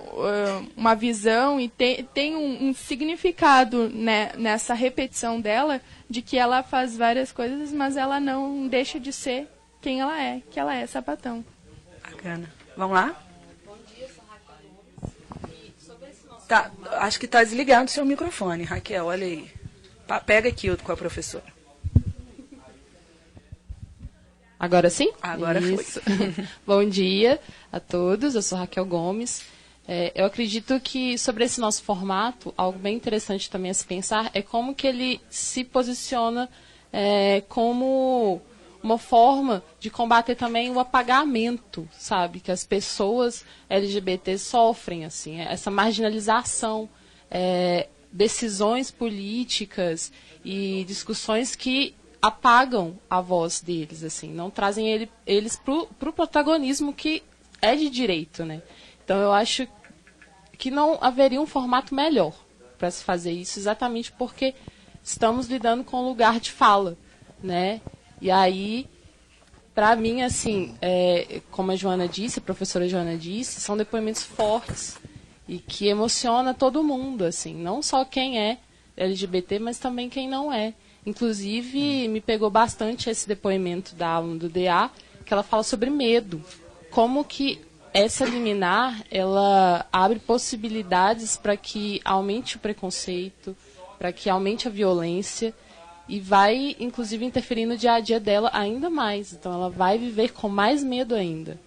uh, 0.00 0.66
uma 0.74 0.94
visão 0.94 1.60
e 1.60 1.68
te, 1.68 2.04
tem 2.14 2.34
um, 2.34 2.68
um 2.68 2.74
significado 2.74 3.90
né, 3.90 4.32
nessa 4.38 4.72
repetição 4.72 5.42
dela 5.42 5.78
de 6.08 6.22
que 6.22 6.38
ela 6.38 6.62
faz 6.62 6.96
várias 6.96 7.30
coisas, 7.30 7.70
mas 7.70 7.98
ela 7.98 8.18
não 8.18 8.66
deixa 8.66 8.98
de 8.98 9.12
ser 9.12 9.46
quem 9.82 10.00
ela 10.00 10.18
é, 10.18 10.40
que 10.50 10.58
ela 10.58 10.74
é 10.74 10.86
sapatão. 10.86 11.44
Bacana. 12.02 12.50
Vamos 12.74 12.94
lá? 12.94 13.14
Tá, 16.52 16.70
acho 16.98 17.18
que 17.18 17.24
está 17.24 17.42
desligado 17.42 17.86
o 17.86 17.90
seu 17.90 18.04
microfone, 18.04 18.64
Raquel, 18.64 19.06
olha 19.06 19.24
aí. 19.24 19.50
Pega 20.26 20.50
aqui 20.50 20.76
com 20.76 20.92
a 20.92 20.96
professora. 20.98 21.46
Agora 24.60 24.90
sim? 24.90 25.10
Agora 25.22 25.58
Isso. 25.60 25.98
foi. 26.02 26.34
Bom 26.66 26.84
dia 26.84 27.40
a 27.72 27.80
todos, 27.80 28.34
eu 28.34 28.42
sou 28.42 28.58
Raquel 28.58 28.84
Gomes. 28.84 29.46
É, 29.88 30.12
eu 30.14 30.26
acredito 30.26 30.78
que 30.78 31.16
sobre 31.16 31.44
esse 31.44 31.58
nosso 31.58 31.82
formato, 31.84 32.52
algo 32.54 32.78
bem 32.78 32.96
interessante 32.96 33.48
também 33.48 33.70
a 33.70 33.74
se 33.74 33.86
pensar 33.86 34.30
é 34.34 34.42
como 34.42 34.74
que 34.74 34.86
ele 34.86 35.22
se 35.30 35.64
posiciona 35.64 36.50
é, 36.92 37.42
como 37.48 38.42
uma 38.82 38.98
forma 38.98 39.62
de 39.78 39.88
combater 39.90 40.34
também 40.34 40.70
o 40.70 40.80
apagamento, 40.80 41.88
sabe, 41.92 42.40
que 42.40 42.50
as 42.50 42.64
pessoas 42.64 43.44
LGBT 43.68 44.36
sofrem, 44.38 45.04
assim, 45.04 45.40
essa 45.40 45.70
marginalização, 45.70 46.88
é, 47.30 47.88
decisões 48.10 48.90
políticas 48.90 50.12
e 50.44 50.84
discussões 50.84 51.54
que 51.54 51.94
apagam 52.20 52.98
a 53.08 53.20
voz 53.20 53.60
deles, 53.60 54.04
assim, 54.04 54.32
não 54.32 54.50
trazem 54.50 54.88
ele, 54.88 55.10
eles 55.26 55.56
para 55.56 56.08
o 56.08 56.12
protagonismo 56.12 56.92
que 56.92 57.22
é 57.60 57.74
de 57.74 57.88
direito, 57.88 58.44
né? 58.44 58.62
Então 59.04 59.18
eu 59.20 59.32
acho 59.32 59.66
que 60.58 60.70
não 60.70 60.98
haveria 61.00 61.40
um 61.40 61.46
formato 61.46 61.94
melhor 61.94 62.34
para 62.78 62.90
se 62.90 63.02
fazer 63.02 63.32
isso, 63.32 63.58
exatamente 63.58 64.12
porque 64.12 64.54
estamos 65.02 65.46
lidando 65.46 65.82
com 65.82 66.00
um 66.00 66.08
lugar 66.08 66.38
de 66.38 66.52
fala, 66.52 66.96
né? 67.42 67.80
E 68.22 68.30
aí, 68.30 68.86
para 69.74 69.96
mim, 69.96 70.22
assim, 70.22 70.76
é, 70.80 71.40
como 71.50 71.72
a 71.72 71.76
Joana 71.76 72.06
disse, 72.06 72.38
a 72.38 72.42
professora 72.42 72.88
Joana 72.88 73.16
disse, 73.16 73.60
são 73.60 73.76
depoimentos 73.76 74.22
fortes 74.22 74.96
e 75.48 75.58
que 75.58 75.88
emociona 75.88 76.54
todo 76.54 76.84
mundo, 76.84 77.24
assim, 77.24 77.52
não 77.52 77.82
só 77.82 78.04
quem 78.04 78.38
é 78.38 78.58
LGBT, 78.96 79.58
mas 79.58 79.80
também 79.80 80.08
quem 80.08 80.28
não 80.28 80.52
é. 80.52 80.72
Inclusive, 81.04 82.06
me 82.06 82.20
pegou 82.20 82.48
bastante 82.48 83.10
esse 83.10 83.26
depoimento 83.26 83.96
da 83.96 84.10
aluna 84.10 84.38
do 84.38 84.48
DA, 84.48 84.88
que 85.26 85.32
ela 85.32 85.42
fala 85.42 85.64
sobre 85.64 85.90
medo. 85.90 86.40
Como 86.92 87.24
que 87.24 87.60
essa 87.92 88.24
liminar, 88.24 89.02
ela 89.10 89.84
abre 89.92 90.20
possibilidades 90.20 91.36
para 91.36 91.56
que 91.56 92.00
aumente 92.04 92.54
o 92.54 92.60
preconceito, 92.60 93.56
para 93.98 94.12
que 94.12 94.30
aumente 94.30 94.68
a 94.68 94.70
violência 94.70 95.52
e 96.12 96.20
vai, 96.20 96.76
inclusive, 96.78 97.24
interferir 97.24 97.64
no 97.64 97.74
dia 97.74 97.94
a 97.94 98.00
dia 98.00 98.20
dela 98.20 98.50
ainda 98.52 98.90
mais. 98.90 99.32
Então, 99.32 99.50
ela 99.50 99.70
vai 99.70 99.96
viver 99.96 100.30
com 100.32 100.46
mais 100.46 100.84
medo 100.84 101.14
ainda. 101.14 101.58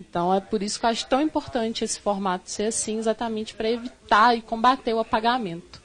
Então, 0.00 0.34
é 0.34 0.40
por 0.40 0.64
isso 0.64 0.80
que 0.80 0.84
eu 0.84 0.90
acho 0.90 1.06
tão 1.06 1.22
importante 1.22 1.84
esse 1.84 2.00
formato 2.00 2.50
ser 2.50 2.64
assim, 2.64 2.98
exatamente 2.98 3.54
para 3.54 3.70
evitar 3.70 4.36
e 4.36 4.42
combater 4.42 4.92
o 4.94 4.98
apagamento. 4.98 5.80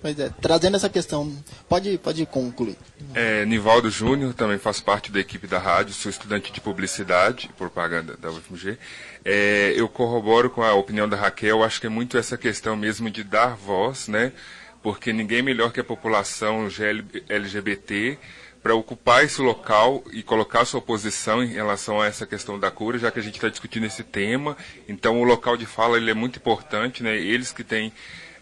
Pois 0.00 0.18
é, 0.18 0.30
trazendo 0.40 0.76
essa 0.78 0.88
questão, 0.88 1.30
pode, 1.68 1.98
pode 1.98 2.24
concluir. 2.24 2.78
É, 3.12 3.44
Nivaldo 3.44 3.90
Júnior, 3.90 4.32
também 4.32 4.56
faço 4.56 4.82
parte 4.82 5.12
da 5.12 5.20
equipe 5.20 5.46
da 5.46 5.58
rádio, 5.58 5.92
sou 5.92 6.08
estudante 6.08 6.50
de 6.50 6.62
publicidade 6.62 7.50
e 7.50 7.52
propaganda 7.52 8.16
da 8.16 8.30
UFMG. 8.30 8.78
É, 9.22 9.74
eu 9.76 9.86
corroboro 9.86 10.48
com 10.48 10.62
a 10.62 10.72
opinião 10.72 11.06
da 11.06 11.18
Raquel, 11.18 11.62
acho 11.62 11.78
que 11.78 11.86
é 11.86 11.90
muito 11.90 12.16
essa 12.16 12.38
questão 12.38 12.74
mesmo 12.74 13.10
de 13.10 13.22
dar 13.22 13.54
voz, 13.54 14.08
né? 14.08 14.32
Porque 14.82 15.12
ninguém 15.12 15.42
melhor 15.42 15.72
que 15.72 15.80
a 15.80 15.84
população 15.84 16.68
LGBT 17.28 18.18
para 18.62 18.74
ocupar 18.74 19.24
esse 19.24 19.40
local 19.40 20.04
e 20.12 20.22
colocar 20.22 20.64
sua 20.64 20.82
posição 20.82 21.42
em 21.42 21.48
relação 21.48 22.00
a 22.00 22.06
essa 22.06 22.26
questão 22.26 22.58
da 22.58 22.70
cura, 22.70 22.98
já 22.98 23.10
que 23.10 23.18
a 23.18 23.22
gente 23.22 23.36
está 23.36 23.48
discutindo 23.48 23.86
esse 23.86 24.04
tema. 24.04 24.56
Então, 24.86 25.20
o 25.20 25.24
local 25.24 25.56
de 25.56 25.64
fala 25.64 25.96
ele 25.96 26.10
é 26.10 26.14
muito 26.14 26.38
importante, 26.38 27.02
né? 27.02 27.16
Eles 27.16 27.52
que 27.52 27.64
têm 27.64 27.90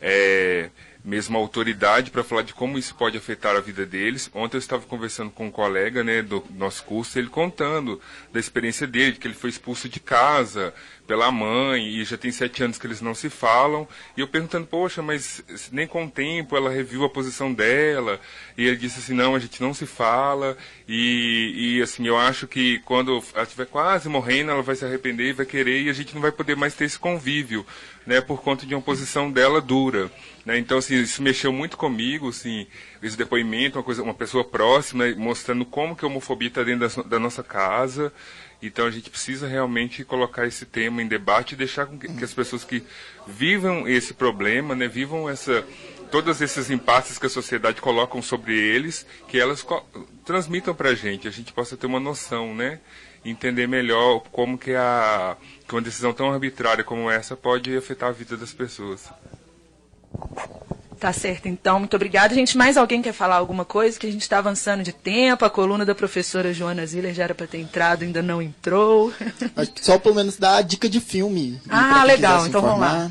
é, 0.00 0.70
mesmo 1.04 1.38
autoridade 1.38 2.10
para 2.10 2.24
falar 2.24 2.42
de 2.42 2.52
como 2.52 2.78
isso 2.78 2.94
pode 2.94 3.16
afetar 3.16 3.54
a 3.56 3.60
vida 3.60 3.86
deles. 3.86 4.30
Ontem 4.34 4.56
eu 4.56 4.60
estava 4.60 4.84
conversando 4.86 5.30
com 5.30 5.46
um 5.46 5.50
colega 5.50 6.02
né, 6.02 6.20
do 6.20 6.44
nosso 6.50 6.84
curso, 6.84 7.18
ele 7.18 7.28
contando 7.28 8.00
da 8.32 8.40
experiência 8.40 8.86
dele, 8.86 9.12
de 9.12 9.18
que 9.18 9.26
ele 9.26 9.34
foi 9.34 9.50
expulso 9.50 9.88
de 9.88 10.00
casa 10.00 10.74
pela 11.08 11.32
mãe 11.32 11.88
e 11.88 12.04
já 12.04 12.18
tem 12.18 12.30
sete 12.30 12.62
anos 12.62 12.76
que 12.76 12.86
eles 12.86 13.00
não 13.00 13.14
se 13.14 13.30
falam. 13.30 13.88
E 14.14 14.20
eu 14.20 14.28
perguntando, 14.28 14.66
poxa, 14.66 15.00
mas 15.00 15.42
nem 15.72 15.86
com 15.86 16.04
o 16.04 16.10
tempo 16.10 16.54
ela 16.54 16.70
reviu 16.70 17.02
a 17.02 17.08
posição 17.08 17.52
dela. 17.52 18.20
E 18.58 18.66
ele 18.66 18.76
disse 18.76 18.98
assim, 18.98 19.14
não, 19.14 19.34
a 19.34 19.38
gente 19.38 19.60
não 19.62 19.72
se 19.72 19.86
fala. 19.86 20.56
E, 20.86 21.78
e 21.78 21.82
assim, 21.82 22.06
eu 22.06 22.18
acho 22.18 22.46
que 22.46 22.80
quando 22.80 23.24
ela 23.34 23.42
estiver 23.42 23.64
quase 23.64 24.06
morrendo, 24.06 24.50
ela 24.50 24.62
vai 24.62 24.76
se 24.76 24.84
arrepender 24.84 25.30
e 25.30 25.32
vai 25.32 25.46
querer 25.46 25.80
e 25.80 25.88
a 25.88 25.94
gente 25.94 26.14
não 26.14 26.20
vai 26.20 26.30
poder 26.30 26.54
mais 26.56 26.74
ter 26.74 26.84
esse 26.84 26.98
convívio, 26.98 27.64
né, 28.06 28.20
por 28.20 28.42
conta 28.42 28.66
de 28.66 28.74
uma 28.74 28.82
posição 28.82 29.30
dela 29.30 29.62
dura. 29.62 30.12
Né? 30.44 30.58
Então, 30.58 30.76
assim, 30.76 31.00
isso 31.00 31.22
mexeu 31.22 31.52
muito 31.52 31.78
comigo, 31.78 32.28
assim, 32.28 32.66
esse 33.02 33.16
depoimento, 33.16 33.78
uma, 33.78 33.84
coisa, 33.84 34.02
uma 34.02 34.14
pessoa 34.14 34.44
próxima, 34.44 35.06
mostrando 35.16 35.64
como 35.64 35.96
que 35.96 36.04
a 36.04 36.08
homofobia 36.08 36.48
está 36.48 36.62
dentro 36.62 36.86
da, 36.86 37.02
da 37.02 37.18
nossa 37.18 37.42
casa. 37.42 38.12
Então 38.60 38.86
a 38.86 38.90
gente 38.90 39.08
precisa 39.08 39.46
realmente 39.46 40.04
colocar 40.04 40.46
esse 40.46 40.66
tema 40.66 41.00
em 41.00 41.06
debate 41.06 41.52
e 41.52 41.56
deixar 41.56 41.86
que, 41.86 42.08
que 42.08 42.24
as 42.24 42.34
pessoas 42.34 42.64
que 42.64 42.82
vivam 43.26 43.86
esse 43.86 44.12
problema, 44.12 44.74
né, 44.74 44.88
vivam 44.88 45.28
essa 45.28 45.64
todos 46.10 46.40
esses 46.40 46.70
impasses 46.70 47.18
que 47.18 47.26
a 47.26 47.30
sociedade 47.30 47.80
coloca 47.82 48.20
sobre 48.22 48.58
eles, 48.58 49.06
que 49.28 49.38
elas 49.38 49.64
transmitam 50.24 50.74
para 50.74 50.90
a 50.90 50.94
gente, 50.94 51.28
a 51.28 51.30
gente 51.30 51.52
possa 51.52 51.76
ter 51.76 51.86
uma 51.86 52.00
noção, 52.00 52.54
né, 52.54 52.80
entender 53.24 53.66
melhor 53.66 54.20
como 54.32 54.56
que 54.58 54.74
a 54.74 55.36
que 55.66 55.74
uma 55.74 55.82
decisão 55.82 56.12
tão 56.12 56.32
arbitrária 56.32 56.82
como 56.82 57.10
essa 57.10 57.36
pode 57.36 57.76
afetar 57.76 58.08
a 58.08 58.12
vida 58.12 58.36
das 58.36 58.52
pessoas. 58.52 59.10
Tá 60.98 61.12
certo, 61.12 61.46
então. 61.46 61.78
Muito 61.78 61.94
obrigada. 61.94 62.34
Gente, 62.34 62.58
mais 62.58 62.76
alguém 62.76 63.00
quer 63.00 63.12
falar 63.12 63.36
alguma 63.36 63.64
coisa? 63.64 63.98
Que 63.98 64.06
a 64.06 64.10
gente 64.10 64.22
está 64.22 64.38
avançando 64.38 64.82
de 64.82 64.92
tempo. 64.92 65.44
A 65.44 65.50
coluna 65.50 65.84
da 65.84 65.94
professora 65.94 66.52
Joana 66.52 66.84
Ziller 66.84 67.14
já 67.14 67.24
era 67.24 67.34
para 67.34 67.46
ter 67.46 67.58
entrado, 67.58 68.02
ainda 68.02 68.20
não 68.20 68.42
entrou. 68.42 69.12
Só 69.80 69.98
pelo 69.98 70.16
menos 70.16 70.36
dar 70.36 70.56
a 70.56 70.62
dica 70.62 70.88
de 70.88 71.00
filme. 71.00 71.60
Ah, 71.68 72.02
legal. 72.04 72.46
Então 72.46 72.60
vamos 72.60 72.80
lá. 72.80 73.10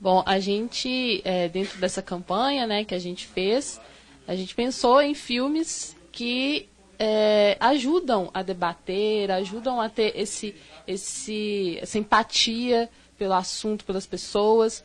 Bom, 0.00 0.22
a 0.26 0.40
gente, 0.40 1.20
é, 1.24 1.48
dentro 1.48 1.78
dessa 1.78 2.00
campanha 2.02 2.66
né, 2.66 2.84
que 2.84 2.94
a 2.94 2.98
gente 2.98 3.26
fez, 3.26 3.78
a 4.26 4.34
gente 4.34 4.54
pensou 4.54 5.00
em 5.02 5.14
filmes 5.14 5.94
que 6.10 6.68
é, 6.98 7.56
ajudam 7.60 8.30
a 8.32 8.42
debater, 8.42 9.30
ajudam 9.30 9.80
a 9.80 9.88
ter 9.88 10.12
esse, 10.16 10.54
esse, 10.86 11.78
essa 11.80 11.98
empatia 11.98 12.88
pelo 13.18 13.34
assunto, 13.34 13.84
pelas 13.84 14.06
pessoas. 14.06 14.82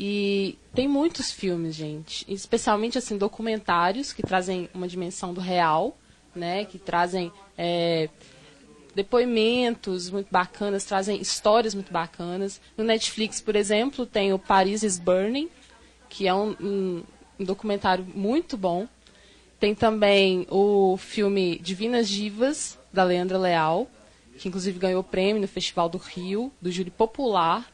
E 0.00 0.56
tem 0.72 0.86
muitos 0.86 1.32
filmes, 1.32 1.74
gente, 1.74 2.24
especialmente 2.32 2.96
assim 2.96 3.18
documentários 3.18 4.12
que 4.12 4.22
trazem 4.22 4.70
uma 4.72 4.86
dimensão 4.86 5.34
do 5.34 5.40
real, 5.40 5.98
né, 6.32 6.64
que 6.66 6.78
trazem 6.78 7.32
é, 7.56 8.08
depoimentos 8.94 10.08
muito 10.08 10.28
bacanas, 10.30 10.84
trazem 10.84 11.20
histórias 11.20 11.74
muito 11.74 11.92
bacanas. 11.92 12.60
No 12.76 12.84
Netflix, 12.84 13.40
por 13.40 13.56
exemplo, 13.56 14.06
tem 14.06 14.32
o 14.32 14.38
Paris 14.38 14.84
is 14.84 15.00
Burning, 15.00 15.48
que 16.08 16.28
é 16.28 16.32
um, 16.32 16.54
um, 16.60 17.02
um 17.40 17.44
documentário 17.44 18.06
muito 18.14 18.56
bom. 18.56 18.86
Tem 19.58 19.74
também 19.74 20.46
o 20.48 20.96
filme 20.96 21.58
Divinas 21.58 22.08
Divas, 22.08 22.78
da 22.92 23.02
Leandra 23.02 23.36
Leal, 23.36 23.90
que 24.38 24.46
inclusive 24.46 24.78
ganhou 24.78 25.02
prêmio 25.02 25.42
no 25.42 25.48
Festival 25.48 25.88
do 25.88 25.98
Rio, 25.98 26.52
do 26.62 26.70
júri 26.70 26.92
popular. 26.92 27.68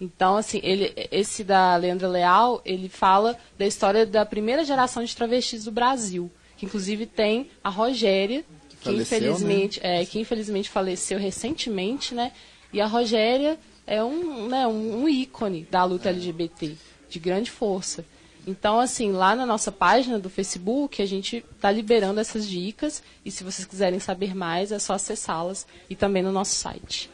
Então, 0.00 0.36
assim, 0.36 0.60
ele, 0.62 0.92
esse 1.10 1.42
da 1.42 1.74
Leandra 1.76 2.08
Leal, 2.08 2.62
ele 2.64 2.88
fala 2.88 3.36
da 3.58 3.66
história 3.66 4.06
da 4.06 4.24
primeira 4.24 4.64
geração 4.64 5.02
de 5.02 5.14
travestis 5.14 5.64
do 5.64 5.72
Brasil, 5.72 6.30
que 6.56 6.66
inclusive 6.66 7.04
tem 7.04 7.50
a 7.62 7.68
Rogéria, 7.68 8.44
que, 8.68 8.76
que 8.76 8.84
faleceu, 8.84 9.18
infelizmente, 9.18 9.80
né? 9.82 10.02
é, 10.02 10.06
que 10.06 10.20
infelizmente 10.20 10.70
faleceu 10.70 11.18
recentemente, 11.18 12.14
né? 12.14 12.32
E 12.72 12.80
a 12.80 12.86
Rogéria 12.86 13.58
é 13.86 14.02
um, 14.04 14.46
né, 14.46 14.66
um, 14.66 15.02
um 15.02 15.08
ícone 15.08 15.66
da 15.68 15.82
luta 15.84 16.10
LGBT, 16.10 16.76
de 17.08 17.18
grande 17.18 17.50
força. 17.50 18.04
Então, 18.46 18.78
assim, 18.78 19.12
lá 19.12 19.34
na 19.34 19.44
nossa 19.44 19.72
página 19.72 20.18
do 20.18 20.30
Facebook, 20.30 21.02
a 21.02 21.06
gente 21.06 21.44
está 21.54 21.70
liberando 21.70 22.20
essas 22.20 22.48
dicas 22.48 23.02
e 23.24 23.30
se 23.30 23.44
vocês 23.44 23.66
quiserem 23.66 23.98
saber 23.98 24.34
mais, 24.34 24.72
é 24.72 24.78
só 24.78 24.94
acessá-las 24.94 25.66
e 25.90 25.96
também 25.96 26.22
no 26.22 26.32
nosso 26.32 26.54
site. 26.54 27.10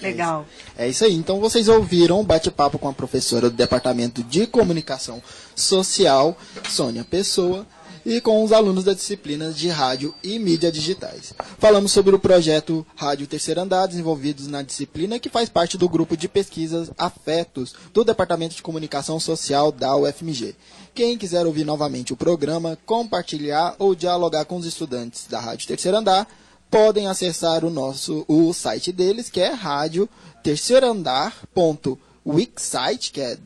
Legal. 0.00 0.46
É 0.76 0.88
isso 0.88 1.04
aí. 1.04 1.14
Então 1.14 1.40
vocês 1.40 1.68
ouviram 1.68 2.20
um 2.20 2.24
bate-papo 2.24 2.78
com 2.78 2.88
a 2.88 2.92
professora 2.92 3.50
do 3.50 3.56
Departamento 3.56 4.22
de 4.22 4.46
Comunicação 4.46 5.22
Social, 5.54 6.36
Sônia 6.68 7.04
Pessoa, 7.04 7.66
e 8.04 8.20
com 8.20 8.42
os 8.42 8.52
alunos 8.52 8.84
da 8.84 8.94
disciplina 8.94 9.50
de 9.50 9.68
rádio 9.68 10.14
e 10.22 10.38
mídia 10.38 10.72
digitais. 10.72 11.34
Falamos 11.58 11.92
sobre 11.92 12.14
o 12.14 12.18
projeto 12.18 12.86
Rádio 12.96 13.26
Terceiro 13.26 13.60
Andar, 13.60 13.86
desenvolvidos 13.86 14.46
na 14.46 14.62
disciplina, 14.62 15.18
que 15.18 15.28
faz 15.28 15.48
parte 15.48 15.76
do 15.76 15.88
grupo 15.88 16.16
de 16.16 16.28
pesquisas 16.28 16.90
Afetos 16.96 17.74
do 17.92 18.04
Departamento 18.04 18.54
de 18.54 18.62
Comunicação 18.62 19.20
Social 19.20 19.70
da 19.70 19.94
UFMG. 19.96 20.54
Quem 20.94 21.16
quiser 21.16 21.46
ouvir 21.46 21.64
novamente 21.64 22.12
o 22.12 22.16
programa, 22.16 22.78
compartilhar 22.86 23.74
ou 23.78 23.94
dialogar 23.94 24.44
com 24.44 24.56
os 24.56 24.66
estudantes 24.66 25.26
da 25.28 25.40
Rádio 25.40 25.68
Terceiro 25.68 25.98
Andar, 25.98 26.26
podem 26.70 27.08
acessar 27.08 27.64
o 27.64 27.70
nosso 27.70 28.24
o 28.28 28.52
site 28.52 28.92
deles, 28.92 29.28
que 29.28 29.40
é 29.40 29.52
rádio 29.52 30.08
terceiroandar.wixsite, 30.42 33.12
que 33.12 33.20
é 33.20 33.36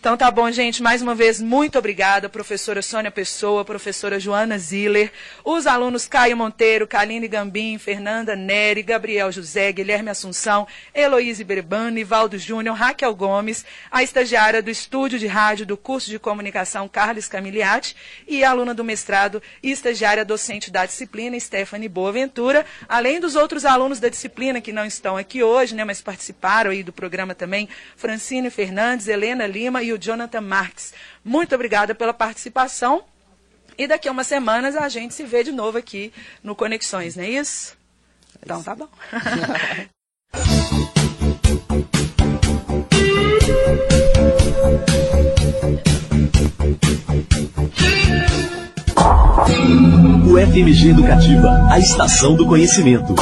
Então 0.00 0.16
tá 0.16 0.28
bom, 0.32 0.50
gente. 0.50 0.82
Mais 0.82 1.00
uma 1.00 1.14
vez, 1.14 1.40
muito 1.40 1.78
obrigada, 1.78 2.28
professora 2.28 2.82
Sônia 2.82 3.12
Pessoa, 3.12 3.64
professora 3.64 4.18
Joana 4.18 4.58
Ziller, 4.58 5.12
os 5.44 5.64
alunos 5.64 6.08
Caio 6.08 6.36
Monteiro, 6.36 6.88
Kaline 6.88 7.28
Gambim, 7.28 7.78
Fernanda 7.78 8.34
Neri, 8.34 8.82
Gabriel 8.82 9.30
José, 9.30 9.70
Guilherme 9.70 10.10
Assunção, 10.10 10.66
Heloíse 10.92 11.44
Berbani, 11.44 12.02
Valdo 12.02 12.36
Júnior, 12.36 12.74
Raquel 12.74 13.14
Gomes, 13.14 13.64
a 13.92 14.02
estagiária 14.02 14.60
do 14.60 14.70
Estúdio 14.70 15.20
de 15.20 15.28
Rádio 15.28 15.64
do 15.64 15.76
curso 15.76 16.10
de 16.10 16.18
Comunicação 16.18 16.71
Carlos 16.88 17.28
Camiliati 17.28 17.94
e 18.26 18.44
aluna 18.44 18.74
do 18.74 18.84
mestrado 18.84 19.42
e 19.62 19.70
estagiária 19.70 20.24
docente 20.24 20.70
da 20.70 20.86
disciplina 20.86 21.38
Stephanie 21.38 21.88
Boaventura, 21.88 22.64
além 22.88 23.20
dos 23.20 23.36
outros 23.36 23.64
alunos 23.64 24.00
da 24.00 24.08
disciplina 24.08 24.60
que 24.60 24.72
não 24.72 24.84
estão 24.84 25.16
aqui 25.16 25.42
hoje, 25.42 25.74
né, 25.74 25.84
mas 25.84 26.00
participaram 26.00 26.70
aí 26.70 26.82
do 26.82 26.92
programa 26.92 27.34
também, 27.34 27.68
Francine 27.96 28.50
Fernandes, 28.50 29.08
Helena 29.08 29.46
Lima 29.46 29.82
e 29.82 29.92
o 29.92 29.98
Jonathan 29.98 30.40
Marques. 30.40 30.92
Muito 31.24 31.54
obrigada 31.54 31.94
pela 31.94 32.14
participação. 32.14 33.04
E 33.76 33.86
daqui 33.86 34.08
a 34.08 34.12
umas 34.12 34.26
semanas 34.26 34.76
a 34.76 34.88
gente 34.88 35.14
se 35.14 35.24
vê 35.24 35.42
de 35.42 35.52
novo 35.52 35.78
aqui 35.78 36.12
no 36.42 36.54
Conexões, 36.54 37.16
não 37.16 37.24
é 37.24 37.30
isso? 37.30 37.76
Então 38.42 38.62
tá 38.62 38.74
bom. 38.74 38.88
O 50.24 50.38
FMG 50.38 50.90
Educativa, 50.90 51.66
a 51.70 51.78
estação 51.78 52.34
do 52.36 52.46
conhecimento. 52.46 53.14